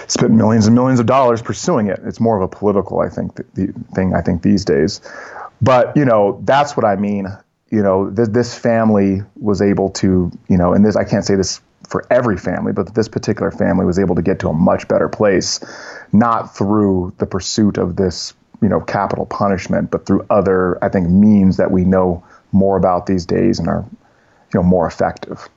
spent 0.09 0.33
millions 0.33 0.67
and 0.67 0.75
millions 0.75 1.01
of 1.01 1.07
dollars 1.07 1.43
pursuing 1.43 1.89
it. 1.89 2.01
It's 2.05 2.21
more 2.21 2.37
of 2.37 2.43
a 2.43 2.49
political, 2.49 3.01
I 3.01 3.11
think, 3.11 3.37
the 3.37 3.75
thing. 3.95 4.15
I 4.15 4.21
think 4.21 4.43
these 4.43 4.65
days, 4.65 5.01
but 5.63 5.97
you 5.97 6.05
know, 6.05 6.41
that's 6.45 6.77
what 6.77 6.85
I 6.85 6.97
mean 6.97 7.29
you 7.71 7.83
know, 7.83 8.11
th- 8.11 8.29
this 8.31 8.57
family 8.57 9.23
was 9.41 9.61
able 9.61 9.91
to, 9.91 10.31
you 10.49 10.57
know, 10.57 10.73
and 10.73 10.85
this, 10.85 10.97
I 10.97 11.05
can't 11.05 11.25
say 11.25 11.35
this 11.35 11.61
for 11.89 12.05
every 12.11 12.37
family, 12.37 12.73
but 12.73 12.95
this 12.95 13.09
particular 13.09 13.51
family 13.51 13.85
was 13.85 13.99
able 13.99 14.15
to 14.15 14.23
get 14.23 14.39
to 14.41 14.49
a 14.49 14.53
much 14.53 14.89
better 14.89 15.09
place, 15.09 15.61
not 16.13 16.57
through 16.57 17.13
the 17.19 17.27
pursuit 17.27 17.79
of 17.79 17.97
this, 17.97 18.35
you 18.63 18.69
know, 18.69 18.81
capital 18.81 19.27
punishment, 19.27 19.91
but 19.91 20.07
through 20.07 20.27
other, 20.31 20.83
I 20.83 20.89
think, 20.89 21.09
means 21.09 21.57
that 21.59 21.71
we 21.71 21.85
know 21.85 22.25
more 22.53 22.77
about 22.77 23.07
these 23.07 23.27
days 23.27 23.59
and 23.59 23.69
are, 23.69 23.85
you 24.53 24.61
know, 24.61 24.63
more 24.63 24.87
effective. 24.87 25.49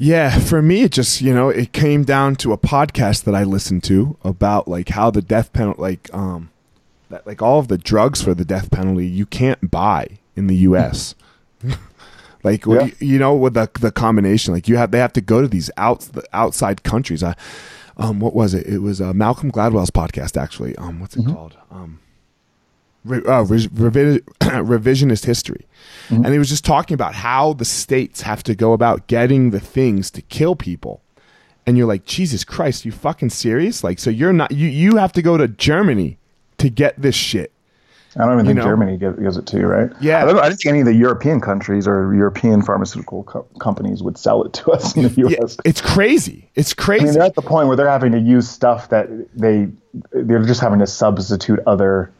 Yeah, 0.00 0.38
for 0.38 0.62
me, 0.62 0.82
it 0.82 0.92
just 0.92 1.20
you 1.20 1.34
know 1.34 1.48
it 1.48 1.72
came 1.72 2.04
down 2.04 2.36
to 2.36 2.52
a 2.52 2.56
podcast 2.56 3.24
that 3.24 3.34
I 3.34 3.42
listened 3.42 3.82
to 3.84 4.16
about 4.22 4.68
like 4.68 4.90
how 4.90 5.10
the 5.10 5.20
death 5.20 5.52
penalty, 5.52 5.80
like 5.80 6.14
um, 6.14 6.50
that 7.10 7.26
like 7.26 7.42
all 7.42 7.58
of 7.58 7.66
the 7.66 7.78
drugs 7.78 8.22
for 8.22 8.32
the 8.32 8.44
death 8.44 8.70
penalty 8.70 9.08
you 9.08 9.26
can't 9.26 9.72
buy 9.72 10.18
in 10.38 10.46
the 10.46 10.56
U.S. 10.56 11.14
like 12.44 12.64
yeah. 12.64 12.84
you, 12.84 12.92
you, 13.00 13.18
know 13.18 13.34
with 13.34 13.54
the 13.54 13.68
the 13.80 13.90
combination 13.90 14.54
like 14.54 14.68
you 14.68 14.76
have 14.76 14.92
they 14.92 14.98
have 14.98 15.12
to 15.12 15.20
go 15.20 15.42
to 15.42 15.48
these 15.48 15.70
out 15.76 16.00
the 16.00 16.24
outside 16.32 16.84
countries. 16.84 17.22
I, 17.22 17.34
um, 17.96 18.20
what 18.20 18.34
was 18.34 18.54
it? 18.54 18.66
It 18.66 18.78
was 18.78 19.00
uh, 19.00 19.12
Malcolm 19.12 19.50
Gladwell's 19.50 19.90
podcast 19.90 20.40
actually. 20.40 20.76
Um, 20.76 21.00
what's 21.00 21.16
it 21.16 21.22
mm-hmm. 21.22 21.34
called? 21.34 21.56
Um, 21.70 21.98
re, 23.04 23.18
uh, 23.26 23.42
re, 23.42 23.58
revi- 23.66 24.20
revisionist 24.40 25.24
history, 25.24 25.66
mm-hmm. 26.08 26.24
and 26.24 26.32
he 26.32 26.38
was 26.38 26.48
just 26.48 26.64
talking 26.64 26.94
about 26.94 27.16
how 27.16 27.52
the 27.54 27.64
states 27.64 28.22
have 28.22 28.44
to 28.44 28.54
go 28.54 28.72
about 28.72 29.08
getting 29.08 29.50
the 29.50 29.60
things 29.60 30.10
to 30.12 30.22
kill 30.22 30.54
people. 30.54 31.02
And 31.66 31.76
you're 31.76 31.86
like, 31.86 32.06
Jesus 32.06 32.44
Christ, 32.44 32.86
you 32.86 32.92
fucking 32.92 33.28
serious? 33.28 33.84
Like, 33.84 33.98
so 33.98 34.08
you're 34.08 34.32
not 34.32 34.52
you 34.52 34.68
you 34.68 34.96
have 34.96 35.12
to 35.14 35.22
go 35.22 35.36
to 35.36 35.48
Germany 35.48 36.18
to 36.58 36.70
get 36.70 37.00
this 37.02 37.16
shit 37.16 37.52
I 38.18 38.24
don't 38.24 38.34
even 38.34 38.46
think 38.46 38.56
know, 38.56 38.64
Germany 38.64 38.96
gives, 38.96 39.36
it 39.36 39.46
to 39.46 39.58
you, 39.58 39.66
right? 39.66 39.90
Yeah. 40.00 40.22
I 40.22 40.24
don't, 40.24 40.38
I 40.38 40.48
don't, 40.48 40.56
think 40.56 40.66
any 40.66 40.80
of 40.80 40.86
the 40.86 40.94
European 40.94 41.40
countries 41.40 41.86
or 41.86 42.12
European 42.12 42.62
pharmaceutical 42.62 43.22
co- 43.22 43.46
companies 43.60 44.02
would 44.02 44.18
sell 44.18 44.42
it 44.42 44.52
to 44.54 44.72
us 44.72 44.96
in 44.96 45.04
the 45.04 45.14
U.S. 45.20 45.56
Yeah, 45.56 45.70
it's 45.70 45.80
crazy. 45.80 46.50
It's 46.56 46.74
crazy. 46.74 47.02
I 47.02 47.04
mean, 47.04 47.14
they're 47.14 47.22
at 47.22 47.34
the 47.36 47.42
point 47.42 47.68
where 47.68 47.76
they're 47.76 47.88
having 47.88 48.12
to 48.12 48.18
use 48.18 48.48
stuff 48.48 48.88
that 48.88 49.08
they 49.34 49.68
they're 50.12 50.42
just 50.44 50.60
having 50.60 50.80
to 50.80 50.86
substitute 50.86 51.60
other 51.66 52.12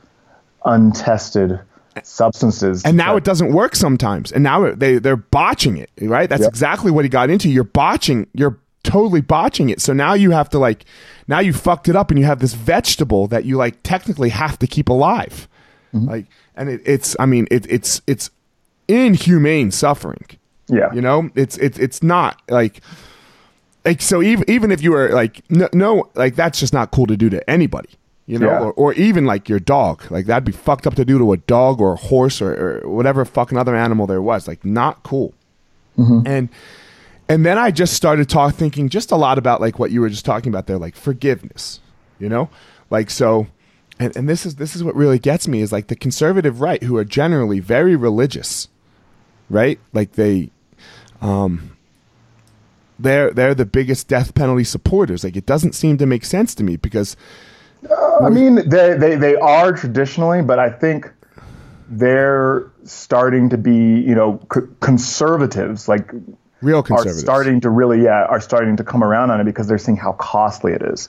untested 0.64 1.60
substances. 2.04 2.84
And 2.84 2.96
now 2.96 3.16
it 3.16 3.24
doesn't 3.24 3.52
work 3.52 3.74
sometimes. 3.74 4.30
And 4.30 4.44
now 4.44 4.72
they 4.72 4.98
they're 4.98 5.16
botching 5.16 5.76
it, 5.76 5.90
right? 6.00 6.28
That's 6.28 6.42
yep. 6.42 6.50
exactly 6.50 6.90
what 6.90 7.04
he 7.04 7.08
got 7.08 7.30
into. 7.30 7.48
You're 7.48 7.64
botching. 7.64 8.28
You're 8.34 8.58
totally 8.84 9.20
botching 9.20 9.70
it. 9.70 9.80
So 9.80 9.92
now 9.92 10.14
you 10.14 10.30
have 10.30 10.48
to 10.50 10.58
like 10.58 10.84
now 11.26 11.40
you 11.40 11.52
fucked 11.52 11.88
it 11.88 11.96
up 11.96 12.10
and 12.10 12.18
you 12.18 12.24
have 12.24 12.38
this 12.38 12.54
vegetable 12.54 13.26
that 13.28 13.44
you 13.44 13.56
like 13.56 13.82
technically 13.82 14.30
have 14.30 14.58
to 14.60 14.66
keep 14.66 14.88
alive. 14.88 15.48
Mm-hmm. 15.94 16.08
Like, 16.08 16.26
and 16.56 16.68
it, 16.68 16.82
it's, 16.84 17.16
I 17.18 17.26
mean, 17.26 17.46
it, 17.50 17.66
it's, 17.70 18.02
it's 18.06 18.30
inhumane 18.88 19.70
suffering. 19.70 20.24
Yeah. 20.68 20.92
You 20.92 21.00
know, 21.00 21.30
it's, 21.34 21.56
it's, 21.58 21.78
it's 21.78 22.02
not 22.02 22.42
like, 22.48 22.80
like, 23.84 24.02
so 24.02 24.22
even, 24.22 24.48
even 24.50 24.70
if 24.70 24.82
you 24.82 24.90
were 24.90 25.08
like, 25.10 25.42
no, 25.50 25.68
no, 25.72 26.10
like, 26.14 26.34
that's 26.36 26.60
just 26.60 26.72
not 26.72 26.90
cool 26.90 27.06
to 27.06 27.16
do 27.16 27.30
to 27.30 27.48
anybody, 27.48 27.90
you 28.26 28.38
know, 28.38 28.50
yeah. 28.50 28.60
or, 28.60 28.72
or 28.72 28.92
even 28.94 29.24
like 29.24 29.48
your 29.48 29.60
dog. 29.60 30.10
Like, 30.10 30.26
that'd 30.26 30.44
be 30.44 30.52
fucked 30.52 30.86
up 30.86 30.94
to 30.96 31.04
do 31.04 31.18
to 31.18 31.32
a 31.32 31.38
dog 31.38 31.80
or 31.80 31.94
a 31.94 31.96
horse 31.96 32.42
or, 32.42 32.82
or 32.82 32.90
whatever 32.90 33.24
fucking 33.24 33.56
other 33.56 33.74
animal 33.74 34.06
there 34.06 34.20
was. 34.20 34.46
Like, 34.46 34.64
not 34.64 35.02
cool. 35.04 35.32
Mm-hmm. 35.96 36.26
And, 36.26 36.48
and 37.30 37.44
then 37.44 37.58
I 37.58 37.70
just 37.70 37.94
started 37.94 38.28
talking, 38.28 38.56
thinking 38.56 38.88
just 38.88 39.10
a 39.10 39.16
lot 39.16 39.38
about 39.38 39.60
like 39.60 39.78
what 39.78 39.90
you 39.90 40.00
were 40.00 40.08
just 40.08 40.24
talking 40.24 40.50
about 40.50 40.66
there, 40.66 40.78
like 40.78 40.96
forgiveness, 40.96 41.80
you 42.18 42.28
know, 42.28 42.48
like 42.90 43.10
so 43.10 43.46
and, 44.00 44.16
and 44.16 44.28
this 44.28 44.46
is 44.46 44.56
this 44.56 44.76
is 44.76 44.82
what 44.84 44.94
really 44.94 45.18
gets 45.18 45.48
me 45.48 45.60
is 45.60 45.72
like 45.72 45.88
the 45.88 45.96
conservative 45.96 46.60
right 46.60 46.82
who 46.82 46.96
are 46.96 47.04
generally 47.04 47.60
very 47.60 47.96
religious 47.96 48.68
right? 49.50 49.78
Like 49.92 50.12
they 50.12 50.50
um 51.20 51.76
they're 52.98 53.30
they're 53.30 53.54
the 53.54 53.66
biggest 53.66 54.08
death 54.08 54.34
penalty 54.34 54.64
supporters. 54.64 55.24
Like 55.24 55.36
it 55.36 55.46
doesn't 55.46 55.74
seem 55.74 55.98
to 55.98 56.06
make 56.06 56.24
sense 56.24 56.54
to 56.56 56.64
me 56.64 56.76
because 56.76 57.16
uh, 57.88 58.24
i 58.24 58.28
mean 58.28 58.56
they, 58.68 58.96
they 58.96 59.14
they 59.14 59.36
are 59.36 59.72
traditionally 59.72 60.42
but 60.42 60.58
i 60.58 60.68
think 60.68 61.08
they're 61.90 62.68
starting 62.82 63.48
to 63.48 63.56
be 63.56 64.00
you 64.00 64.16
know 64.16 64.40
c- 64.52 64.62
conservatives 64.80 65.86
like 65.86 66.10
real 66.60 66.82
conservatives. 66.82 67.18
are 67.18 67.20
starting 67.20 67.60
to 67.60 67.70
really 67.70 68.02
yeah 68.02 68.24
are 68.24 68.40
starting 68.40 68.76
to 68.76 68.82
come 68.82 69.04
around 69.04 69.30
on 69.30 69.40
it 69.40 69.44
because 69.44 69.68
they're 69.68 69.78
seeing 69.78 69.96
how 69.96 70.12
costly 70.14 70.72
it 70.72 70.82
is 70.82 71.08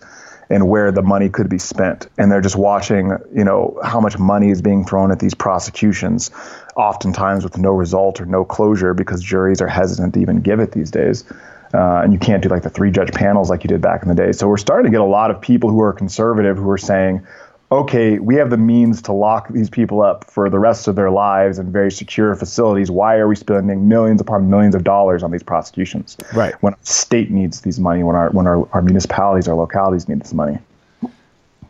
and 0.50 0.68
where 0.68 0.92
the 0.92 1.02
money 1.02 1.30
could 1.30 1.50
be 1.50 1.60
spent. 1.60 2.08
And 2.18 2.32
they're 2.32 2.42
just 2.42 2.56
watching, 2.56 3.12
you 3.36 3.44
know, 3.44 3.80
how 3.84 4.00
much 4.00 4.18
money 4.18 4.50
is 4.50 4.62
being 4.62 4.84
thrown 4.84 5.12
at 5.12 5.20
these 5.20 5.36
prosecutions, 5.36 6.32
oftentimes 6.76 7.44
with 7.44 7.58
no 7.58 7.72
result 7.72 8.20
or 8.20 8.26
no 8.26 8.44
closure 8.44 8.94
because 8.94 9.22
juries 9.22 9.62
are 9.62 9.68
hesitant 9.68 10.16
to 10.16 10.22
even 10.22 10.42
give 10.42 10.60
it 10.60 10.72
these 10.72 10.90
days. 10.90 11.24
Uh, 11.72 12.02
and 12.04 12.14
you 12.14 12.18
can't 12.18 12.42
do 12.42 12.50
like 12.50 12.64
the 12.64 12.70
three 12.70 12.90
judge 12.90 13.12
panels 13.12 13.50
like 13.50 13.64
you 13.64 13.68
did 13.68 13.80
back 13.80 14.02
in 14.02 14.10
the 14.10 14.16
day. 14.16 14.32
So 14.32 14.48
we're 14.48 14.58
starting 14.58 14.92
to 14.92 14.92
get 14.92 15.02
a 15.02 15.06
lot 15.06 15.30
of 15.30 15.40
people 15.40 15.70
who 15.70 15.82
are 15.82 15.94
conservative 15.94 16.58
who 16.58 16.70
are 16.72 16.80
saying, 16.80 17.28
okay, 17.72 18.20
we 18.20 18.36
have 18.36 18.50
the 18.50 18.58
means 18.58 19.02
to 19.04 19.12
lock 19.12 19.50
these 19.50 19.70
people 19.70 20.02
up 20.02 20.24
for 20.26 20.50
the 20.50 20.60
rest 20.60 20.88
of 20.88 20.96
their 20.96 21.12
lives 21.12 21.60
in 21.60 21.72
very 21.72 21.92
secure 21.92 22.36
facilities. 22.36 22.90
Why 22.90 23.18
are 23.18 23.28
we 23.28 23.36
spending 23.36 23.88
millions 23.88 24.20
upon 24.20 24.50
millions 24.50 24.76
of 24.76 24.84
dollars 24.84 25.22
on 25.24 25.32
these 25.32 25.44
prosecutions? 25.44 26.18
Right. 26.34 26.56
When 26.62 26.74
our 26.74 26.80
state 26.84 27.30
needs 27.30 27.62
these 27.62 27.80
money, 27.80 28.04
when 28.04 28.16
our 28.16 28.30
when 28.32 28.48
our, 28.48 28.68
our 28.74 28.82
municipalities, 28.82 29.48
our 29.48 29.56
localities 29.56 30.08
need 30.08 30.22
this 30.22 30.34
money. 30.34 30.58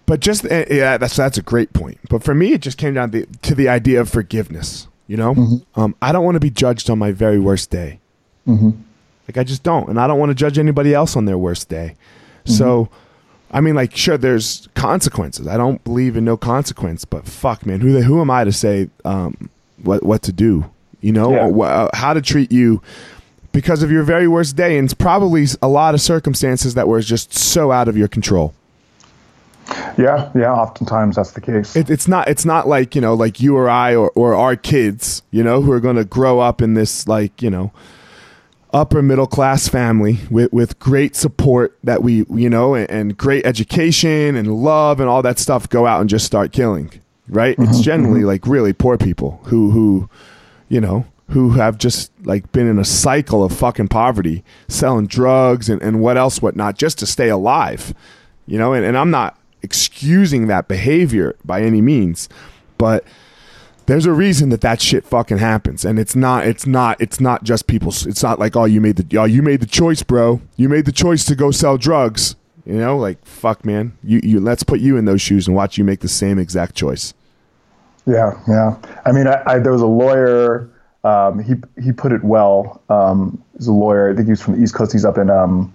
But 0.05 0.21
just 0.21 0.45
uh, 0.45 0.65
yeah, 0.69 0.97
that's 0.97 1.15
that's 1.15 1.37
a 1.37 1.43
great 1.43 1.73
point. 1.73 1.99
But 2.09 2.23
for 2.23 2.33
me, 2.33 2.53
it 2.53 2.61
just 2.61 2.77
came 2.77 2.93
down 2.93 3.11
to, 3.11 3.25
to 3.25 3.53
the 3.53 3.69
idea 3.69 4.01
of 4.01 4.09
forgiveness. 4.09 4.87
You 5.07 5.17
know, 5.17 5.33
mm-hmm. 5.33 5.79
um, 5.79 5.95
I 6.01 6.11
don't 6.11 6.23
want 6.23 6.35
to 6.35 6.39
be 6.39 6.49
judged 6.51 6.89
on 6.89 6.97
my 6.99 7.11
very 7.11 7.39
worst 7.39 7.71
day. 7.71 7.99
Mm-hmm. 8.47 8.71
Like 9.27 9.37
I 9.37 9.43
just 9.43 9.63
don't, 9.63 9.89
and 9.89 9.99
I 9.99 10.07
don't 10.07 10.17
want 10.17 10.29
to 10.29 10.35
judge 10.35 10.57
anybody 10.57 10.93
else 10.93 11.15
on 11.15 11.25
their 11.25 11.37
worst 11.37 11.69
day. 11.69 11.95
Mm-hmm. 12.45 12.53
So, 12.53 12.89
I 13.51 13.61
mean, 13.61 13.75
like, 13.75 13.95
sure, 13.95 14.17
there's 14.17 14.67
consequences. 14.75 15.47
I 15.47 15.57
don't 15.57 15.83
believe 15.83 16.15
in 16.15 16.25
no 16.25 16.37
consequence, 16.37 17.05
but 17.05 17.25
fuck, 17.25 17.65
man, 17.65 17.81
who 17.81 17.99
who 18.01 18.21
am 18.21 18.29
I 18.29 18.43
to 18.43 18.51
say 18.51 18.89
um, 19.05 19.49
what 19.81 20.03
what 20.03 20.21
to 20.23 20.31
do? 20.31 20.69
You 21.01 21.13
know, 21.13 21.31
yeah. 21.31 21.47
or, 21.47 21.65
uh, 21.65 21.89
how 21.93 22.13
to 22.13 22.21
treat 22.21 22.51
you 22.51 22.81
because 23.51 23.81
of 23.81 23.91
your 23.91 24.03
very 24.03 24.27
worst 24.27 24.55
day, 24.55 24.77
and 24.77 24.85
it's 24.85 24.93
probably 24.93 25.47
a 25.61 25.67
lot 25.67 25.95
of 25.95 26.01
circumstances 26.01 26.75
that 26.75 26.87
were 26.87 27.01
just 27.01 27.33
so 27.33 27.71
out 27.71 27.87
of 27.87 27.97
your 27.97 28.07
control. 28.07 28.53
Yeah, 29.97 30.31
yeah. 30.35 30.51
Oftentimes 30.51 31.15
that's 31.15 31.31
the 31.31 31.41
case. 31.41 31.75
It, 31.75 31.89
it's 31.89 32.07
not. 32.07 32.27
It's 32.27 32.45
not 32.45 32.67
like 32.67 32.95
you 32.95 33.01
know, 33.01 33.13
like 33.13 33.39
you 33.39 33.57
or 33.57 33.69
I 33.69 33.95
or 33.95 34.11
or 34.15 34.35
our 34.35 34.55
kids, 34.55 35.23
you 35.31 35.43
know, 35.43 35.61
who 35.61 35.71
are 35.71 35.79
going 35.79 35.95
to 35.95 36.05
grow 36.05 36.39
up 36.39 36.61
in 36.61 36.75
this 36.75 37.07
like 37.07 37.41
you 37.41 37.49
know 37.49 37.71
upper 38.71 39.01
middle 39.01 39.27
class 39.27 39.67
family 39.67 40.19
with, 40.29 40.51
with 40.53 40.77
great 40.79 41.15
support 41.15 41.77
that 41.83 42.03
we 42.03 42.25
you 42.29 42.49
know 42.49 42.75
and, 42.75 42.89
and, 42.89 43.17
great 43.17 43.45
education 43.45 44.35
and 44.35 44.53
love 44.53 44.99
and 44.99 45.09
all 45.09 45.21
that 45.21 45.39
stuff 45.39 45.67
go 45.69 45.87
out 45.87 46.01
and 46.01 46.09
just 46.09 46.25
start 46.25 46.51
killing 46.51 46.91
right 47.27 47.57
mm-hmm, 47.57 47.69
it's 47.69 47.79
generally 47.81 48.19
mm-hmm. 48.19 48.27
like 48.27 48.45
really 48.45 48.73
poor 48.73 48.97
people 48.97 49.41
who 49.45 49.71
who 49.71 50.09
you 50.67 50.79
know 50.79 51.05
who 51.29 51.51
have 51.51 51.77
just 51.77 52.11
like 52.23 52.51
been 52.51 52.67
in 52.67 52.79
a 52.79 52.85
cycle 52.85 53.43
of 53.43 53.51
fucking 53.51 53.87
poverty 53.87 54.43
selling 54.67 55.07
drugs 55.07 55.69
and, 55.69 55.81
and 55.81 55.99
what 56.01 56.17
else 56.17 56.41
whatnot 56.41 56.77
just 56.77 56.99
to 56.99 57.05
stay 57.05 57.29
alive 57.29 57.93
you 58.45 58.57
know 58.57 58.73
and, 58.73 58.85
and 58.85 58.97
i'm 58.97 59.11
not 59.11 59.39
excusing 59.61 60.47
that 60.47 60.67
behavior 60.67 61.35
by 61.43 61.61
any 61.61 61.81
means, 61.81 62.29
but 62.77 63.03
there's 63.89 64.05
a 64.05 64.13
reason 64.13 64.49
that 64.49 64.61
that 64.61 64.79
shit 64.79 65.03
fucking 65.03 65.39
happens. 65.39 65.83
And 65.83 65.97
it's 65.97 66.15
not 66.15 66.45
it's 66.45 66.67
not 66.67 67.01
it's 67.01 67.19
not 67.19 67.43
just 67.43 67.65
people 67.65 67.89
it's 67.89 68.21
not 68.21 68.37
like 68.37 68.55
oh 68.55 68.65
you 68.65 68.79
made 68.79 68.97
the 68.97 69.17
oh 69.17 69.23
you 69.25 69.41
made 69.41 69.61
the 69.61 69.65
choice 69.65 70.03
bro. 70.03 70.41
You 70.55 70.69
made 70.69 70.85
the 70.85 70.91
choice 70.91 71.25
to 71.25 71.35
go 71.35 71.49
sell 71.49 71.77
drugs. 71.77 72.35
You 72.65 72.75
know 72.75 72.97
like 72.97 73.25
fuck 73.25 73.65
man. 73.65 73.97
You 74.03 74.21
you 74.23 74.39
let's 74.39 74.61
put 74.61 74.79
you 74.79 74.95
in 74.95 75.05
those 75.05 75.21
shoes 75.21 75.47
and 75.47 75.55
watch 75.55 75.77
you 75.77 75.83
make 75.83 76.01
the 76.01 76.07
same 76.07 76.37
exact 76.37 76.75
choice. 76.75 77.15
Yeah 78.05 78.39
yeah. 78.47 78.77
I 79.05 79.11
mean 79.11 79.27
i, 79.27 79.41
I 79.47 79.59
there 79.59 79.71
was 79.71 79.81
a 79.81 79.87
lawyer 79.87 80.69
um, 81.03 81.41
he 81.41 81.55
he 81.81 81.91
put 81.91 82.11
it 82.11 82.23
well. 82.23 82.83
Um, 82.89 83.43
he's 83.57 83.67
a 83.67 83.71
lawyer 83.71 84.11
i 84.11 84.15
think 84.15 84.27
he 84.27 84.31
was 84.31 84.41
from 84.41 84.55
the 84.55 84.61
east 84.61 84.75
coast. 84.75 84.91
He's 84.91 85.05
up 85.05 85.17
in 85.17 85.31
um, 85.31 85.73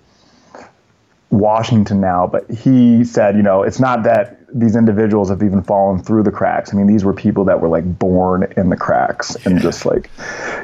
Washington 1.34 2.00
now, 2.00 2.26
but 2.26 2.48
he 2.50 3.04
said, 3.04 3.36
you 3.36 3.42
know, 3.42 3.62
it's 3.62 3.80
not 3.80 4.04
that 4.04 4.38
these 4.54 4.76
individuals 4.76 5.30
have 5.30 5.42
even 5.42 5.62
fallen 5.62 6.00
through 6.00 6.22
the 6.22 6.30
cracks. 6.30 6.72
I 6.72 6.76
mean, 6.76 6.86
these 6.86 7.04
were 7.04 7.12
people 7.12 7.44
that 7.46 7.60
were 7.60 7.68
like 7.68 7.98
born 7.98 8.52
in 8.56 8.70
the 8.70 8.76
cracks 8.76 9.34
and 9.44 9.60
just 9.60 9.84
like, 9.84 10.10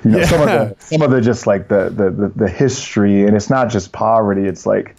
you 0.05 0.13
know, 0.13 0.19
yeah. 0.19 0.27
some 0.27 0.41
of 0.43 0.47
the 0.47 0.77
some 0.79 1.03
of 1.03 1.11
the 1.11 1.21
just 1.21 1.47
like 1.47 1.69
the, 1.69 1.91
the 1.91 2.11
the 2.11 2.29
the 2.37 2.49
history, 2.49 3.25
and 3.27 3.35
it's 3.35 3.51
not 3.51 3.69
just 3.69 3.91
poverty. 3.91 4.47
It's 4.47 4.65
like, 4.65 4.95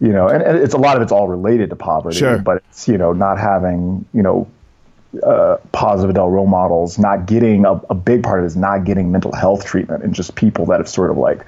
you 0.00 0.12
know, 0.12 0.28
and, 0.28 0.42
and 0.42 0.58
it's 0.58 0.74
a 0.74 0.78
lot 0.78 0.96
of 0.96 1.02
it's 1.02 1.10
all 1.10 1.26
related 1.26 1.70
to 1.70 1.76
poverty, 1.76 2.18
sure. 2.18 2.38
but 2.38 2.62
it's 2.68 2.86
you 2.86 2.96
know 2.96 3.12
not 3.12 3.38
having 3.38 4.06
you 4.14 4.22
know 4.22 4.48
uh, 5.24 5.56
positive 5.72 6.10
adult 6.10 6.30
role 6.30 6.46
models, 6.46 6.96
not 6.96 7.26
getting 7.26 7.64
a, 7.64 7.72
a 7.90 7.94
big 7.94 8.22
part 8.22 8.38
of 8.38 8.44
it 8.44 8.46
is 8.46 8.56
not 8.56 8.84
getting 8.84 9.10
mental 9.10 9.32
health 9.32 9.64
treatment, 9.64 10.04
and 10.04 10.14
just 10.14 10.36
people 10.36 10.64
that 10.66 10.78
have 10.78 10.88
sort 10.88 11.10
of 11.10 11.16
like 11.16 11.44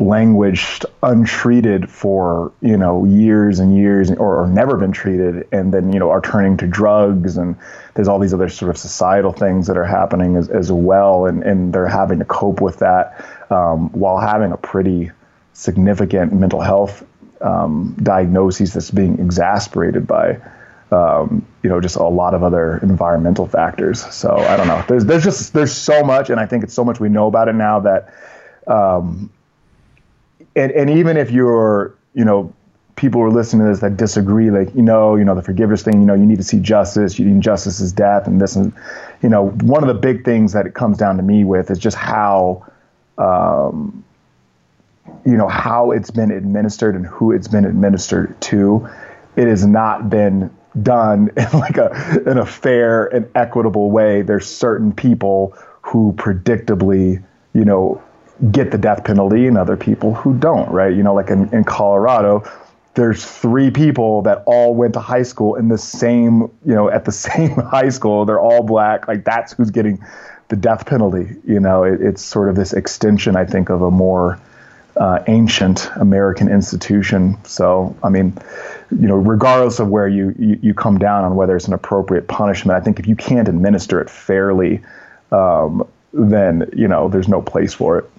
languished 0.00 0.84
untreated 1.02 1.90
for 1.90 2.52
you 2.60 2.76
know 2.76 3.04
years 3.04 3.58
and 3.58 3.76
years 3.76 4.10
or, 4.10 4.42
or, 4.42 4.46
never 4.46 4.76
been 4.76 4.92
treated 4.92 5.46
and 5.52 5.72
then 5.72 5.92
you 5.92 5.98
know 5.98 6.10
are 6.10 6.20
turning 6.20 6.56
to 6.56 6.66
drugs 6.66 7.36
and 7.36 7.56
there's 7.94 8.08
all 8.08 8.18
these 8.18 8.32
other 8.32 8.48
sort 8.48 8.70
of 8.70 8.76
societal 8.76 9.32
things 9.32 9.66
that 9.66 9.76
are 9.76 9.84
happening 9.84 10.36
as, 10.36 10.48
as 10.48 10.70
well 10.72 11.26
and, 11.26 11.42
and 11.42 11.72
they're 11.72 11.86
having 11.88 12.18
to 12.18 12.24
cope 12.24 12.60
with 12.60 12.78
that 12.78 13.24
um, 13.50 13.90
while 13.92 14.18
having 14.18 14.52
a 14.52 14.56
pretty 14.56 15.10
significant 15.52 16.32
mental 16.32 16.60
health 16.60 17.04
um, 17.40 17.94
that's 17.98 18.90
being 18.90 19.18
exasperated 19.18 20.06
by 20.06 20.40
um, 20.90 21.44
you 21.62 21.70
know 21.70 21.80
just 21.80 21.96
a 21.96 22.02
lot 22.02 22.34
of 22.34 22.42
other 22.42 22.78
environmental 22.78 23.46
factors. 23.46 24.02
So 24.14 24.36
i 24.36 24.56
don't 24.56 24.68
know. 24.68 24.84
There's 24.86 25.04
there's 25.04 25.24
just 25.24 25.52
there's 25.52 25.72
so 25.72 26.02
much 26.02 26.30
and 26.30 26.38
i 26.38 26.46
think 26.46 26.64
it's 26.64 26.74
so 26.74 26.84
much 26.84 27.00
we 27.00 27.08
know 27.08 27.26
about 27.26 27.48
it 27.48 27.54
now 27.54 27.80
that 27.80 28.14
um, 28.66 29.30
and, 30.56 30.72
and 30.72 30.90
even 30.90 31.16
if 31.16 31.30
you're, 31.30 31.94
you 32.14 32.24
know, 32.24 32.52
people 32.96 33.20
who 33.20 33.26
are 33.26 33.30
listening 33.30 33.66
to 33.66 33.70
this 33.70 33.80
that 33.80 33.96
disagree, 33.96 34.50
like, 34.50 34.74
you 34.74 34.82
know, 34.82 35.16
you 35.16 35.24
know, 35.24 35.34
the 35.34 35.42
forgiveness 35.42 35.82
thing, 35.82 36.00
you 36.00 36.06
know, 36.06 36.14
you 36.14 36.26
need 36.26 36.38
to 36.38 36.44
see 36.44 36.60
justice, 36.60 37.18
you 37.18 37.26
need 37.26 37.42
justice 37.42 37.80
is 37.80 37.92
death 37.92 38.26
and 38.26 38.40
this 38.40 38.54
and, 38.54 38.72
you 39.22 39.28
know, 39.28 39.48
one 39.48 39.82
of 39.82 39.88
the 39.88 40.00
big 40.00 40.24
things 40.24 40.52
that 40.52 40.66
it 40.66 40.74
comes 40.74 40.98
down 40.98 41.16
to 41.16 41.22
me 41.22 41.44
with 41.44 41.70
is 41.70 41.78
just 41.78 41.96
how, 41.96 42.66
um, 43.18 44.04
you 45.24 45.36
know, 45.36 45.48
how 45.48 45.90
it's 45.90 46.10
been 46.10 46.30
administered 46.30 46.94
and 46.94 47.06
who 47.06 47.32
it's 47.32 47.48
been 47.48 47.64
administered 47.64 48.38
to. 48.42 48.88
It 49.36 49.48
has 49.48 49.64
not 49.64 50.10
been 50.10 50.54
done 50.82 51.30
in 51.36 51.58
like 51.58 51.78
a, 51.78 52.22
in 52.26 52.38
a 52.38 52.46
fair 52.46 53.06
and 53.06 53.28
equitable 53.34 53.90
way. 53.90 54.22
There's 54.22 54.46
certain 54.46 54.92
people 54.92 55.56
who 55.82 56.12
predictably, 56.16 57.22
you 57.54 57.64
know, 57.64 58.02
get 58.50 58.70
the 58.70 58.78
death 58.78 59.04
penalty 59.04 59.46
and 59.46 59.56
other 59.56 59.76
people 59.76 60.14
who 60.14 60.34
don't, 60.34 60.68
right? 60.70 60.94
You 60.94 61.02
know, 61.02 61.14
like 61.14 61.30
in, 61.30 61.52
in 61.54 61.64
Colorado, 61.64 62.42
there's 62.94 63.24
three 63.24 63.70
people 63.70 64.22
that 64.22 64.42
all 64.46 64.74
went 64.74 64.94
to 64.94 65.00
high 65.00 65.22
school 65.22 65.54
in 65.54 65.68
the 65.68 65.78
same, 65.78 66.42
you 66.64 66.74
know, 66.74 66.90
at 66.90 67.04
the 67.04 67.12
same 67.28 67.50
high 67.50 67.88
school. 67.88 68.24
They're 68.24 68.40
all 68.40 68.62
black. 68.62 69.06
Like 69.06 69.24
that's 69.24 69.52
who's 69.52 69.70
getting 69.70 70.04
the 70.48 70.56
death 70.56 70.86
penalty. 70.86 71.36
You 71.46 71.60
know, 71.60 71.84
it, 71.84 72.00
it's 72.00 72.22
sort 72.22 72.48
of 72.48 72.56
this 72.56 72.72
extension, 72.72 73.36
I 73.36 73.44
think, 73.44 73.70
of 73.70 73.80
a 73.80 73.90
more 73.90 74.40
uh, 74.96 75.20
ancient 75.28 75.88
American 75.96 76.48
institution. 76.48 77.38
So, 77.44 77.96
I 78.02 78.08
mean, 78.08 78.36
you 78.90 79.08
know, 79.08 79.16
regardless 79.16 79.78
of 79.78 79.88
where 79.88 80.08
you, 80.08 80.34
you, 80.38 80.58
you 80.60 80.74
come 80.74 80.98
down 80.98 81.24
on 81.24 81.36
whether 81.36 81.56
it's 81.56 81.68
an 81.68 81.72
appropriate 81.72 82.28
punishment, 82.28 82.76
I 82.76 82.84
think 82.84 82.98
if 82.98 83.06
you 83.06 83.16
can't 83.16 83.48
administer 83.48 84.00
it 84.00 84.10
fairly, 84.10 84.82
um, 85.30 85.86
then 86.12 86.68
you 86.76 86.86
know 86.86 87.08
there's 87.08 87.28
no 87.28 87.40
place 87.40 87.72
for 87.72 87.98
it 87.98 88.10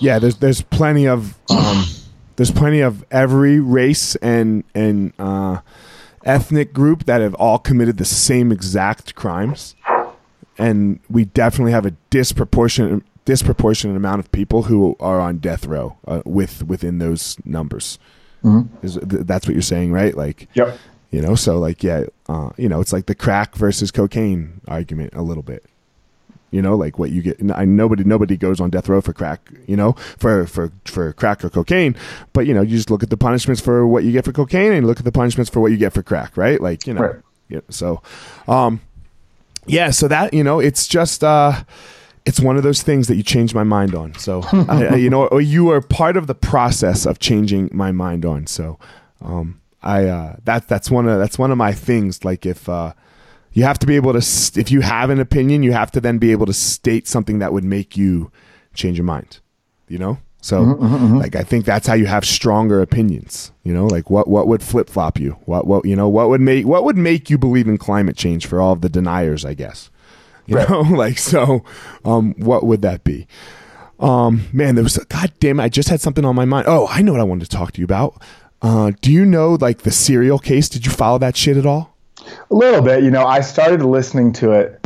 yeah, 0.00 0.18
there's 0.18 0.36
there's 0.36 0.62
plenty 0.62 1.06
of 1.06 1.38
um, 1.50 1.84
there's 2.36 2.50
plenty 2.50 2.80
of 2.80 3.04
every 3.10 3.60
race 3.60 4.16
and 4.16 4.64
and 4.74 5.12
uh, 5.18 5.60
ethnic 6.24 6.72
group 6.72 7.04
that 7.04 7.20
have 7.20 7.34
all 7.34 7.58
committed 7.58 7.96
the 7.96 8.04
same 8.04 8.52
exact 8.52 9.14
crimes, 9.14 9.74
and 10.58 11.00
we 11.08 11.24
definitely 11.24 11.72
have 11.72 11.86
a 11.86 11.92
disproportionate 12.10 13.02
disproportionate 13.24 13.96
amount 13.96 14.20
of 14.20 14.30
people 14.32 14.64
who 14.64 14.96
are 15.00 15.20
on 15.20 15.38
death 15.38 15.66
row 15.66 15.96
uh, 16.06 16.22
with 16.24 16.64
within 16.64 16.98
those 16.98 17.36
numbers. 17.44 17.98
Mm-hmm. 18.42 18.84
Is, 18.84 18.98
that's 19.02 19.46
what 19.46 19.54
you're 19.54 19.62
saying, 19.62 19.92
right? 19.92 20.14
Like, 20.14 20.48
yep. 20.54 20.78
You 21.10 21.22
know, 21.22 21.36
so 21.36 21.58
like, 21.58 21.82
yeah, 21.82 22.06
uh, 22.28 22.50
you 22.56 22.68
know, 22.68 22.80
it's 22.80 22.92
like 22.92 23.06
the 23.06 23.14
crack 23.14 23.54
versus 23.54 23.90
cocaine 23.92 24.60
argument 24.66 25.14
a 25.14 25.22
little 25.22 25.44
bit 25.44 25.64
you 26.54 26.62
know 26.62 26.76
like 26.76 27.00
what 27.00 27.10
you 27.10 27.20
get 27.20 27.36
I, 27.52 27.64
nobody 27.64 28.04
nobody 28.04 28.36
goes 28.36 28.60
on 28.60 28.70
death 28.70 28.88
row 28.88 29.00
for 29.00 29.12
crack 29.12 29.50
you 29.66 29.76
know 29.76 29.94
for 30.18 30.46
for 30.46 30.70
for 30.84 31.12
crack 31.12 31.44
or 31.44 31.50
cocaine. 31.50 31.96
But 32.32 32.46
you 32.46 32.54
know 32.54 32.62
you 32.62 32.76
just 32.76 32.90
look 32.90 33.02
at 33.02 33.10
the 33.10 33.16
punishments 33.16 33.60
for 33.60 33.86
what 33.88 34.04
you 34.04 34.12
get 34.12 34.24
for 34.24 34.32
cocaine 34.32 34.72
and 34.72 34.86
look 34.86 35.00
at 35.00 35.04
the 35.04 35.12
punishments 35.12 35.50
for 35.50 35.58
what 35.58 35.72
you 35.72 35.76
get 35.76 35.92
for 35.92 36.02
crack 36.02 36.36
right? 36.36 36.60
Like 36.60 36.86
you 36.86 36.94
know. 36.94 37.00
Right. 37.00 37.16
yeah, 37.48 37.60
so 37.70 38.00
um 38.46 38.80
yeah 39.66 39.90
so 39.90 40.06
that 40.06 40.32
you 40.32 40.44
know 40.44 40.60
it's 40.60 40.86
just 40.86 41.24
uh 41.24 41.64
it's 42.24 42.38
one 42.38 42.56
of 42.56 42.62
those 42.62 42.82
things 42.82 43.08
that 43.08 43.16
you 43.16 43.22
change 43.24 43.52
my 43.52 43.64
mind 43.64 43.94
on. 43.94 44.14
So 44.14 44.42
I, 44.52 44.86
I, 44.86 44.94
you 44.94 45.10
know 45.10 45.26
or 45.26 45.40
you 45.40 45.70
are 45.70 45.80
part 45.80 46.16
of 46.16 46.28
the 46.28 46.36
process 46.36 47.04
of 47.04 47.18
changing 47.18 47.68
my 47.72 47.90
mind 47.90 48.24
on. 48.24 48.46
So 48.46 48.78
um 49.20 49.60
i 49.82 50.04
uh 50.06 50.36
that 50.44 50.66
that's 50.68 50.90
one 50.90 51.08
of 51.08 51.18
that's 51.18 51.38
one 51.38 51.50
of 51.50 51.58
my 51.58 51.72
things 51.72 52.24
like 52.24 52.46
if 52.46 52.68
uh 52.68 52.92
you 53.54 53.62
have 53.62 53.78
to 53.78 53.86
be 53.86 53.96
able 53.96 54.12
to 54.12 54.60
if 54.60 54.70
you 54.70 54.80
have 54.82 55.10
an 55.10 55.20
opinion 55.20 55.62
you 55.62 55.72
have 55.72 55.90
to 55.90 56.00
then 56.00 56.18
be 56.18 56.32
able 56.32 56.46
to 56.46 56.52
state 56.52 57.08
something 57.08 57.38
that 57.38 57.52
would 57.52 57.64
make 57.64 57.96
you 57.96 58.30
change 58.74 58.98
your 58.98 59.04
mind 59.04 59.40
you 59.88 59.98
know 59.98 60.18
so 60.40 60.60
mm-hmm, 60.60 60.84
mm-hmm. 60.84 60.94
mm-hmm. 60.96 61.18
like 61.18 61.36
i 61.36 61.42
think 61.42 61.64
that's 61.64 61.86
how 61.86 61.94
you 61.94 62.06
have 62.06 62.24
stronger 62.24 62.82
opinions 62.82 63.52
you 63.62 63.72
know 63.72 63.86
like 63.86 64.10
what 64.10 64.28
what 64.28 64.46
would 64.46 64.62
flip-flop 64.62 65.18
you 65.18 65.30
what 65.46 65.66
what 65.66 65.84
you 65.86 65.96
know 65.96 66.08
what 66.08 66.28
would 66.28 66.40
make 66.40 66.66
what 66.66 66.84
would 66.84 66.98
make 66.98 67.30
you 67.30 67.38
believe 67.38 67.68
in 67.68 67.78
climate 67.78 68.16
change 68.16 68.46
for 68.46 68.60
all 68.60 68.72
of 68.72 68.80
the 68.82 68.88
deniers 68.88 69.44
i 69.44 69.54
guess 69.54 69.90
you 70.46 70.56
right. 70.56 70.68
know 70.68 70.80
like 70.90 71.16
so 71.16 71.64
um 72.04 72.34
what 72.38 72.64
would 72.64 72.82
that 72.82 73.02
be 73.04 73.26
Um, 74.00 74.48
man, 74.52 74.74
there 74.74 74.82
was 74.82 74.96
a, 74.96 75.04
God 75.04 75.32
damn 75.38 75.60
it! 75.60 75.62
I 75.62 75.68
just 75.68 75.88
had 75.88 76.00
something 76.00 76.24
on 76.24 76.34
my 76.34 76.44
mind. 76.44 76.66
Oh, 76.68 76.88
I 76.90 77.00
know 77.00 77.12
what 77.12 77.20
I 77.20 77.24
wanted 77.24 77.48
to 77.48 77.56
talk 77.56 77.72
to 77.72 77.80
you 77.80 77.84
about. 77.84 78.20
Uh, 78.60 78.90
do 79.00 79.12
you 79.12 79.24
know 79.24 79.56
like 79.60 79.82
the 79.82 79.92
serial 79.92 80.40
case? 80.40 80.68
Did 80.68 80.84
you 80.84 80.90
follow 80.90 81.16
that 81.18 81.36
shit 81.36 81.56
at 81.56 81.64
all? 81.64 81.93
A 82.50 82.54
little 82.54 82.82
bit. 82.82 83.02
You 83.02 83.10
know, 83.10 83.26
I 83.26 83.40
started 83.40 83.82
listening 83.82 84.32
to 84.34 84.52
it 84.52 84.80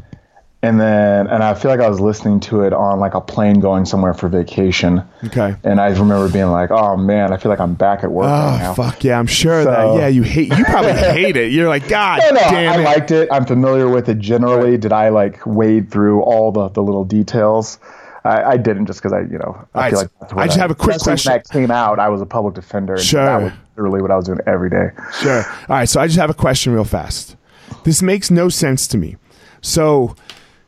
and 0.61 0.81
then 0.81 1.29
and 1.29 1.45
I 1.45 1.55
feel 1.55 1.71
like 1.71 1.79
I 1.81 1.89
was 1.89 2.01
listening 2.01 2.41
to 2.41 2.63
it 2.63 2.73
on 2.73 2.99
like 2.99 3.15
a 3.15 3.21
plane 3.21 3.61
going 3.61 3.85
somewhere 3.85 4.13
for 4.13 4.29
vacation. 4.29 5.03
Okay. 5.25 5.55
And 5.63 5.81
I 5.81 5.89
remember 5.91 6.29
being 6.31 6.51
like, 6.51 6.73
"Oh 6.73 6.97
man, 6.97 7.33
I 7.33 7.37
feel 7.37 7.51
like 7.51 7.61
I'm 7.61 7.75
back 7.75 8.03
at 8.03 8.11
work 8.11 8.27
oh, 8.27 8.29
right 8.29 8.59
now." 8.59 8.75
fuck 8.75 9.05
yeah! 9.05 9.21
I'm 9.21 9.29
sure 9.29 9.63
So- 9.63 9.71
that 9.71 10.01
yeah, 10.01 10.09
you 10.09 10.23
hate 10.25 10.49
you 10.57 10.65
probably 10.65 10.93
hate 10.95 11.37
it. 11.37 11.53
You're 11.53 11.69
like 11.69 11.89
God 11.89 12.21
No, 12.25 12.31
no, 12.31 12.41
damn 12.41 12.73
I 12.73 12.81
it. 12.81 12.85
liked 12.85 13.11
it. 13.13 13.29
I'm 13.31 13.47
familiar 13.47 13.89
with 13.89 14.09
it 14.09 14.19
generally. 14.19 14.77
Did 14.77 14.93
I 14.93 15.11
like 15.11 15.47
wade 15.47 15.93
through 15.93 16.23
all 16.23 16.51
the, 16.51 16.69
the 16.71 16.83
little 16.83 17.05
details? 17.05 17.79
I, 18.25 18.43
I 18.43 18.57
didn't 18.57 18.87
just 18.87 19.01
because 19.01 19.13
I, 19.13 19.21
you 19.21 19.39
know, 19.39 19.65
I 19.75 19.91
feel 19.91 20.01
like 20.01 20.09
that's 20.21 20.35
what 20.35 20.43
I 20.43 20.47
just 20.47 20.59
have 20.59 20.73
a 20.73 20.75
quick 20.75 21.01
When 21.07 21.17
that 21.25 21.49
came 21.49 21.71
out, 21.71 22.01
I 22.01 22.09
was 22.09 22.21
a 22.21 22.27
public 22.27 22.55
defender. 22.57 22.95
And 22.95 23.03
Sure. 23.03 23.25
That 23.25 23.43
was 23.43 23.53
literally 23.79 24.03
what 24.03 24.11
I 24.11 24.17
was 24.17 24.27
doing 24.27 24.41
every 24.47 24.71
day. 24.71 24.91
Sure. 25.21 25.45
All 25.45 25.67
right. 25.69 25.89
So 25.89 26.01
I 26.01 26.07
just 26.07 26.19
have 26.19 26.31
a 26.31 26.35
question 26.35 26.73
real 26.73 26.85
fast. 26.85 27.37
This 27.85 28.03
makes 28.03 28.31
no 28.31 28.49
sense 28.49 28.87
to 28.89 28.99
me. 28.99 29.17
So 29.61 30.17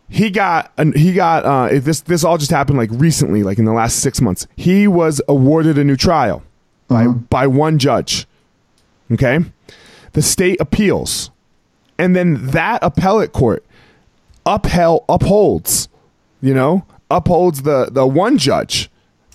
he 0.08 0.30
got 0.30 0.72
he 0.94 1.12
got 1.12 1.44
uh, 1.44 1.80
this 1.80 2.02
this 2.02 2.24
all 2.24 2.38
just 2.38 2.50
happened 2.50 2.78
like 2.78 2.90
recently, 2.92 3.42
like 3.42 3.58
in 3.58 3.64
the 3.64 3.72
last 3.72 4.00
six 4.00 4.20
months. 4.20 4.46
He 4.56 4.86
was 4.86 5.20
awarded 5.28 5.76
a 5.76 5.84
new 5.84 5.96
trial 5.96 6.42
by 6.88 7.08
by 7.08 7.46
one 7.46 7.78
judge. 7.78 8.26
Okay, 9.10 9.40
the 10.12 10.22
state 10.22 10.60
appeals, 10.60 11.30
and 11.98 12.14
then 12.14 12.46
that 12.48 12.78
appellate 12.82 13.32
court 13.32 13.64
upheld 14.46 15.04
upholds, 15.08 15.88
you 16.40 16.54
know, 16.54 16.84
upholds 17.10 17.62
the 17.62 17.88
the 17.90 18.06
one 18.06 18.38
judge, 18.38 18.89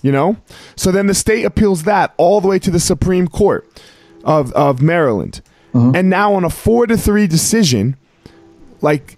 you 0.05 0.11
know. 0.11 0.37
So 0.75 0.91
then 0.91 1.07
the 1.07 1.15
state 1.15 1.45
appeals 1.45 1.83
that 1.83 2.13
all 2.17 2.39
the 2.39 2.47
way 2.47 2.59
to 2.59 2.69
the 2.69 2.79
Supreme 2.79 3.27
Court 3.27 3.67
of 4.23 4.53
of 4.53 4.79
Maryland, 4.79 5.41
and 5.95 6.09
now 6.11 6.35
on 6.35 6.45
a 6.45 6.49
four 6.49 6.85
to 6.85 6.95
three 6.95 7.25
decision, 7.25 7.97
like 8.81 9.17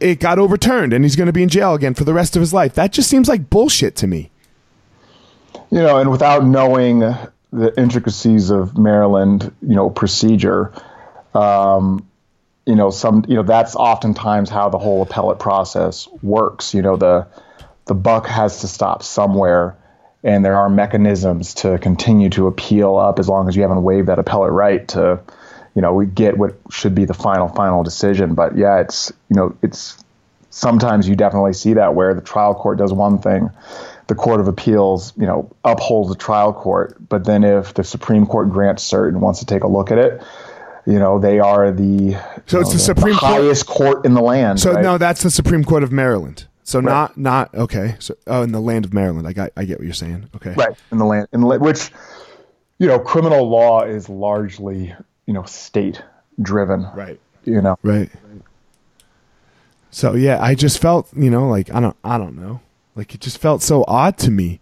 it 0.00 0.20
got 0.20 0.38
overturned, 0.38 0.92
and 0.92 1.02
he's 1.02 1.16
going 1.16 1.28
to 1.28 1.32
be 1.32 1.42
in 1.42 1.48
jail 1.48 1.72
again 1.72 1.94
for 1.94 2.04
the 2.04 2.12
rest 2.12 2.36
of 2.36 2.40
his 2.40 2.52
life. 2.52 2.74
That 2.74 2.92
just 2.92 3.08
seems 3.08 3.26
like 3.26 3.48
bullshit 3.48 3.96
to 3.96 4.06
me. 4.06 4.30
You 5.70 5.80
know, 5.80 5.96
and 5.96 6.10
without 6.10 6.44
knowing 6.44 7.00
the 7.00 7.72
intricacies 7.78 8.50
of 8.50 8.76
Maryland, 8.76 9.50
you 9.62 9.74
know, 9.74 9.88
procedure, 9.88 10.74
um, 11.34 12.06
you 12.66 12.74
know, 12.74 12.90
some, 12.90 13.24
you 13.26 13.34
know, 13.34 13.42
that's 13.42 13.74
oftentimes 13.74 14.50
how 14.50 14.68
the 14.68 14.78
whole 14.78 15.00
appellate 15.00 15.38
process 15.38 16.06
works. 16.22 16.74
You 16.74 16.82
know, 16.82 16.96
the 16.96 17.26
the 17.86 17.94
buck 17.94 18.26
has 18.26 18.60
to 18.60 18.68
stop 18.68 19.02
somewhere, 19.02 19.78
and 20.24 20.44
there 20.44 20.56
are 20.56 20.68
mechanisms 20.68 21.54
to 21.54 21.78
continue 21.78 22.28
to 22.30 22.46
appeal 22.46 22.96
up 22.96 23.18
as 23.18 23.28
long 23.28 23.48
as 23.48 23.56
you 23.56 23.62
haven't 23.62 23.82
waived 23.82 24.08
that 24.08 24.18
appellate 24.18 24.52
right 24.52 24.86
to, 24.88 25.20
you 25.74 25.82
know, 25.82 25.94
we 25.94 26.06
get 26.06 26.36
what 26.36 26.54
should 26.70 26.94
be 26.94 27.04
the 27.04 27.14
final 27.14 27.48
final 27.48 27.82
decision. 27.82 28.34
But 28.34 28.56
yeah, 28.56 28.80
it's 28.80 29.12
you 29.28 29.36
know, 29.36 29.56
it's 29.62 30.02
sometimes 30.50 31.08
you 31.08 31.14
definitely 31.14 31.52
see 31.52 31.74
that 31.74 31.94
where 31.94 32.14
the 32.14 32.20
trial 32.20 32.54
court 32.54 32.78
does 32.78 32.92
one 32.92 33.18
thing, 33.18 33.50
the 34.08 34.14
court 34.14 34.40
of 34.40 34.48
appeals, 34.48 35.12
you 35.16 35.26
know, 35.26 35.50
upholds 35.64 36.10
the 36.10 36.16
trial 36.16 36.52
court, 36.52 36.96
but 37.08 37.24
then 37.24 37.44
if 37.44 37.74
the 37.74 37.84
Supreme 37.84 38.26
Court 38.26 38.50
grants 38.50 38.88
cert 38.90 39.08
and 39.08 39.20
wants 39.20 39.40
to 39.40 39.46
take 39.46 39.62
a 39.62 39.68
look 39.68 39.90
at 39.92 39.98
it, 39.98 40.22
you 40.86 40.98
know, 40.98 41.18
they 41.18 41.38
are 41.38 41.70
the 41.70 42.14
So 42.46 42.60
it's 42.60 42.70
know, 42.70 42.72
the 42.72 42.78
Supreme 42.78 43.16
Court- 43.16 43.32
highest 43.32 43.66
court 43.66 44.06
in 44.06 44.14
the 44.14 44.22
land. 44.22 44.58
So 44.58 44.72
right? 44.72 44.82
no, 44.82 44.98
that's 44.98 45.22
the 45.22 45.30
Supreme 45.30 45.62
Court 45.62 45.82
of 45.82 45.92
Maryland. 45.92 46.47
So 46.68 46.80
not 46.80 47.16
not 47.16 47.54
okay. 47.54 47.96
So 47.98 48.14
oh, 48.26 48.42
in 48.42 48.52
the 48.52 48.60
land 48.60 48.84
of 48.84 48.92
Maryland, 48.92 49.26
I 49.26 49.32
got 49.32 49.52
I 49.56 49.64
get 49.64 49.78
what 49.78 49.86
you're 49.86 49.94
saying. 49.94 50.28
Okay, 50.36 50.52
right 50.52 50.76
in 50.92 50.98
the 50.98 51.06
land 51.06 51.26
in 51.32 51.40
the, 51.40 51.58
which 51.58 51.90
you 52.76 52.86
know 52.86 52.98
criminal 52.98 53.48
law 53.48 53.84
is 53.84 54.10
largely 54.10 54.94
you 55.24 55.32
know 55.32 55.44
state 55.44 56.02
driven 56.42 56.86
right. 56.94 57.18
you 57.46 57.62
know 57.62 57.78
Right. 57.82 58.10
So 59.90 60.14
yeah, 60.14 60.42
I 60.42 60.54
just 60.54 60.78
felt, 60.78 61.08
you 61.16 61.30
know, 61.30 61.48
like 61.48 61.72
I 61.72 61.80
don't 61.80 61.96
I 62.04 62.18
don't 62.18 62.36
know. 62.36 62.60
Like 62.94 63.14
it 63.14 63.22
just 63.22 63.38
felt 63.38 63.62
so 63.62 63.86
odd 63.88 64.18
to 64.18 64.30
me. 64.30 64.60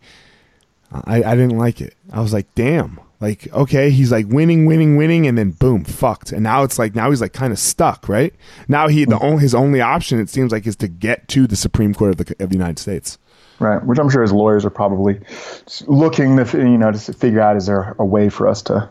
I 0.93 1.25
I 1.25 1.35
didn't 1.35 1.59
like 1.59 1.81
it. 1.81 1.95
I 2.13 2.21
was 2.21 2.33
like, 2.33 2.47
"Damn." 2.55 3.01
Like, 3.21 3.53
okay, 3.53 3.91
he's 3.91 4.13
like 4.13 4.27
winning, 4.29 4.67
winning, 4.67 4.97
winning 4.97 5.27
and 5.27 5.39
then 5.39 5.53
boom, 5.53 5.85
fucked. 5.85 6.33
And 6.33 6.43
now 6.43 6.63
it's 6.63 6.79
like 6.79 6.95
now 6.95 7.11
he's 7.11 7.21
like 7.21 7.33
kind 7.33 7.53
of 7.53 7.59
stuck, 7.59 8.09
right? 8.09 8.35
Now 8.69 8.89
he 8.89 9.05
the 9.05 9.19
hmm. 9.19 9.25
only 9.25 9.43
his 9.43 9.55
only 9.55 9.81
option 9.81 10.21
it 10.21 10.29
seems 10.29 10.53
like 10.53 10.67
is 10.67 10.77
to 10.77 10.89
get 10.89 11.29
to 11.29 11.47
the 11.47 11.57
Supreme 11.57 11.95
Court 11.95 12.13
of 12.13 12.27
the 12.27 12.45
of 12.45 12.51
the 12.51 12.57
United 12.57 12.79
States. 12.79 13.19
right 13.59 13.83
which 13.87 13.99
i'm 13.99 14.11
sure 14.11 14.21
his 14.21 14.33
lawyers 14.33 14.67
are 14.67 14.71
probably 14.71 15.19
looking 15.87 16.37
to 16.37 16.59
you 16.59 16.77
know 16.77 16.93
to 16.93 17.13
figure 17.15 17.41
out 17.41 17.57
is 17.57 17.65
there 17.65 17.97
a 17.99 18.05
way 18.05 18.29
for 18.29 18.47
us 18.47 18.61
to 18.61 18.87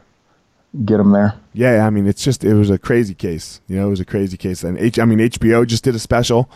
get 0.85 0.99
him 0.99 1.11
there 1.11 1.35
Yeah, 1.55 1.87
I 1.87 1.89
mean, 1.89 2.05
it's 2.05 2.21
just 2.21 2.43
it 2.43 2.53
was 2.53 2.69
a 2.69 2.77
crazy 2.77 3.13
case. 3.13 3.61
You 3.69 3.77
know, 3.77 3.87
it 3.87 3.89
was 3.89 4.01
a 4.01 4.05
crazy 4.05 4.35
case. 4.35 4.61
And 4.61 4.77
H, 4.77 4.99
I 4.99 5.05
mean, 5.05 5.19
HBO 5.19 5.65
just 5.65 5.85
did 5.85 5.95
a 5.95 5.99
special. 5.99 6.49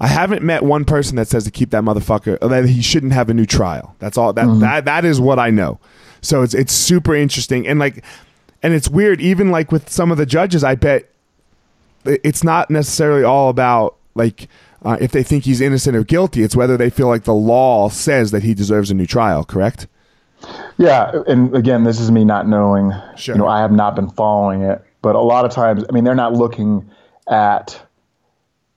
I 0.00 0.08
haven't 0.08 0.42
met 0.42 0.64
one 0.64 0.84
person 0.84 1.14
that 1.16 1.28
says 1.28 1.44
to 1.44 1.52
keep 1.52 1.70
that 1.70 1.84
motherfucker 1.84 2.40
that 2.40 2.66
he 2.66 2.82
shouldn't 2.82 3.12
have 3.12 3.30
a 3.30 3.34
new 3.34 3.46
trial. 3.46 3.94
That's 4.00 4.18
all. 4.18 4.32
That 4.32 4.46
mm-hmm. 4.46 4.60
that 4.60 4.86
that 4.86 5.04
is 5.04 5.20
what 5.20 5.38
I 5.38 5.50
know. 5.50 5.78
So 6.22 6.42
it's 6.42 6.54
it's 6.54 6.72
super 6.72 7.14
interesting 7.14 7.66
and 7.66 7.78
like, 7.78 8.04
and 8.62 8.74
it's 8.74 8.88
weird. 8.88 9.20
Even 9.20 9.50
like 9.50 9.72
with 9.72 9.88
some 9.88 10.10
of 10.10 10.18
the 10.18 10.26
judges, 10.26 10.62
I 10.64 10.74
bet 10.74 11.08
it's 12.04 12.44
not 12.44 12.70
necessarily 12.70 13.24
all 13.24 13.48
about 13.48 13.96
like. 14.14 14.48
Uh, 14.82 14.96
if 14.98 15.12
they 15.12 15.22
think 15.22 15.44
he's 15.44 15.60
innocent 15.60 15.94
or 15.94 16.02
guilty, 16.02 16.42
it's 16.42 16.56
whether 16.56 16.78
they 16.78 16.88
feel 16.88 17.06
like 17.06 17.24
the 17.24 17.34
law 17.34 17.90
says 17.90 18.30
that 18.30 18.42
he 18.42 18.54
deserves 18.54 18.90
a 18.90 18.94
new 18.94 19.06
trial. 19.06 19.44
Correct? 19.44 19.86
Yeah, 20.78 21.22
and 21.28 21.54
again, 21.54 21.84
this 21.84 22.00
is 22.00 22.10
me 22.10 22.24
not 22.24 22.48
knowing. 22.48 22.90
Sure. 23.14 23.34
You 23.34 23.40
know, 23.40 23.46
I 23.46 23.60
have 23.60 23.72
not 23.72 23.94
been 23.94 24.08
following 24.08 24.62
it, 24.62 24.82
but 25.02 25.16
a 25.16 25.20
lot 25.20 25.44
of 25.44 25.50
times, 25.50 25.84
I 25.86 25.92
mean, 25.92 26.04
they're 26.04 26.14
not 26.14 26.32
looking 26.32 26.90
at. 27.28 27.78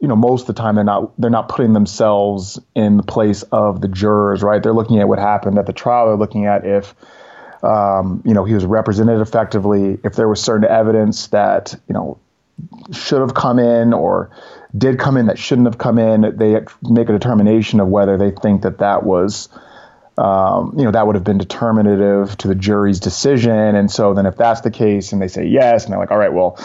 You 0.01 0.09
know, 0.09 0.17
most 0.17 0.41
of 0.41 0.47
the 0.47 0.61
time 0.61 0.75
they're 0.75 0.83
not 0.83 1.13
they're 1.17 1.29
not 1.29 1.47
putting 1.47 1.71
themselves 1.71 2.59
in 2.75 2.97
the 2.97 3.03
place 3.03 3.43
of 3.53 3.79
the 3.79 3.87
jurors, 3.87 4.43
right? 4.43 4.61
They're 4.61 4.73
looking 4.73 4.99
at 4.99 5.07
what 5.07 5.17
happened 5.17 5.57
at 5.57 5.65
the 5.65 5.71
trial. 5.71 6.07
They're 6.07 6.17
looking 6.17 6.45
at 6.45 6.65
if, 6.65 6.93
um, 7.63 8.21
you 8.25 8.33
know, 8.33 8.43
he 8.43 8.53
was 8.53 8.65
represented 8.65 9.21
effectively. 9.21 9.99
If 10.03 10.15
there 10.15 10.27
was 10.27 10.41
certain 10.41 10.69
evidence 10.69 11.27
that 11.27 11.75
you 11.87 11.93
know 11.93 12.19
should 12.91 13.21
have 13.21 13.33
come 13.33 13.59
in 13.59 13.93
or 13.93 14.29
did 14.77 14.99
come 14.99 15.17
in 15.17 15.27
that 15.27 15.39
shouldn't 15.39 15.67
have 15.67 15.77
come 15.77 15.97
in, 15.97 16.37
they 16.37 16.59
make 16.83 17.09
a 17.09 17.13
determination 17.13 17.79
of 17.79 17.87
whether 17.87 18.17
they 18.17 18.31
think 18.31 18.63
that 18.63 18.79
that 18.79 19.03
was 19.03 19.49
um, 20.17 20.75
you 20.77 20.83
know, 20.85 20.91
that 20.91 21.07
would 21.07 21.15
have 21.15 21.23
been 21.23 21.37
determinative 21.37 22.37
to 22.37 22.47
the 22.47 22.55
jury's 22.55 22.99
decision. 22.99 23.51
And 23.51 23.89
so 23.89 24.13
then 24.13 24.25
if 24.25 24.35
that's 24.35 24.61
the 24.61 24.71
case 24.71 25.11
and 25.11 25.21
they 25.21 25.27
say 25.27 25.47
yes, 25.47 25.85
and 25.85 25.91
they're 25.91 25.99
like, 25.99 26.11
all 26.11 26.17
right, 26.17 26.33
well, 26.33 26.63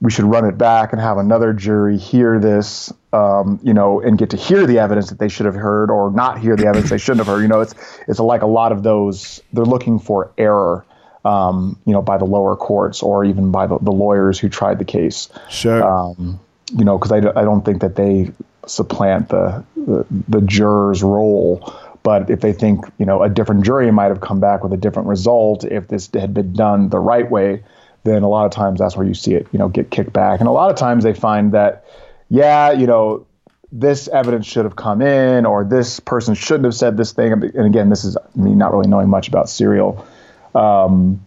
we 0.00 0.10
should 0.10 0.24
run 0.24 0.44
it 0.44 0.56
back 0.58 0.92
and 0.92 1.00
have 1.00 1.18
another 1.18 1.52
jury 1.52 1.98
hear 1.98 2.38
this, 2.38 2.92
um, 3.14 3.60
you 3.62 3.72
know, 3.72 4.00
and 4.00 4.18
get 4.18 4.30
to 4.30 4.36
hear 4.36 4.66
the 4.66 4.78
evidence 4.80 5.08
that 5.10 5.18
they 5.18 5.28
should 5.28 5.46
have 5.46 5.54
heard 5.54 5.90
or 5.90 6.10
not 6.10 6.38
hear 6.38 6.56
the 6.56 6.66
evidence 6.66 6.90
they 6.90 6.98
shouldn't 6.98 7.24
have 7.24 7.28
heard. 7.32 7.42
You 7.42 7.48
know, 7.48 7.60
it's, 7.60 7.74
it's 8.08 8.18
like 8.18 8.42
a 8.42 8.52
lot 8.60 8.72
of 8.72 8.82
those, 8.82 9.40
they're 9.52 9.64
looking 9.64 9.98
for 9.98 10.32
error, 10.36 10.84
um, 11.24 11.78
you 11.86 11.92
know, 11.92 12.02
by 12.02 12.18
the 12.18 12.24
lower 12.24 12.56
courts 12.56 13.02
or 13.02 13.24
even 13.24 13.52
by 13.52 13.66
the, 13.66 13.78
the 13.78 13.92
lawyers 13.92 14.38
who 14.40 14.48
tried 14.48 14.78
the 14.78 14.84
case 14.84 15.28
Sure. 15.48 15.82
um, 15.82 16.40
you 16.76 16.84
know, 16.84 16.98
because 16.98 17.12
I, 17.12 17.18
I 17.18 17.44
don't 17.44 17.64
think 17.64 17.80
that 17.82 17.94
they 17.94 18.32
supplant 18.66 19.28
the, 19.28 19.62
the 19.76 20.06
the 20.28 20.40
juror's 20.40 21.02
role. 21.02 21.72
But 22.02 22.30
if 22.30 22.40
they 22.40 22.52
think, 22.52 22.84
you 22.98 23.06
know, 23.06 23.22
a 23.22 23.28
different 23.28 23.64
jury 23.64 23.90
might 23.90 24.08
have 24.08 24.20
come 24.20 24.40
back 24.40 24.62
with 24.62 24.72
a 24.72 24.76
different 24.76 25.08
result 25.08 25.64
if 25.64 25.88
this 25.88 26.10
had 26.12 26.34
been 26.34 26.52
done 26.52 26.88
the 26.90 26.98
right 26.98 27.30
way, 27.30 27.62
then 28.04 28.22
a 28.22 28.28
lot 28.28 28.44
of 28.44 28.52
times 28.52 28.80
that's 28.80 28.96
where 28.96 29.06
you 29.06 29.14
see 29.14 29.34
it, 29.34 29.46
you 29.52 29.58
know, 29.58 29.68
get 29.68 29.90
kicked 29.90 30.12
back. 30.12 30.40
And 30.40 30.48
a 30.48 30.52
lot 30.52 30.70
of 30.70 30.76
times 30.76 31.04
they 31.04 31.14
find 31.14 31.52
that, 31.52 31.86
yeah, 32.28 32.72
you 32.72 32.86
know, 32.86 33.26
this 33.72 34.08
evidence 34.08 34.46
should 34.46 34.64
have 34.64 34.76
come 34.76 35.02
in, 35.02 35.46
or 35.46 35.64
this 35.64 36.00
person 36.00 36.34
shouldn't 36.34 36.64
have 36.64 36.74
said 36.74 36.96
this 36.96 37.12
thing. 37.12 37.32
And 37.32 37.66
again, 37.66 37.90
this 37.90 38.04
is 38.04 38.16
me 38.34 38.54
not 38.54 38.72
really 38.72 38.88
knowing 38.88 39.08
much 39.08 39.28
about 39.28 39.48
serial. 39.48 40.06
Um, 40.54 41.26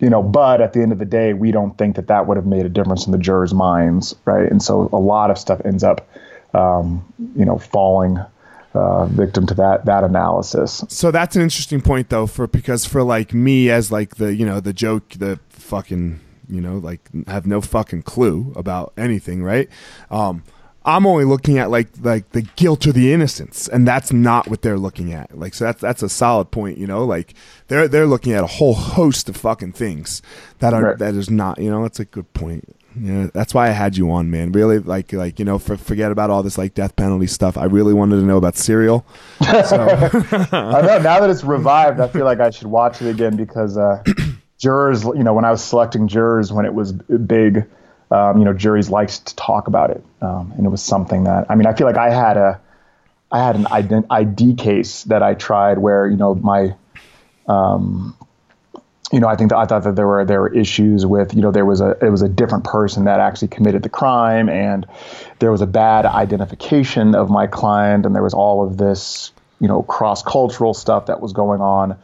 you 0.00 0.10
know, 0.10 0.22
but 0.22 0.60
at 0.60 0.72
the 0.72 0.82
end 0.82 0.92
of 0.92 0.98
the 0.98 1.04
day, 1.04 1.32
we 1.32 1.52
don't 1.52 1.78
think 1.78 1.96
that 1.96 2.08
that 2.08 2.26
would 2.26 2.36
have 2.36 2.46
made 2.46 2.66
a 2.66 2.68
difference 2.68 3.06
in 3.06 3.12
the 3.12 3.18
jurors' 3.18 3.54
minds, 3.54 4.14
right? 4.24 4.50
And 4.50 4.62
so 4.62 4.88
a 4.92 4.98
lot 4.98 5.30
of 5.30 5.38
stuff 5.38 5.60
ends 5.64 5.84
up, 5.84 6.08
um, 6.52 7.04
you 7.36 7.44
know, 7.44 7.58
falling 7.58 8.18
uh, 8.74 9.06
victim 9.06 9.46
to 9.46 9.54
that 9.54 9.84
that 9.84 10.02
analysis. 10.02 10.84
So 10.88 11.12
that's 11.12 11.36
an 11.36 11.42
interesting 11.42 11.80
point 11.80 12.10
though, 12.10 12.26
for 12.26 12.48
because 12.48 12.84
for 12.84 13.02
like 13.04 13.32
me 13.32 13.70
as 13.70 13.92
like 13.92 14.16
the 14.16 14.34
you 14.34 14.44
know 14.44 14.58
the 14.58 14.72
joke 14.72 15.10
the 15.10 15.38
fucking 15.48 16.20
you 16.48 16.60
know 16.60 16.78
like 16.78 17.00
have 17.26 17.46
no 17.46 17.60
fucking 17.60 18.02
clue 18.02 18.52
about 18.56 18.92
anything, 18.96 19.42
right? 19.42 19.68
Um, 20.10 20.42
I'm 20.86 21.06
only 21.06 21.24
looking 21.24 21.56
at 21.58 21.70
like 21.70 21.88
like 22.02 22.30
the 22.32 22.42
guilt 22.42 22.86
or 22.86 22.92
the 22.92 23.12
innocence, 23.12 23.68
and 23.68 23.88
that's 23.88 24.12
not 24.12 24.48
what 24.48 24.60
they're 24.62 24.78
looking 24.78 25.12
at. 25.14 25.36
Like 25.38 25.54
so 25.54 25.64
that's 25.64 25.80
that's 25.80 26.02
a 26.02 26.08
solid 26.10 26.50
point, 26.50 26.76
you 26.76 26.86
know. 26.86 27.04
Like 27.04 27.32
they're 27.68 27.88
they're 27.88 28.06
looking 28.06 28.32
at 28.34 28.44
a 28.44 28.48
whole 28.48 28.74
host 28.74 29.28
of 29.30 29.36
fucking 29.36 29.72
things 29.72 30.20
that 30.58 30.74
are 30.74 30.82
Right. 30.82 30.98
that 30.98 31.14
is 31.14 31.30
not 31.30 31.58
you 31.58 31.70
know 31.70 31.82
that's 31.82 32.00
a 32.00 32.04
good 32.04 32.30
point. 32.34 32.76
Yeah, 33.00 33.26
that's 33.34 33.52
why 33.52 33.66
I 33.66 33.70
had 33.70 33.96
you 33.96 34.08
on, 34.12 34.30
man. 34.30 34.52
Really, 34.52 34.78
like, 34.78 35.12
like 35.12 35.40
you 35.40 35.44
know, 35.44 35.58
for, 35.58 35.76
forget 35.76 36.12
about 36.12 36.30
all 36.30 36.44
this 36.44 36.56
like 36.56 36.74
death 36.74 36.94
penalty 36.94 37.26
stuff. 37.26 37.58
I 37.58 37.64
really 37.64 37.92
wanted 37.92 38.20
to 38.20 38.22
know 38.22 38.36
about 38.36 38.54
Serial. 38.56 39.04
So. 39.40 39.76
I 40.52 40.80
know 40.82 40.98
now 40.98 41.18
that 41.20 41.28
it's 41.28 41.42
revived, 41.42 41.98
I 41.98 42.06
feel 42.06 42.24
like 42.24 42.38
I 42.38 42.50
should 42.50 42.68
watch 42.68 43.02
it 43.02 43.08
again 43.10 43.34
because 43.36 43.76
uh, 43.76 44.00
jurors, 44.58 45.04
you 45.04 45.24
know, 45.24 45.34
when 45.34 45.44
I 45.44 45.50
was 45.50 45.62
selecting 45.62 46.08
jurors 46.08 46.52
when 46.52 46.64
it 46.64 46.74
was 46.74 46.92
big, 46.92 47.66
um, 48.10 48.38
you 48.38 48.44
know, 48.44 48.52
juries 48.52 48.90
liked 48.90 49.26
to 49.26 49.36
talk 49.36 49.66
about 49.66 49.90
it, 49.90 50.04
um, 50.20 50.52
and 50.56 50.66
it 50.66 50.70
was 50.70 50.82
something 50.82 51.24
that 51.24 51.50
I 51.50 51.54
mean, 51.54 51.66
I 51.66 51.74
feel 51.74 51.86
like 51.86 51.96
I 51.96 52.10
had 52.10 52.36
a, 52.36 52.60
I 53.30 53.44
had 53.44 53.56
an 53.56 54.06
ID 54.10 54.54
case 54.54 55.04
that 55.04 55.22
I 55.22 55.34
tried 55.34 55.78
where 55.78 56.06
you 56.06 56.16
know 56.16 56.34
my 56.34 56.74
um, 57.46 58.16
you 59.12 59.20
know, 59.20 59.28
I 59.28 59.36
think 59.36 59.50
that 59.50 59.58
I 59.58 59.66
thought 59.66 59.84
that 59.84 59.96
there 59.96 60.06
were 60.06 60.24
there 60.24 60.40
were 60.40 60.52
issues 60.52 61.06
with, 61.06 61.34
you 61.34 61.40
know, 61.40 61.52
there 61.52 61.64
was 61.64 61.80
a 61.80 61.96
it 62.02 62.10
was 62.10 62.22
a 62.22 62.28
different 62.28 62.64
person 62.64 63.04
that 63.04 63.20
actually 63.20 63.48
committed 63.48 63.82
the 63.82 63.88
crime, 63.88 64.48
and 64.48 64.86
there 65.38 65.52
was 65.52 65.60
a 65.60 65.66
bad 65.66 66.06
identification 66.06 67.14
of 67.14 67.30
my 67.30 67.46
client, 67.46 68.06
and 68.06 68.14
there 68.14 68.22
was 68.22 68.34
all 68.34 68.66
of 68.66 68.76
this, 68.76 69.30
you 69.60 69.68
know, 69.68 69.82
cross 69.82 70.22
cultural 70.22 70.74
stuff 70.74 71.06
that 71.06 71.20
was 71.20 71.32
going 71.32 71.60
on, 71.60 71.96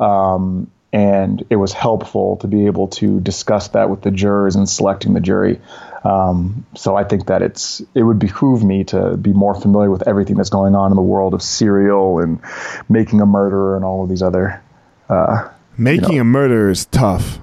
um, 0.00 0.70
and 0.92 1.44
it 1.50 1.56
was 1.56 1.72
helpful 1.72 2.36
to 2.38 2.46
be 2.46 2.66
able 2.66 2.88
to 2.88 3.20
discuss 3.20 3.68
that 3.68 3.90
with 3.90 4.02
the 4.02 4.10
jurors 4.10 4.56
and 4.56 4.68
selecting 4.68 5.14
the 5.14 5.20
jury. 5.20 5.60
Um, 6.04 6.64
so 6.76 6.94
I 6.96 7.04
think 7.04 7.26
that 7.26 7.42
it's 7.42 7.82
it 7.94 8.02
would 8.02 8.18
behoove 8.18 8.62
me 8.62 8.84
to 8.84 9.16
be 9.16 9.32
more 9.32 9.54
familiar 9.60 9.90
with 9.90 10.06
everything 10.06 10.36
that's 10.36 10.50
going 10.50 10.74
on 10.74 10.92
in 10.92 10.96
the 10.96 11.02
world 11.02 11.34
of 11.34 11.42
serial 11.42 12.20
and 12.20 12.40
making 12.88 13.20
a 13.20 13.26
murderer 13.26 13.76
and 13.76 13.84
all 13.84 14.04
of 14.04 14.08
these 14.08 14.22
other. 14.22 14.62
Uh, 15.08 15.48
Making 15.78 16.10
you 16.12 16.14
know. 16.16 16.20
a 16.22 16.24
murder 16.24 16.70
is 16.70 16.86
tough. 16.86 17.38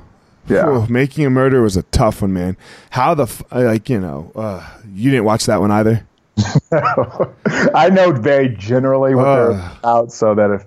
Yeah, 0.47 0.65
Whew, 0.65 0.87
making 0.89 1.25
a 1.25 1.29
murder 1.29 1.61
was 1.61 1.77
a 1.77 1.83
tough 1.83 2.21
one, 2.21 2.33
man. 2.33 2.57
How 2.89 3.13
the 3.13 3.23
f- 3.23 3.43
like 3.51 3.89
you 3.89 3.99
know 3.99 4.31
uh, 4.35 4.67
you 4.93 5.11
didn't 5.11 5.25
watch 5.25 5.45
that 5.45 5.61
one 5.61 5.71
either. 5.71 6.05
I 6.71 7.89
know 7.91 8.11
very 8.11 8.49
generally 8.49 9.15
what 9.15 9.27
uh, 9.27 9.35
they're 9.51 9.71
about, 9.79 10.11
so 10.11 10.35
that 10.35 10.51
if 10.51 10.65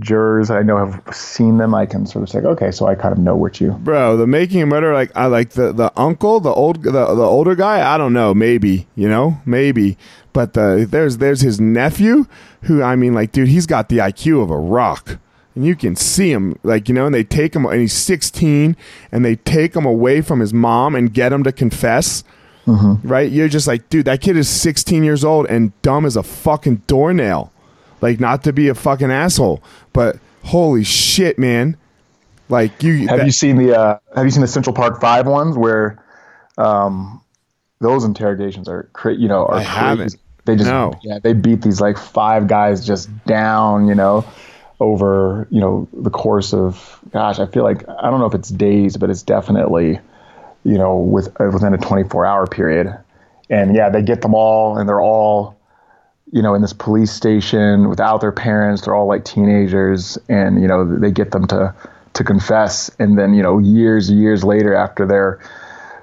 jurors 0.00 0.50
I 0.50 0.62
know 0.62 0.76
have 0.76 1.14
seen 1.14 1.58
them, 1.58 1.74
I 1.74 1.86
can 1.86 2.06
sort 2.06 2.22
of 2.22 2.28
say, 2.28 2.40
okay, 2.40 2.70
so 2.70 2.86
I 2.86 2.94
kind 2.94 3.12
of 3.12 3.18
know 3.18 3.36
what 3.36 3.60
you. 3.60 3.72
Bro, 3.72 4.18
the 4.18 4.26
making 4.26 4.62
a 4.62 4.66
murder, 4.66 4.92
like 4.92 5.10
I 5.14 5.26
like 5.26 5.50
the 5.50 5.72
the 5.72 5.92
uncle, 5.96 6.40
the 6.40 6.52
old 6.52 6.82
the, 6.82 6.90
the 6.90 7.00
older 7.00 7.54
guy. 7.54 7.94
I 7.94 7.96
don't 7.96 8.12
know, 8.12 8.34
maybe 8.34 8.86
you 8.94 9.08
know, 9.08 9.40
maybe, 9.46 9.96
but 10.32 10.52
the, 10.54 10.86
there's 10.88 11.18
there's 11.18 11.40
his 11.40 11.60
nephew, 11.60 12.26
who 12.62 12.82
I 12.82 12.96
mean, 12.96 13.14
like, 13.14 13.32
dude, 13.32 13.48
he's 13.48 13.66
got 13.66 13.88
the 13.88 13.98
IQ 13.98 14.42
of 14.42 14.50
a 14.50 14.58
rock 14.58 15.18
and 15.56 15.64
you 15.64 15.74
can 15.74 15.96
see 15.96 16.30
him 16.30 16.56
like 16.62 16.88
you 16.88 16.94
know 16.94 17.06
and 17.06 17.14
they 17.14 17.24
take 17.24 17.56
him 17.56 17.64
and 17.64 17.80
he's 17.80 17.92
16 17.94 18.76
and 19.10 19.24
they 19.24 19.34
take 19.34 19.74
him 19.74 19.84
away 19.84 20.20
from 20.20 20.38
his 20.38 20.54
mom 20.54 20.94
and 20.94 21.12
get 21.12 21.32
him 21.32 21.42
to 21.42 21.50
confess 21.50 22.22
mm-hmm. 22.66 23.08
right 23.08 23.32
you're 23.32 23.48
just 23.48 23.66
like 23.66 23.88
dude 23.88 24.04
that 24.04 24.20
kid 24.20 24.36
is 24.36 24.48
16 24.48 25.02
years 25.02 25.24
old 25.24 25.46
and 25.46 25.72
dumb 25.82 26.04
as 26.04 26.14
a 26.14 26.22
fucking 26.22 26.82
doornail 26.86 27.52
like 28.06 28.20
not 28.20 28.44
to 28.44 28.52
be 28.52 28.68
a 28.68 28.74
fucking 28.74 29.10
asshole 29.10 29.60
but 29.92 30.16
holy 30.44 30.84
shit 30.84 31.38
man 31.38 31.76
like 32.48 32.82
you 32.82 33.08
have 33.08 33.18
that, 33.18 33.26
you 33.26 33.32
seen 33.32 33.56
the 33.56 33.76
uh, 33.76 33.98
have 34.14 34.24
you 34.24 34.30
seen 34.30 34.42
the 34.42 34.46
central 34.46 34.74
park 34.74 35.00
Five 35.00 35.26
ones 35.26 35.56
where 35.58 36.02
um 36.56 37.20
those 37.80 38.04
interrogations 38.04 38.68
are 38.68 38.84
cra- 38.92 39.16
you 39.16 39.26
know 39.26 39.46
are 39.46 39.56
I 39.56 39.64
crazy. 39.64 39.70
haven't 39.70 40.16
they 40.44 40.54
just 40.54 40.70
no. 40.70 40.92
yeah 41.02 41.18
they 41.18 41.32
beat 41.32 41.62
these 41.62 41.80
like 41.80 41.98
five 41.98 42.46
guys 42.46 42.86
just 42.86 43.10
down 43.24 43.88
you 43.88 43.94
know 43.94 44.24
over 44.78 45.48
you 45.50 45.60
know 45.60 45.88
the 45.92 46.10
course 46.10 46.54
of 46.54 47.00
gosh 47.10 47.40
i 47.40 47.46
feel 47.46 47.64
like 47.64 47.82
i 47.88 48.08
don't 48.08 48.20
know 48.20 48.26
if 48.26 48.34
it's 48.34 48.50
days 48.50 48.96
but 48.96 49.10
it's 49.10 49.22
definitely 49.22 49.98
you 50.64 50.78
know 50.78 50.96
with 50.98 51.36
within 51.40 51.74
a 51.74 51.78
24 51.78 52.24
hour 52.24 52.46
period 52.46 52.96
and 53.50 53.74
yeah 53.74 53.88
they 53.88 54.02
get 54.02 54.22
them 54.22 54.34
all 54.34 54.78
and 54.78 54.88
they're 54.88 55.00
all 55.00 55.55
you 56.32 56.42
know 56.42 56.54
in 56.54 56.62
this 56.62 56.72
police 56.72 57.12
station 57.12 57.88
without 57.88 58.20
their 58.20 58.32
parents 58.32 58.82
they're 58.82 58.94
all 58.94 59.06
like 59.06 59.24
teenagers 59.24 60.18
and 60.28 60.60
you 60.60 60.68
know 60.68 60.98
they 60.98 61.10
get 61.10 61.30
them 61.30 61.46
to 61.46 61.74
to 62.14 62.24
confess 62.24 62.90
and 62.98 63.18
then 63.18 63.34
you 63.34 63.42
know 63.42 63.58
years 63.58 64.10
years 64.10 64.44
later 64.44 64.74
after 64.74 65.06
they're 65.06 65.40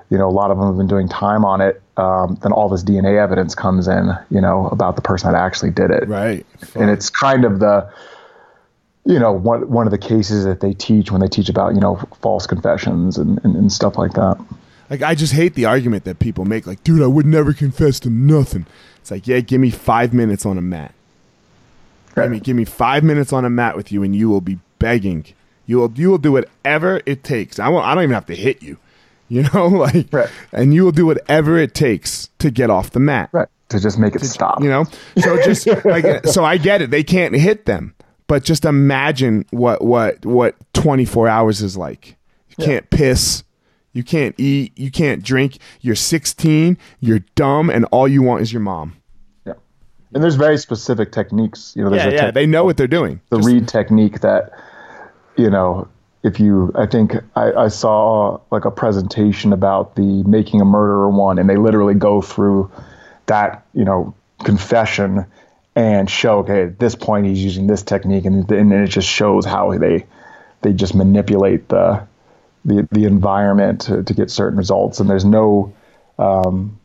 you 0.10 0.18
know 0.18 0.28
a 0.28 0.32
lot 0.32 0.52
of 0.52 0.58
them 0.58 0.68
have 0.68 0.78
been 0.78 0.88
doing 0.88 1.10
time 1.10 1.44
on 1.44 1.62
it 1.62 1.82
um, 1.98 2.38
then 2.42 2.52
all 2.52 2.70
this 2.70 2.84
dna 2.84 3.18
evidence 3.22 3.54
comes 3.54 3.88
in 3.88 4.12
you 4.30 4.42
know 4.42 4.68
about 4.68 4.96
the 4.96 5.02
person 5.02 5.32
that 5.32 5.38
actually 5.38 5.72
did 5.72 5.92
it 5.92 6.08
right 6.08 6.46
and 6.76 6.90
it's 6.90 7.10
kind 7.10 7.46
of 7.46 7.60
the 7.60 7.92
you 9.06 9.20
know, 9.20 9.32
one 9.32 9.70
one 9.70 9.86
of 9.86 9.92
the 9.92 9.98
cases 9.98 10.46
that 10.46 10.62
they 10.62 10.74
teach 10.74 11.12
when 11.12 11.20
they 11.20 11.28
teach 11.28 11.50
about 11.50 11.76
you 11.76 11.82
know 11.82 11.98
false 12.22 12.48
confessions 12.48 13.18
and, 13.18 13.40
and, 13.44 13.56
and 13.56 13.72
stuff 13.72 13.98
like 13.98 14.14
that. 14.14 14.44
Like 14.90 15.02
I 15.02 15.16
just 15.16 15.34
hate 15.34 15.56
the 15.56 15.66
argument 15.66 16.04
that 16.06 16.20
people 16.20 16.46
make, 16.46 16.68
like, 16.68 16.84
dude, 16.84 17.02
I 17.02 17.08
would 17.08 17.26
never 17.26 17.54
confess 17.54 18.00
to 18.02 18.10
nothing. 18.10 18.66
It's 19.04 19.12
like, 19.12 19.28
yeah, 19.28 19.42
give 19.42 19.60
me 19.60 19.70
five 19.70 20.14
minutes 20.14 20.46
on 20.46 20.58
a 20.58 20.62
mat. 20.62 20.94
Right. 22.16 22.24
Give 22.24 22.32
me 22.32 22.40
give 22.40 22.56
me 22.56 22.66
five 22.66 23.04
minutes 23.04 23.34
on 23.34 23.44
a 23.44 23.50
mat 23.50 23.76
with 23.76 23.92
you, 23.92 24.02
and 24.02 24.16
you 24.16 24.30
will 24.30 24.42
be 24.42 24.60
begging. 24.80 25.26
You 25.66 25.78
will 25.80 25.92
you 25.96 26.10
will 26.10 26.18
do 26.18 26.32
whatever 26.32 27.02
it 27.06 27.24
takes. 27.24 27.60
I 27.60 27.68
won't. 27.68 27.86
I 27.86 27.94
don't 27.94 28.06
even 28.06 28.14
have 28.14 28.28
to 28.28 28.36
hit 28.36 28.64
you. 28.64 28.78
You 29.28 29.44
know, 29.54 29.68
like, 29.68 30.08
right. 30.14 30.30
and 30.54 30.74
you 30.74 30.86
will 30.86 30.94
do 30.94 31.06
whatever 31.06 31.58
it 31.58 31.74
takes 31.74 32.30
to 32.40 32.50
get 32.50 32.70
off 32.70 32.92
the 32.92 33.02
mat. 33.02 33.30
Right. 33.34 33.50
To 33.70 33.80
just 33.80 34.00
make 34.00 34.16
it 34.16 34.20
to, 34.20 34.26
stop. 34.26 34.64
You 34.64 34.70
know. 34.70 34.86
So 35.18 35.36
just 35.44 35.68
like 35.86 36.26
so, 36.28 36.46
I 36.46 36.58
get 36.58 36.82
it. 36.82 36.90
They 36.90 37.04
can't 37.04 37.36
hit 37.36 37.66
them 37.66 37.94
but 38.28 38.44
just 38.44 38.66
imagine 38.66 39.46
what 39.52 39.84
what 39.84 40.26
what 40.26 40.56
24 40.74 41.28
hours 41.28 41.62
is 41.62 41.78
like. 41.78 42.18
You 42.50 42.56
yeah. 42.58 42.66
can't 42.66 42.90
piss, 42.90 43.44
you 43.94 44.04
can't 44.04 44.36
eat, 44.40 44.78
you 44.78 44.92
can't 44.92 45.24
drink. 45.24 45.60
You're 45.82 45.96
16, 45.96 46.78
you're 47.00 47.20
dumb, 47.36 47.70
and 47.70 47.86
all 47.86 48.08
you 48.08 48.22
want 48.22 48.42
is 48.42 48.52
your 48.52 48.62
mom. 48.62 48.96
Yeah, 49.46 49.54
and 50.14 50.24
there's 50.24 50.36
very 50.36 50.58
specific 50.58 51.12
techniques. 51.12 51.74
You 51.76 51.84
know, 51.84 51.90
there's 51.92 52.14
yeah, 52.14 52.26
yeah, 52.26 52.32
they 52.32 52.46
know 52.46 52.66
what 52.66 52.76
they're 52.76 52.88
doing. 52.88 53.22
The 53.30 53.38
just, 53.38 53.48
Reid 53.48 53.68
technique 53.68 54.22
that, 54.22 54.52
you 55.38 55.50
know, 55.50 55.88
if 56.24 56.40
you, 56.40 56.72
I 56.76 56.88
think 56.88 57.14
I, 57.36 57.54
I 57.54 57.68
saw 57.68 58.40
like 58.52 58.66
a 58.66 58.72
presentation 58.72 59.54
about 59.54 59.96
the 59.96 60.24
making 60.24 60.62
a 60.62 60.66
murderer 60.66 61.10
one, 61.10 61.40
and 61.40 61.50
they 61.50 61.58
literally 61.58 61.96
go 61.96 62.22
through 62.22 62.72
that, 63.28 63.66
you 63.74 63.86
know, 63.86 64.16
confession 64.44 65.26
and 65.76 66.10
show 66.10 66.40
okay 66.40 66.64
at 66.64 66.80
this 66.80 66.94
point 66.96 67.26
he's 67.26 67.44
using 67.44 67.66
this 67.66 67.82
technique 67.82 68.26
and, 68.26 68.50
and 68.52 68.74
it 68.74 68.88
just 68.88 69.08
shows 69.08 69.44
how 69.44 69.76
they 69.78 70.06
they 70.62 70.72
just 70.72 70.94
manipulate 70.94 71.68
the 71.70 72.06
the, 72.66 72.88
the 72.92 73.06
environment 73.06 73.82
to, 73.82 74.04
to 74.04 74.14
get 74.14 74.30
certain 74.32 74.58
results. 74.58 75.00
And 75.00 75.10
there's 75.10 75.26
no 75.26 75.74
um, 76.20 76.80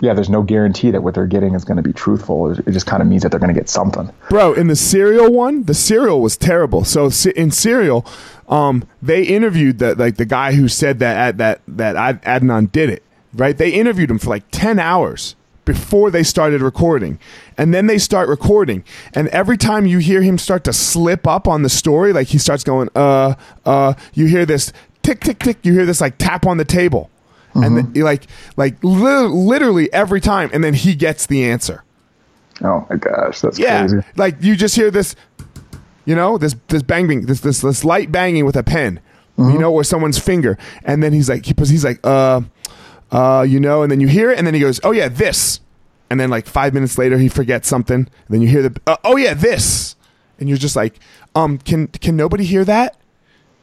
yeah 0.00 0.14
there's 0.14 0.30
no 0.30 0.42
guarantee 0.42 0.92
that 0.92 1.02
what 1.02 1.14
they're 1.14 1.26
getting 1.26 1.54
is 1.54 1.64
going 1.64 1.76
to 1.76 1.82
be 1.82 1.92
truthful. 1.92 2.52
It 2.52 2.70
just 2.70 2.86
kind 2.86 3.02
of 3.02 3.08
means 3.08 3.22
that 3.22 3.30
they're 3.30 3.40
going 3.40 3.52
to 3.52 3.58
get 3.58 3.68
something. 3.68 4.10
Bro 4.28 4.54
in 4.54 4.68
the 4.68 4.76
Serial 4.76 5.32
one 5.32 5.64
the 5.64 5.74
Serial 5.74 6.20
was 6.20 6.36
terrible. 6.36 6.84
So 6.84 7.10
in 7.34 7.50
Serial, 7.50 8.06
um, 8.48 8.86
they 9.02 9.22
interviewed 9.22 9.78
the 9.78 9.94
like 9.94 10.16
the 10.16 10.24
guy 10.24 10.52
who 10.52 10.68
said 10.68 11.00
that 11.00 11.38
that 11.38 11.60
that 11.66 12.22
adnan 12.22 12.70
did 12.70 12.90
it 12.90 13.02
right? 13.34 13.56
They 13.56 13.70
interviewed 13.70 14.10
him 14.10 14.18
for 14.18 14.30
like 14.30 14.44
10 14.50 14.78
hours 14.78 15.36
before 15.64 16.10
they 16.10 16.22
started 16.22 16.62
recording. 16.62 17.18
And 17.58 17.74
then 17.74 17.86
they 17.86 17.98
start 17.98 18.28
recording. 18.28 18.84
And 19.12 19.28
every 19.28 19.58
time 19.58 19.86
you 19.86 19.98
hear 19.98 20.22
him 20.22 20.38
start 20.38 20.64
to 20.64 20.72
slip 20.72 21.26
up 21.26 21.46
on 21.46 21.62
the 21.62 21.68
story, 21.68 22.12
like 22.12 22.28
he 22.28 22.38
starts 22.38 22.64
going, 22.64 22.88
uh, 22.94 23.34
uh, 23.66 23.94
you 24.14 24.26
hear 24.26 24.46
this 24.46 24.72
tick, 25.08 25.20
tick, 25.20 25.38
tick. 25.38 25.58
You 25.64 25.72
hear 25.72 25.86
this 25.86 26.00
like 26.00 26.18
tap 26.18 26.46
on 26.46 26.58
the 26.58 26.64
table. 26.64 27.10
Mm-hmm. 27.50 27.62
And 27.62 27.76
then, 27.76 28.04
like, 28.04 28.24
like 28.56 28.82
li- 28.84 29.26
literally 29.26 29.92
every 29.92 30.20
time. 30.20 30.50
And 30.52 30.62
then 30.62 30.74
he 30.74 30.94
gets 30.94 31.26
the 31.26 31.44
answer. 31.44 31.82
Oh 32.62 32.86
my 32.90 32.96
gosh, 32.96 33.40
that's 33.40 33.58
yeah, 33.58 33.86
crazy. 33.86 34.06
Like 34.16 34.36
you 34.40 34.56
just 34.56 34.74
hear 34.74 34.90
this, 34.90 35.14
you 36.04 36.16
know, 36.16 36.38
this 36.38 36.56
this 36.66 36.82
banging, 36.82 37.26
this 37.26 37.40
this 37.40 37.60
this 37.60 37.84
light 37.84 38.10
banging 38.10 38.44
with 38.44 38.56
a 38.56 38.64
pen, 38.64 39.00
mm-hmm. 39.38 39.52
you 39.52 39.58
know, 39.60 39.72
or 39.72 39.84
someone's 39.84 40.18
finger, 40.18 40.58
and 40.82 41.00
then 41.00 41.12
he's 41.12 41.28
like, 41.28 41.46
he, 41.46 41.54
he's 41.56 41.84
like, 41.84 42.00
uh, 42.04 42.40
uh, 43.12 43.46
you 43.48 43.60
know, 43.60 43.82
and 43.82 43.92
then 43.92 44.00
you 44.00 44.08
hear 44.08 44.32
it, 44.32 44.38
and 44.38 44.46
then 44.46 44.54
he 44.54 44.60
goes, 44.60 44.80
oh 44.82 44.90
yeah, 44.90 45.08
this, 45.08 45.60
and 46.10 46.18
then 46.18 46.30
like 46.30 46.46
five 46.46 46.74
minutes 46.74 46.98
later 46.98 47.16
he 47.16 47.28
forgets 47.28 47.68
something, 47.68 47.94
and 47.94 48.28
then 48.28 48.42
you 48.42 48.48
hear 48.48 48.62
the, 48.68 48.80
uh, 48.88 48.96
oh 49.04 49.16
yeah, 49.16 49.34
this, 49.34 49.94
and 50.40 50.48
you're 50.48 50.58
just 50.58 50.74
like, 50.74 50.98
um, 51.36 51.58
can 51.58 51.86
can 51.86 52.16
nobody 52.16 52.42
hear 52.42 52.64
that? 52.64 52.96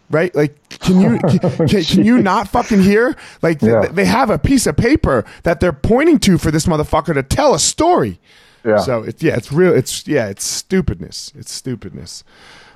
Right? 0.10 0.34
Like, 0.36 0.70
can 0.80 1.02
you 1.02 1.20
can, 1.20 1.40
can, 1.68 1.84
can 1.84 2.06
you 2.06 2.22
not 2.22 2.48
fucking 2.48 2.82
hear? 2.82 3.16
Like, 3.42 3.62
yeah. 3.62 3.88
they 3.88 4.06
have 4.06 4.30
a 4.30 4.38
piece 4.38 4.68
of 4.68 4.78
paper 4.78 5.26
that 5.44 5.60
they're 5.60 5.74
pointing 5.74 6.20
to 6.20 6.38
for 6.38 6.52
this 6.52 6.66
motherfucker 6.66 7.14
to 7.14 7.24
tell 7.24 7.54
a 7.54 7.60
story. 7.60 8.20
Yeah. 8.64 8.78
So 8.78 9.04
it's 9.04 9.22
yeah, 9.22 9.36
it's 9.36 9.52
real. 9.52 9.74
It's 9.74 10.08
yeah, 10.08 10.28
it's 10.28 10.44
stupidness. 10.44 11.32
It's 11.36 11.52
stupidness. 11.52 12.24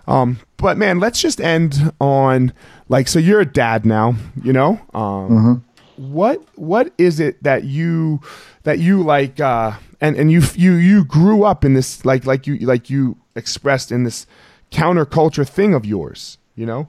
Um, 0.08 0.40
but 0.58 0.78
man, 0.78 1.00
let's 1.00 1.22
just 1.22 1.40
end 1.40 1.94
on 2.00 2.54
like 2.90 3.08
so. 3.08 3.20
You're 3.20 3.42
a 3.42 3.46
dad 3.46 3.86
now, 3.86 4.16
you 4.44 4.54
know. 4.54 4.82
Um, 4.94 5.30
mm-hmm 5.30 5.54
what 6.00 6.42
what 6.56 6.94
is 6.98 7.20
it 7.20 7.42
that 7.44 7.66
you 7.66 8.22
that 8.64 8.80
you 8.80 9.04
like 9.04 9.38
uh 9.42 9.74
and 10.00 10.16
and 10.16 10.32
you 10.32 10.42
you 10.56 10.74
you 10.76 11.04
grew 11.04 11.44
up 11.44 11.66
in 11.66 11.74
this 11.74 12.06
like 12.06 12.26
like 12.26 12.48
you 12.48 12.58
like 12.60 12.90
you 12.90 13.18
expressed 13.36 13.92
in 13.92 14.06
this 14.06 14.26
counterculture 14.72 15.48
thing 15.48 15.74
of 15.74 15.86
yours 15.86 16.38
you 16.56 16.66
know 16.66 16.88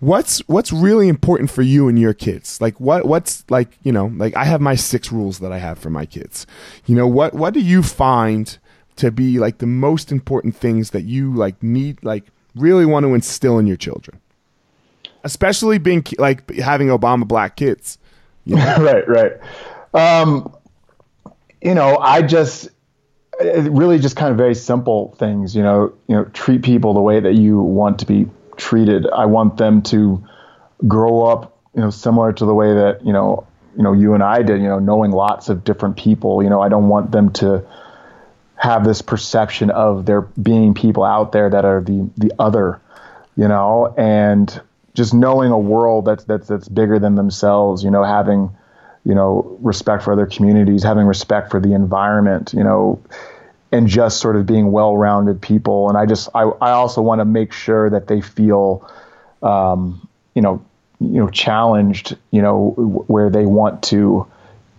what's 0.00 0.38
what's 0.48 0.72
really 0.72 1.08
important 1.08 1.50
for 1.50 1.62
you 1.62 1.88
and 1.88 1.98
your 1.98 2.14
kids? 2.14 2.60
Like 2.60 2.78
what 2.80 3.06
what's 3.06 3.44
like 3.50 3.78
you 3.82 3.92
know 3.92 4.06
like 4.16 4.36
i 4.36 4.44
have 4.44 4.60
my 4.60 4.74
six 4.74 5.10
rules 5.12 5.40
that 5.40 5.52
i 5.52 5.58
have 5.58 5.78
for 5.78 5.90
my 5.90 6.06
kids. 6.06 6.46
You 6.86 6.94
know 6.94 7.06
what 7.06 7.34
what 7.34 7.54
do 7.54 7.60
you 7.60 7.82
find 7.82 8.58
to 8.96 9.10
be 9.10 9.38
like 9.38 9.58
the 9.58 9.66
most 9.66 10.10
important 10.10 10.56
things 10.56 10.90
that 10.90 11.02
you 11.02 11.32
like 11.34 11.62
need 11.62 12.02
like 12.02 12.24
really 12.54 12.86
want 12.86 13.04
to 13.04 13.14
instill 13.14 13.58
in 13.58 13.66
your 13.66 13.76
children? 13.76 14.20
Especially 15.24 15.78
being 15.78 16.04
like 16.18 16.48
having 16.56 16.88
obama 16.88 17.26
black 17.26 17.56
kids. 17.56 17.98
You 18.44 18.56
know? 18.56 18.76
right 18.80 19.08
right. 19.08 19.32
Um 19.94 20.54
you 21.60 21.74
know 21.74 21.98
i 21.98 22.22
just 22.22 22.68
really 23.40 23.98
just 23.98 24.16
kind 24.16 24.30
of 24.30 24.36
very 24.36 24.54
simple 24.54 25.14
things 25.18 25.54
you 25.54 25.62
know 25.62 25.92
you 26.08 26.14
know 26.14 26.24
treat 26.26 26.62
people 26.62 26.92
the 26.94 27.00
way 27.00 27.20
that 27.20 27.34
you 27.34 27.60
want 27.60 27.98
to 27.98 28.06
be 28.06 28.28
treated. 28.58 29.06
I 29.08 29.26
want 29.26 29.56
them 29.56 29.82
to 29.82 30.22
grow 30.86 31.24
up, 31.24 31.58
you 31.74 31.80
know, 31.80 31.90
similar 31.90 32.32
to 32.32 32.44
the 32.44 32.54
way 32.54 32.74
that 32.74 33.04
you 33.04 33.12
know, 33.12 33.46
you 33.76 33.82
know, 33.82 33.92
you 33.92 34.14
and 34.14 34.22
I 34.22 34.42
did. 34.42 34.60
You 34.60 34.68
know, 34.68 34.78
knowing 34.78 35.10
lots 35.10 35.48
of 35.48 35.64
different 35.64 35.96
people. 35.96 36.42
You 36.42 36.50
know, 36.50 36.60
I 36.60 36.68
don't 36.68 36.88
want 36.88 37.10
them 37.10 37.32
to 37.34 37.64
have 38.56 38.84
this 38.84 39.02
perception 39.02 39.70
of 39.70 40.04
there 40.04 40.22
being 40.22 40.74
people 40.74 41.04
out 41.04 41.32
there 41.32 41.48
that 41.48 41.64
are 41.64 41.80
the 41.80 42.10
the 42.16 42.32
other. 42.38 42.80
You 43.36 43.48
know, 43.48 43.94
and 43.96 44.60
just 44.94 45.14
knowing 45.14 45.52
a 45.52 45.58
world 45.58 46.04
that's 46.04 46.24
that's 46.24 46.48
that's 46.48 46.68
bigger 46.68 46.98
than 46.98 47.14
themselves. 47.14 47.82
You 47.82 47.90
know, 47.90 48.04
having 48.04 48.50
you 49.04 49.14
know 49.14 49.56
respect 49.60 50.02
for 50.02 50.12
other 50.12 50.26
communities, 50.26 50.82
having 50.82 51.06
respect 51.06 51.50
for 51.50 51.60
the 51.60 51.72
environment. 51.72 52.52
You 52.52 52.64
know 52.64 53.00
and 53.70 53.86
just 53.86 54.20
sort 54.20 54.36
of 54.36 54.46
being 54.46 54.72
well-rounded 54.72 55.40
people. 55.40 55.88
And 55.88 55.98
I 55.98 56.06
just 56.06 56.28
I, 56.34 56.42
I 56.42 56.70
also 56.70 57.02
want 57.02 57.20
to 57.20 57.24
make 57.24 57.52
sure 57.52 57.90
that 57.90 58.06
they 58.06 58.20
feel, 58.20 58.90
um, 59.42 60.08
you 60.34 60.42
know, 60.42 60.64
you 61.00 61.20
know, 61.20 61.28
challenged, 61.28 62.16
you 62.30 62.42
know, 62.42 62.70
where 63.06 63.30
they 63.30 63.46
want 63.46 63.82
to 63.84 64.26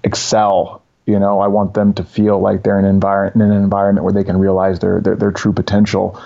excel. 0.03 0.81
You 1.05 1.19
know, 1.19 1.39
I 1.39 1.47
want 1.47 1.73
them 1.73 1.93
to 1.95 2.03
feel 2.03 2.39
like 2.39 2.63
they're 2.63 2.77
in 2.77 2.85
an 2.85 2.91
environment 2.91 3.51
in 3.51 3.57
an 3.57 3.63
environment 3.63 4.03
where 4.03 4.13
they 4.13 4.23
can 4.23 4.37
realize 4.37 4.79
their 4.79 5.01
their, 5.01 5.15
their 5.15 5.31
true 5.31 5.53
potential, 5.53 6.21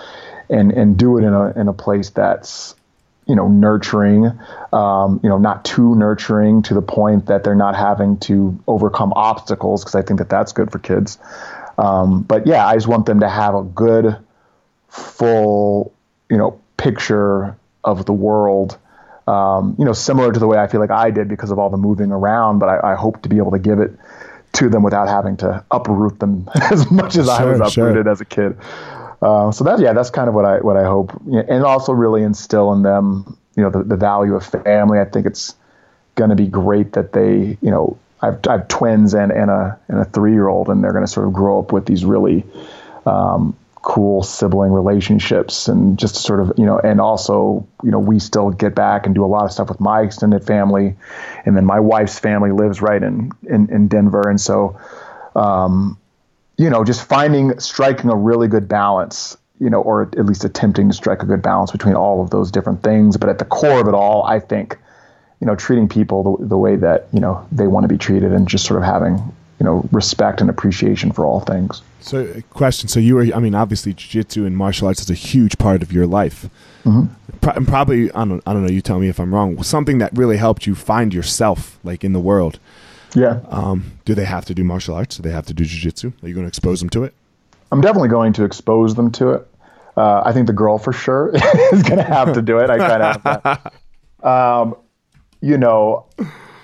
and 0.49 0.72
and 0.72 0.97
do 0.97 1.18
it 1.18 1.24
in 1.24 1.34
a 1.34 1.51
in 1.51 1.68
a 1.68 1.74
place 1.74 2.09
that's 2.09 2.76
you 3.26 3.36
know 3.36 3.47
nurturing 3.47 4.32
um, 4.74 5.20
you 5.24 5.30
know 5.30 5.38
not 5.38 5.64
too 5.64 5.95
nurturing 5.95 6.64
to 6.64 6.74
the 6.74 6.82
point 6.82 7.28
that 7.28 7.43
they're 7.43 7.55
not 7.55 7.76
having 7.76 8.18
to 8.18 8.59
overcome 8.68 9.14
obstacles 9.16 9.82
because 9.82 9.95
i 9.95 10.01
think 10.01 10.20
that 10.20 10.30
that's 10.30 10.51
good 10.51 10.72
for 10.72 10.80
kids 10.80 11.18
um, 11.78 12.24
but 12.24 12.45
yeah, 12.47 12.65
I 12.65 12.76
just 12.76 12.88
want 12.88 13.05
them 13.05 13.19
to 13.21 13.30
have 13.30 13.55
a 13.55 13.63
good, 13.63 14.17
full, 14.89 15.93
you 16.30 16.38
know, 16.38 16.59
picture 16.78 17.57
of 17.84 18.05
the 18.05 18.13
world. 18.13 18.78
Um, 19.28 19.76
you 19.80 19.86
know, 19.86 19.93
similar 19.93 20.32
to 20.32 20.39
the 20.39 20.47
way 20.47 20.57
I 20.57 20.67
feel 20.67 20.82
like 20.82 20.91
I 20.91 21.09
did 21.09 21.30
because 21.30 21.49
of 21.49 21.57
all 21.57 21.69
the 21.69 21.78
moving 21.78 22.11
around. 22.11 22.59
But 22.59 22.69
I, 22.69 22.91
I 22.91 22.95
hope 22.95 23.21
to 23.24 23.30
be 23.30 23.38
able 23.38 23.51
to 23.51 23.59
give 23.59 23.80
it 23.80 23.91
to 24.53 24.69
them 24.69 24.84
without 24.84 25.07
having 25.07 25.38
to 25.38 25.65
uproot 25.71 26.19
them 26.19 26.49
as 26.71 26.89
much 26.91 27.15
as 27.15 27.26
sure, 27.26 27.34
I 27.34 27.45
was 27.45 27.59
uprooted 27.59 28.05
sure. 28.05 28.09
as 28.09 28.21
a 28.21 28.26
kid. 28.26 28.57
Uh, 29.21 29.51
so 29.51 29.63
that 29.63 29.80
yeah, 29.80 29.93
that's 29.93 30.09
kind 30.09 30.28
of 30.28 30.36
what 30.36 30.45
I 30.45 30.57
what 30.57 30.76
I 30.76 30.84
hope, 30.84 31.13
and 31.26 31.63
also 31.63 31.93
really 31.93 32.24
instill 32.24 32.74
in 32.74 32.84
them, 32.84 33.38
you 33.55 33.63
know, 33.63 33.69
the, 33.69 33.84
the 33.84 33.95
value 33.95 34.36
of 34.36 34.45
family. 34.45 34.99
I 34.99 35.05
think 35.05 35.26
it's 35.26 35.55
going 36.15 36.30
to 36.30 36.36
be 36.36 36.47
great 36.47 36.93
that 36.93 37.13
they, 37.13 37.57
you 37.61 37.71
know, 37.71 37.97
I 38.24 38.28
have, 38.28 38.39
I 38.47 38.51
have 38.53 38.67
twins 38.69 39.13
and, 39.13 39.34
and 39.34 39.51
a 39.51 39.78
and 39.89 39.99
a 39.99 40.05
three 40.05 40.32
year 40.32 40.47
old, 40.47 40.69
and 40.69 40.82
they're 40.82 40.93
going 40.93 41.05
to 41.05 41.11
sort 41.11 41.28
of 41.28 41.34
grow 41.34 41.59
up 41.59 41.74
with 41.74 41.86
these 41.86 42.05
really 42.05 42.45
um, 43.05 43.53
cool 43.82 44.24
sibling 44.24 44.71
relationships, 44.71 45.67
and 45.67 45.99
just 45.99 46.15
sort 46.15 46.39
of 46.39 46.53
you 46.57 46.65
know, 46.65 46.80
and 46.80 47.01
also 47.01 47.67
you 47.84 47.91
know, 47.91 47.99
we 47.99 48.19
still 48.19 48.49
get 48.49 48.74
back 48.74 49.05
and 49.05 49.13
do 49.13 49.26
a 49.26 49.28
lot 49.28 49.43
of 49.43 49.51
stuff 49.51 49.67
with 49.67 49.82
my 49.82 50.01
extended 50.01 50.45
family, 50.45 50.95
and 51.45 51.57
then 51.57 51.65
my 51.65 51.82
wife's 51.82 52.17
family 52.17 52.51
lives 52.51 52.82
right 52.82 53.03
in 53.03 53.32
in, 53.43 53.69
in 53.69 53.88
Denver, 53.88 54.30
and 54.30 54.39
so. 54.39 54.80
Um, 55.36 55.97
you 56.55 56.69
know, 56.69 56.84
just 56.84 57.07
finding 57.07 57.59
striking 57.59 58.11
a 58.11 58.15
really 58.15 58.47
good 58.47 58.67
balance 58.67 59.36
you 59.59 59.69
know, 59.69 59.82
or 59.82 60.03
at 60.03 60.26
least 60.26 60.43
attempting 60.43 60.89
to 60.89 60.95
strike 60.95 61.24
a 61.24 61.26
good 61.26 61.41
balance 61.41 61.71
between 61.71 61.95
all 61.95 62.21
of 62.21 62.30
those 62.30 62.51
different 62.51 62.84
things. 62.84 63.17
But 63.17 63.30
at 63.30 63.39
the 63.39 63.45
core 63.45 63.80
of 63.80 63.88
it 63.88 63.95
all, 63.95 64.24
I 64.24 64.39
think 64.39 64.78
you 65.43 65.47
know, 65.47 65.57
treating 65.57 65.89
people 65.89 66.37
the, 66.37 66.47
the 66.47 66.57
way 66.57 66.77
that, 66.77 67.05
you 67.11 67.19
know, 67.19 67.45
they 67.51 67.67
want 67.67 67.83
to 67.83 67.89
be 67.89 67.97
treated 67.97 68.31
and 68.31 68.47
just 68.47 68.65
sort 68.65 68.79
of 68.79 68.85
having, 68.85 69.17
you 69.59 69.65
know, 69.65 69.85
respect 69.91 70.39
and 70.39 70.49
appreciation 70.49 71.11
for 71.11 71.25
all 71.25 71.41
things. 71.41 71.81
So, 71.99 72.19
a 72.19 72.41
question. 72.43 72.87
So, 72.87 73.01
you 73.01 73.15
were, 73.15 73.23
I 73.35 73.39
mean, 73.39 73.53
obviously, 73.53 73.93
jiu-jitsu 73.93 74.45
and 74.45 74.55
martial 74.55 74.87
arts 74.87 75.01
is 75.01 75.09
a 75.09 75.13
huge 75.13 75.57
part 75.57 75.83
of 75.83 75.91
your 75.91 76.07
life. 76.07 76.47
Mm-hmm. 76.85 77.13
Pro- 77.41 77.65
probably, 77.65 78.09
I 78.13 78.23
don't, 78.23 78.41
I 78.47 78.53
don't 78.53 78.63
know, 78.65 78.71
you 78.71 78.79
tell 78.79 78.99
me 78.99 79.09
if 79.09 79.19
I'm 79.19 79.35
wrong, 79.35 79.61
something 79.63 79.97
that 79.97 80.17
really 80.17 80.37
helped 80.37 80.65
you 80.65 80.75
find 80.75 81.13
yourself, 81.13 81.77
like, 81.83 82.05
in 82.05 82.13
the 82.13 82.21
world. 82.21 82.57
Yeah. 83.13 83.41
Um, 83.49 83.99
do 84.05 84.15
they 84.15 84.23
have 84.23 84.45
to 84.45 84.53
do 84.53 84.63
martial 84.63 84.95
arts? 84.95 85.17
Do 85.17 85.23
they 85.23 85.31
have 85.31 85.47
to 85.47 85.53
do 85.53 85.65
jiu-jitsu? 85.65 86.13
Are 86.23 86.27
you 86.29 86.33
going 86.33 86.45
to 86.45 86.47
expose 86.47 86.79
them 86.79 86.89
to 86.91 87.03
it? 87.03 87.13
I'm 87.69 87.81
definitely 87.81 88.07
going 88.07 88.31
to 88.31 88.45
expose 88.45 88.95
them 88.95 89.11
to 89.11 89.31
it. 89.31 89.47
Uh, 89.97 90.21
I 90.23 90.31
think 90.31 90.47
the 90.47 90.53
girl 90.53 90.77
for 90.77 90.93
sure 90.93 91.31
is 91.73 91.83
going 91.83 91.97
to 91.97 92.03
have 92.03 92.31
to 92.31 92.41
do 92.41 92.59
it. 92.59 92.69
I 92.69 92.77
kind 92.77 93.03
of. 93.03 93.73
Um, 94.23 94.77
you 95.43 95.57
know, 95.57 96.05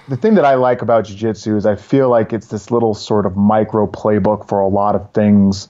the 0.08 0.16
thing 0.16 0.36
that 0.36 0.46
I 0.46 0.56
like 0.56 0.82
about 0.82 1.04
jiu-jitsu 1.04 1.58
is 1.58 1.66
I 1.66 1.76
feel 1.76 2.10
like 2.10 2.32
it's 2.32 2.48
this 2.48 2.72
little 2.72 2.94
sort 2.94 3.26
of 3.26 3.36
micro 3.36 3.86
playbook 3.86 4.48
for 4.48 4.62
a 4.62 4.70
lot 4.70 4.96
of 4.96 5.12
things 5.12 5.68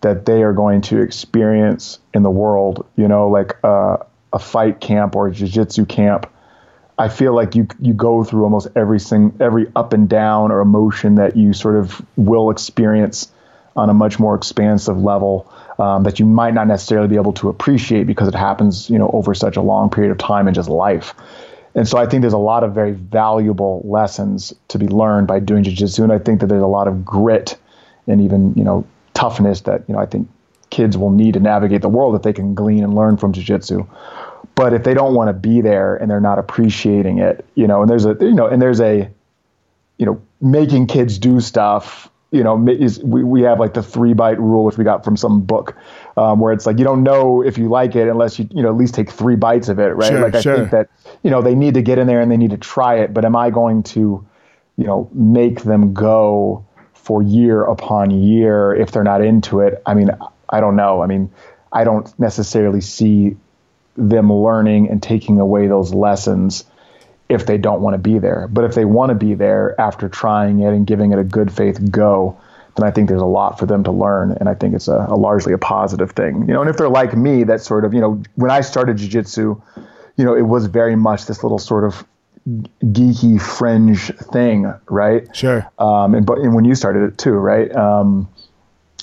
that 0.00 0.26
they 0.26 0.42
are 0.42 0.52
going 0.52 0.80
to 0.80 1.00
experience 1.00 2.00
in 2.12 2.24
the 2.24 2.30
world, 2.30 2.84
you 2.96 3.06
know, 3.06 3.28
like 3.28 3.56
uh, 3.62 3.98
a 4.32 4.38
fight 4.40 4.80
camp 4.80 5.14
or 5.14 5.28
a 5.28 5.32
jiu-jitsu 5.32 5.86
camp. 5.86 6.28
I 6.98 7.08
feel 7.08 7.34
like 7.36 7.54
you 7.54 7.68
you 7.78 7.94
go 7.94 8.24
through 8.24 8.42
almost 8.42 8.66
every 8.74 8.98
sing, 8.98 9.32
every 9.38 9.70
up 9.76 9.92
and 9.92 10.08
down 10.08 10.50
or 10.50 10.60
emotion 10.60 11.14
that 11.14 11.36
you 11.36 11.52
sort 11.52 11.76
of 11.76 12.04
will 12.16 12.50
experience 12.50 13.30
on 13.76 13.88
a 13.88 13.94
much 13.94 14.18
more 14.18 14.34
expansive 14.34 14.98
level 14.98 15.50
um, 15.78 16.02
that 16.02 16.18
you 16.18 16.26
might 16.26 16.52
not 16.52 16.66
necessarily 16.66 17.06
be 17.06 17.16
able 17.16 17.32
to 17.34 17.48
appreciate 17.48 18.08
because 18.08 18.26
it 18.26 18.34
happens, 18.34 18.90
you 18.90 18.98
know, 18.98 19.08
over 19.12 19.34
such 19.34 19.56
a 19.56 19.62
long 19.62 19.88
period 19.88 20.10
of 20.10 20.18
time 20.18 20.48
in 20.48 20.54
just 20.54 20.68
life. 20.68 21.14
And 21.74 21.86
so 21.86 21.98
I 21.98 22.06
think 22.06 22.22
there's 22.22 22.32
a 22.32 22.38
lot 22.38 22.64
of 22.64 22.74
very 22.74 22.92
valuable 22.92 23.80
lessons 23.84 24.52
to 24.68 24.78
be 24.78 24.88
learned 24.88 25.28
by 25.28 25.38
doing 25.38 25.62
jiu-jitsu. 25.62 26.02
And 26.02 26.12
I 26.12 26.18
think 26.18 26.40
that 26.40 26.48
there's 26.48 26.62
a 26.62 26.66
lot 26.66 26.88
of 26.88 27.04
grit 27.04 27.56
and 28.06 28.20
even, 28.20 28.52
you 28.54 28.64
know, 28.64 28.84
toughness 29.14 29.60
that, 29.62 29.84
you 29.88 29.94
know, 29.94 30.00
I 30.00 30.06
think 30.06 30.28
kids 30.70 30.98
will 30.98 31.10
need 31.10 31.34
to 31.34 31.40
navigate 31.40 31.82
the 31.82 31.88
world 31.88 32.14
that 32.14 32.22
they 32.22 32.32
can 32.32 32.54
glean 32.54 32.82
and 32.82 32.94
learn 32.94 33.16
from 33.16 33.32
jiu-jitsu. 33.32 33.86
But 34.56 34.74
if 34.74 34.84
they 34.84 34.94
don't 34.94 35.14
want 35.14 35.28
to 35.28 35.32
be 35.32 35.60
there 35.60 35.96
and 35.96 36.10
they're 36.10 36.20
not 36.20 36.38
appreciating 36.38 37.18
it, 37.18 37.44
you 37.54 37.66
know, 37.66 37.82
and 37.82 37.90
there's 37.90 38.04
a, 38.04 38.16
you 38.20 38.34
know, 38.34 38.46
and 38.46 38.60
there's 38.60 38.80
a, 38.80 39.08
you 39.96 40.06
know, 40.06 40.20
making 40.40 40.86
kids 40.86 41.18
do 41.18 41.40
stuff 41.40 42.09
you 42.30 42.44
know, 42.44 42.68
is 42.68 43.02
we, 43.02 43.24
we 43.24 43.42
have 43.42 43.58
like 43.58 43.74
the 43.74 43.82
three 43.82 44.12
bite 44.12 44.38
rule, 44.38 44.64
which 44.64 44.78
we 44.78 44.84
got 44.84 45.04
from 45.04 45.16
some 45.16 45.40
book, 45.40 45.76
um, 46.16 46.38
where 46.38 46.52
it's 46.52 46.64
like 46.64 46.78
you 46.78 46.84
don't 46.84 47.02
know 47.02 47.42
if 47.42 47.58
you 47.58 47.68
like 47.68 47.96
it 47.96 48.08
unless 48.08 48.38
you 48.38 48.48
you 48.52 48.62
know 48.62 48.68
at 48.68 48.76
least 48.76 48.94
take 48.94 49.10
three 49.10 49.36
bites 49.36 49.68
of 49.68 49.78
it, 49.78 49.96
right? 49.96 50.10
Sure, 50.10 50.20
like 50.20 50.34
I 50.34 50.40
sure. 50.40 50.56
think 50.56 50.70
that 50.70 50.90
you 51.22 51.30
know 51.30 51.42
they 51.42 51.54
need 51.54 51.74
to 51.74 51.82
get 51.82 51.98
in 51.98 52.06
there 52.06 52.20
and 52.20 52.30
they 52.30 52.36
need 52.36 52.50
to 52.50 52.58
try 52.58 52.98
it, 53.00 53.12
but 53.12 53.24
am 53.24 53.34
I 53.34 53.50
going 53.50 53.82
to, 53.84 54.24
you 54.76 54.84
know, 54.84 55.10
make 55.12 55.62
them 55.62 55.92
go 55.92 56.64
for 56.94 57.22
year 57.22 57.64
upon 57.64 58.10
year 58.10 58.74
if 58.74 58.92
they're 58.92 59.02
not 59.02 59.22
into 59.24 59.60
it? 59.60 59.82
I 59.84 59.94
mean, 59.94 60.10
I 60.48 60.60
don't 60.60 60.76
know. 60.76 61.02
I 61.02 61.06
mean, 61.06 61.32
I 61.72 61.82
don't 61.82 62.16
necessarily 62.18 62.80
see 62.80 63.36
them 63.96 64.32
learning 64.32 64.88
and 64.88 65.02
taking 65.02 65.40
away 65.40 65.66
those 65.66 65.92
lessons 65.92 66.64
if 67.30 67.46
they 67.46 67.56
don't 67.56 67.80
want 67.80 67.94
to 67.94 67.98
be 67.98 68.18
there. 68.18 68.48
But 68.48 68.64
if 68.64 68.74
they 68.74 68.84
want 68.84 69.10
to 69.10 69.14
be 69.14 69.34
there 69.34 69.80
after 69.80 70.08
trying 70.08 70.60
it 70.60 70.72
and 70.72 70.86
giving 70.86 71.12
it 71.12 71.18
a 71.18 71.24
good 71.24 71.52
faith 71.52 71.90
go, 71.90 72.38
then 72.76 72.86
I 72.86 72.90
think 72.90 73.08
there's 73.08 73.22
a 73.22 73.26
lot 73.26 73.58
for 73.58 73.66
them 73.66 73.84
to 73.84 73.90
learn. 73.90 74.36
And 74.40 74.48
I 74.48 74.54
think 74.54 74.74
it's 74.74 74.88
a, 74.88 75.06
a 75.08 75.16
largely 75.16 75.52
a 75.52 75.58
positive 75.58 76.12
thing. 76.12 76.40
You 76.48 76.54
know, 76.54 76.60
and 76.60 76.68
if 76.68 76.76
they're 76.76 76.88
like 76.88 77.16
me, 77.16 77.44
that 77.44 77.60
sort 77.60 77.84
of, 77.84 77.94
you 77.94 78.00
know, 78.00 78.22
when 78.34 78.50
I 78.50 78.60
started 78.60 78.96
jujitsu, 78.96 79.60
you 80.16 80.24
know, 80.24 80.34
it 80.34 80.42
was 80.42 80.66
very 80.66 80.96
much 80.96 81.26
this 81.26 81.42
little 81.42 81.58
sort 81.58 81.84
of 81.84 82.04
geeky 82.48 83.40
fringe 83.40 84.12
thing, 84.32 84.72
right? 84.88 85.34
Sure. 85.34 85.70
Um, 85.78 86.14
and 86.14 86.26
but 86.26 86.38
and 86.38 86.54
when 86.54 86.64
you 86.64 86.74
started 86.74 87.04
it 87.04 87.18
too, 87.18 87.32
right? 87.32 87.74
Um, 87.74 88.28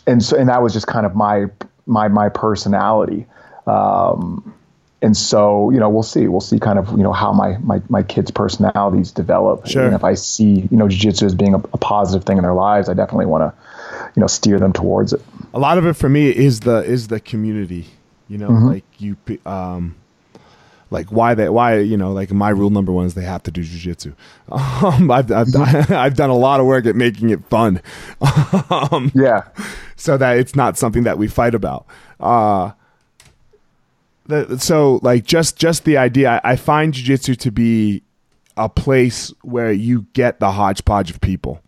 and 0.05 0.23
so 0.23 0.37
and 0.37 0.49
that 0.49 0.61
was 0.61 0.73
just 0.73 0.87
kind 0.87 1.05
of 1.05 1.15
my 1.15 1.45
my 1.85 2.07
my 2.07 2.29
personality. 2.29 3.25
Um, 3.65 4.53
and 5.01 5.15
so 5.15 5.69
you 5.69 5.79
know 5.79 5.89
we'll 5.89 6.03
see. 6.03 6.27
We'll 6.27 6.41
see 6.41 6.59
kind 6.59 6.79
of 6.79 6.91
you 6.91 7.03
know 7.03 7.13
how 7.13 7.31
my 7.31 7.57
my, 7.57 7.81
my 7.89 8.03
kids 8.03 8.31
personalities 8.31 9.11
develop. 9.11 9.67
Sure. 9.67 9.85
and 9.85 9.95
if 9.95 10.03
i 10.03 10.13
see 10.13 10.67
you 10.71 10.77
know 10.77 10.87
jiu-jitsu 10.87 11.25
as 11.25 11.35
being 11.35 11.53
a, 11.53 11.57
a 11.57 11.77
positive 11.77 12.25
thing 12.25 12.37
in 12.37 12.43
their 12.43 12.53
lives 12.53 12.89
i 12.89 12.93
definitely 12.93 13.25
want 13.25 13.41
to 13.41 13.67
you 14.15 14.21
know 14.21 14.27
steer 14.27 14.59
them 14.59 14.73
towards 14.73 15.13
it. 15.13 15.21
A 15.53 15.59
lot 15.59 15.77
of 15.77 15.85
it 15.85 15.93
for 15.93 16.09
me 16.09 16.29
is 16.29 16.61
the 16.61 16.83
is 16.83 17.07
the 17.07 17.19
community 17.19 17.85
you 18.27 18.37
know 18.37 18.49
mm-hmm. 18.49 18.67
like 18.67 18.83
you 18.97 19.17
um 19.45 19.95
like 20.89 21.11
why 21.11 21.33
they 21.33 21.49
why 21.49 21.79
you 21.79 21.97
know 21.97 22.11
like 22.13 22.31
my 22.31 22.49
rule 22.49 22.69
number 22.69 22.91
one 22.91 23.05
is 23.05 23.13
they 23.13 23.23
have 23.23 23.43
to 23.43 23.51
do 23.51 23.63
jiu-jitsu. 23.63 24.13
Um, 24.49 25.11
I've, 25.11 25.29
I've, 25.31 25.47
mm-hmm. 25.47 25.93
I've 25.93 26.15
done 26.15 26.29
a 26.29 26.37
lot 26.37 26.59
of 26.59 26.65
work 26.65 26.85
at 26.85 26.95
making 26.95 27.29
it 27.29 27.45
fun. 27.45 27.81
Um, 28.69 29.11
yeah. 29.13 29.43
so 29.95 30.17
that 30.17 30.37
it's 30.37 30.55
not 30.55 30.77
something 30.77 31.03
that 31.03 31.17
we 31.17 31.27
fight 31.27 31.53
about. 31.53 31.85
Uh 32.19 32.71
the, 34.27 34.57
so 34.59 34.99
like 35.03 35.25
just 35.25 35.57
just 35.57 35.83
the 35.85 35.97
idea. 35.97 36.41
I, 36.43 36.51
I 36.51 36.55
find 36.55 36.93
jujitsu 36.93 37.37
to 37.37 37.51
be 37.51 38.03
a 38.55 38.67
place 38.69 39.31
where 39.43 39.71
you 39.71 40.07
get 40.13 40.39
the 40.39 40.51
hodgepodge 40.51 41.09
of 41.11 41.21
people. 41.21 41.61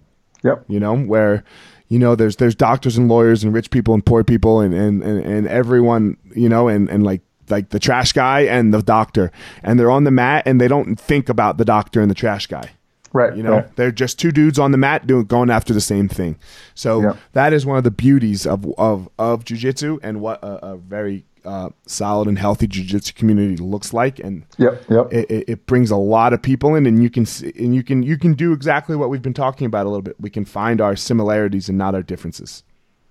Yep. 0.44 0.66
You 0.68 0.80
know 0.80 0.96
where 0.98 1.44
you 1.88 2.00
know 2.00 2.16
there's 2.16 2.38
there's 2.38 2.56
doctors 2.56 2.98
and 2.98 3.08
lawyers 3.08 3.44
and 3.44 3.54
rich 3.54 3.70
people 3.72 3.94
and 3.94 4.06
poor 4.06 4.24
people 4.24 4.62
and 4.62 4.74
and 4.74 5.04
and, 5.04 5.26
and 5.26 5.48
everyone 5.48 6.18
you 6.36 6.48
know 6.50 6.68
and 6.68 6.90
and 6.90 7.04
like 7.04 7.22
like 7.50 7.70
the 7.70 7.80
trash 7.80 8.14
guy 8.14 8.42
and 8.42 8.74
the 8.74 8.82
doctor 8.82 9.32
and 9.64 9.80
they're 9.80 9.90
on 9.92 10.04
the 10.04 10.12
mat 10.12 10.44
and 10.46 10.62
they 10.62 10.68
don't 10.68 10.98
think 11.00 11.30
about 11.30 11.58
the 11.58 11.66
doctor 11.66 12.00
and 12.00 12.10
the 12.12 12.16
trash 12.16 12.46
guy 12.48 12.70
Right. 13.12 13.36
you 13.36 13.42
know 13.42 13.54
right. 13.54 13.76
they're 13.76 13.92
just 13.92 14.20
two 14.20 14.32
dudes 14.32 14.60
on 14.60 14.72
the 14.72 14.78
mat 14.78 15.08
doing 15.08 15.26
going 15.26 15.50
after 15.50 15.74
the 15.74 15.82
same 15.82 16.08
thing 16.08 16.38
so 16.76 17.02
Yeah. 17.02 17.14
that 17.34 17.54
is 17.54 17.66
one 17.66 17.80
of 17.80 17.84
the 17.84 17.90
beauties 17.92 18.46
of 18.46 18.72
of 18.78 19.10
of 19.18 19.46
jiu-jitsu 19.46 19.98
and 20.04 20.22
what 20.22 20.44
a, 20.44 20.74
a 20.74 20.78
very 20.78 21.26
uh, 21.46 21.70
solid 21.86 22.28
and 22.28 22.38
healthy 22.38 22.68
jiu-jitsu 22.68 23.14
community 23.14 23.58
looks 23.58 23.94
like 23.94 24.20
and 24.20 24.46
Yep. 24.58 24.86
Yep. 24.90 25.14
it, 25.14 25.50
it, 25.50 25.66
brings 25.66 25.92
a 25.92 25.96
lot 25.96 26.34
of 26.34 26.42
people 26.42 26.76
in 26.76 26.86
and 26.86 27.02
you 27.02 27.10
can 27.10 27.26
see, 27.26 27.54
and 27.58 27.74
you 27.76 27.84
can 27.84 28.04
you 28.04 28.18
can 28.18 28.34
do 28.34 28.54
exactly 28.54 28.96
what 28.96 29.10
we've 29.10 29.22
been 29.22 29.34
talking 29.34 29.66
about 29.66 29.86
a 29.86 29.90
little 29.90 30.02
bit 30.02 30.16
we 30.20 30.30
can 30.30 30.46
find 30.46 30.82
our 30.82 30.96
similarities 30.96 31.70
and 31.70 31.78
not 31.78 31.96
our 31.96 32.04
differences 32.04 32.64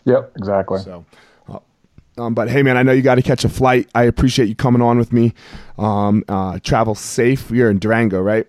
yep. 0.05 0.33
Exactly. 0.37 0.81
so 0.81 1.05
uh, 1.49 1.59
um, 2.19 2.35
but 2.35 2.49
hey 2.49 2.63
man 2.63 2.77
i 2.77 2.83
know 2.83 2.93
you 2.93 3.03
got 3.03 3.17
to 3.17 3.23
catch 3.23 3.45
a 3.45 3.49
flight 3.49 3.89
i 3.95 4.05
appreciate 4.05 4.49
you 4.49 4.55
coming 4.55 4.83
on 4.83 4.99
with 4.99 5.13
me 5.13 5.35
um, 5.79 6.25
uh, 6.29 6.59
travel 6.61 6.95
safe 6.95 7.51
you're 7.51 7.71
in 7.71 7.79
durango 7.79 8.21
right 8.21 8.47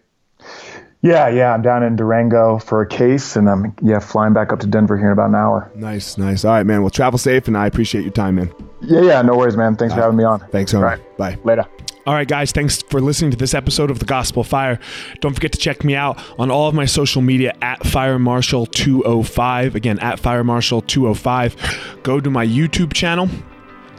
Yeah. 1.02 1.30
Yeah. 1.30 1.54
I'm 1.54 1.62
down 1.62 1.84
in 1.84 1.96
Durango 1.96 2.60
for 2.60 2.82
a 2.82 2.88
case, 2.88 3.36
and 3.36 3.50
I'm 3.50 3.74
yeah 3.82 4.00
flying 4.00 4.34
back 4.34 4.52
up 4.52 4.60
to 4.60 4.68
Denver 4.68 4.98
here 4.98 5.08
in 5.08 5.14
about 5.14 5.30
an 5.30 5.36
hour. 5.36 5.72
nice 5.76 6.18
nice 6.18 6.44
all 6.46 6.52
right 6.54 6.66
man 6.66 6.82
well 6.82 6.90
travel 6.90 7.18
safe 7.18 7.48
and 7.48 7.58
i 7.58 7.66
appreciate 7.68 8.02
your 8.02 8.12
time 8.12 8.36
man 8.36 8.54
Yeah. 8.82 9.02
Yeah. 9.02 9.22
No 9.22 9.36
worries, 9.38 9.56
man. 9.58 9.76
Thanks 9.76 9.94
for 9.94 10.02
having 10.02 10.18
me 10.18 10.24
on. 10.24 10.40
thanks 10.52 10.74
homie. 10.74 10.84
Right. 10.84 11.18
bye 11.18 11.38
Later. 11.44 11.66
All 12.08 12.16
right, 12.16 12.28
guys, 12.28 12.52
thanks 12.52 12.82
for 12.82 13.02
listening 13.02 13.30
to 13.32 13.38
this 13.38 13.54
episode 13.54 13.92
of 13.92 14.00
The 14.00 14.06
Gospel 14.06 14.44
Fire. 14.44 14.80
Don't 15.20 15.34
forget 15.36 15.52
to 15.52 15.60
check 15.60 15.84
me 15.84 15.94
out 15.96 16.18
on 16.40 16.50
all 16.50 16.68
of 16.68 16.74
my 16.74 16.86
social 16.86 17.22
media 17.22 17.54
at 17.62 17.86
Fire 17.86 18.18
Marshal 18.18 18.66
205. 18.66 19.76
Again, 19.76 20.00
at 20.00 20.18
Fire 20.20 20.44
Marshal 20.44 20.82
205. 20.82 22.00
Go 22.02 22.20
to 22.20 22.32
my 22.32 22.48
YouTube 22.48 22.94
channel. 22.94 23.30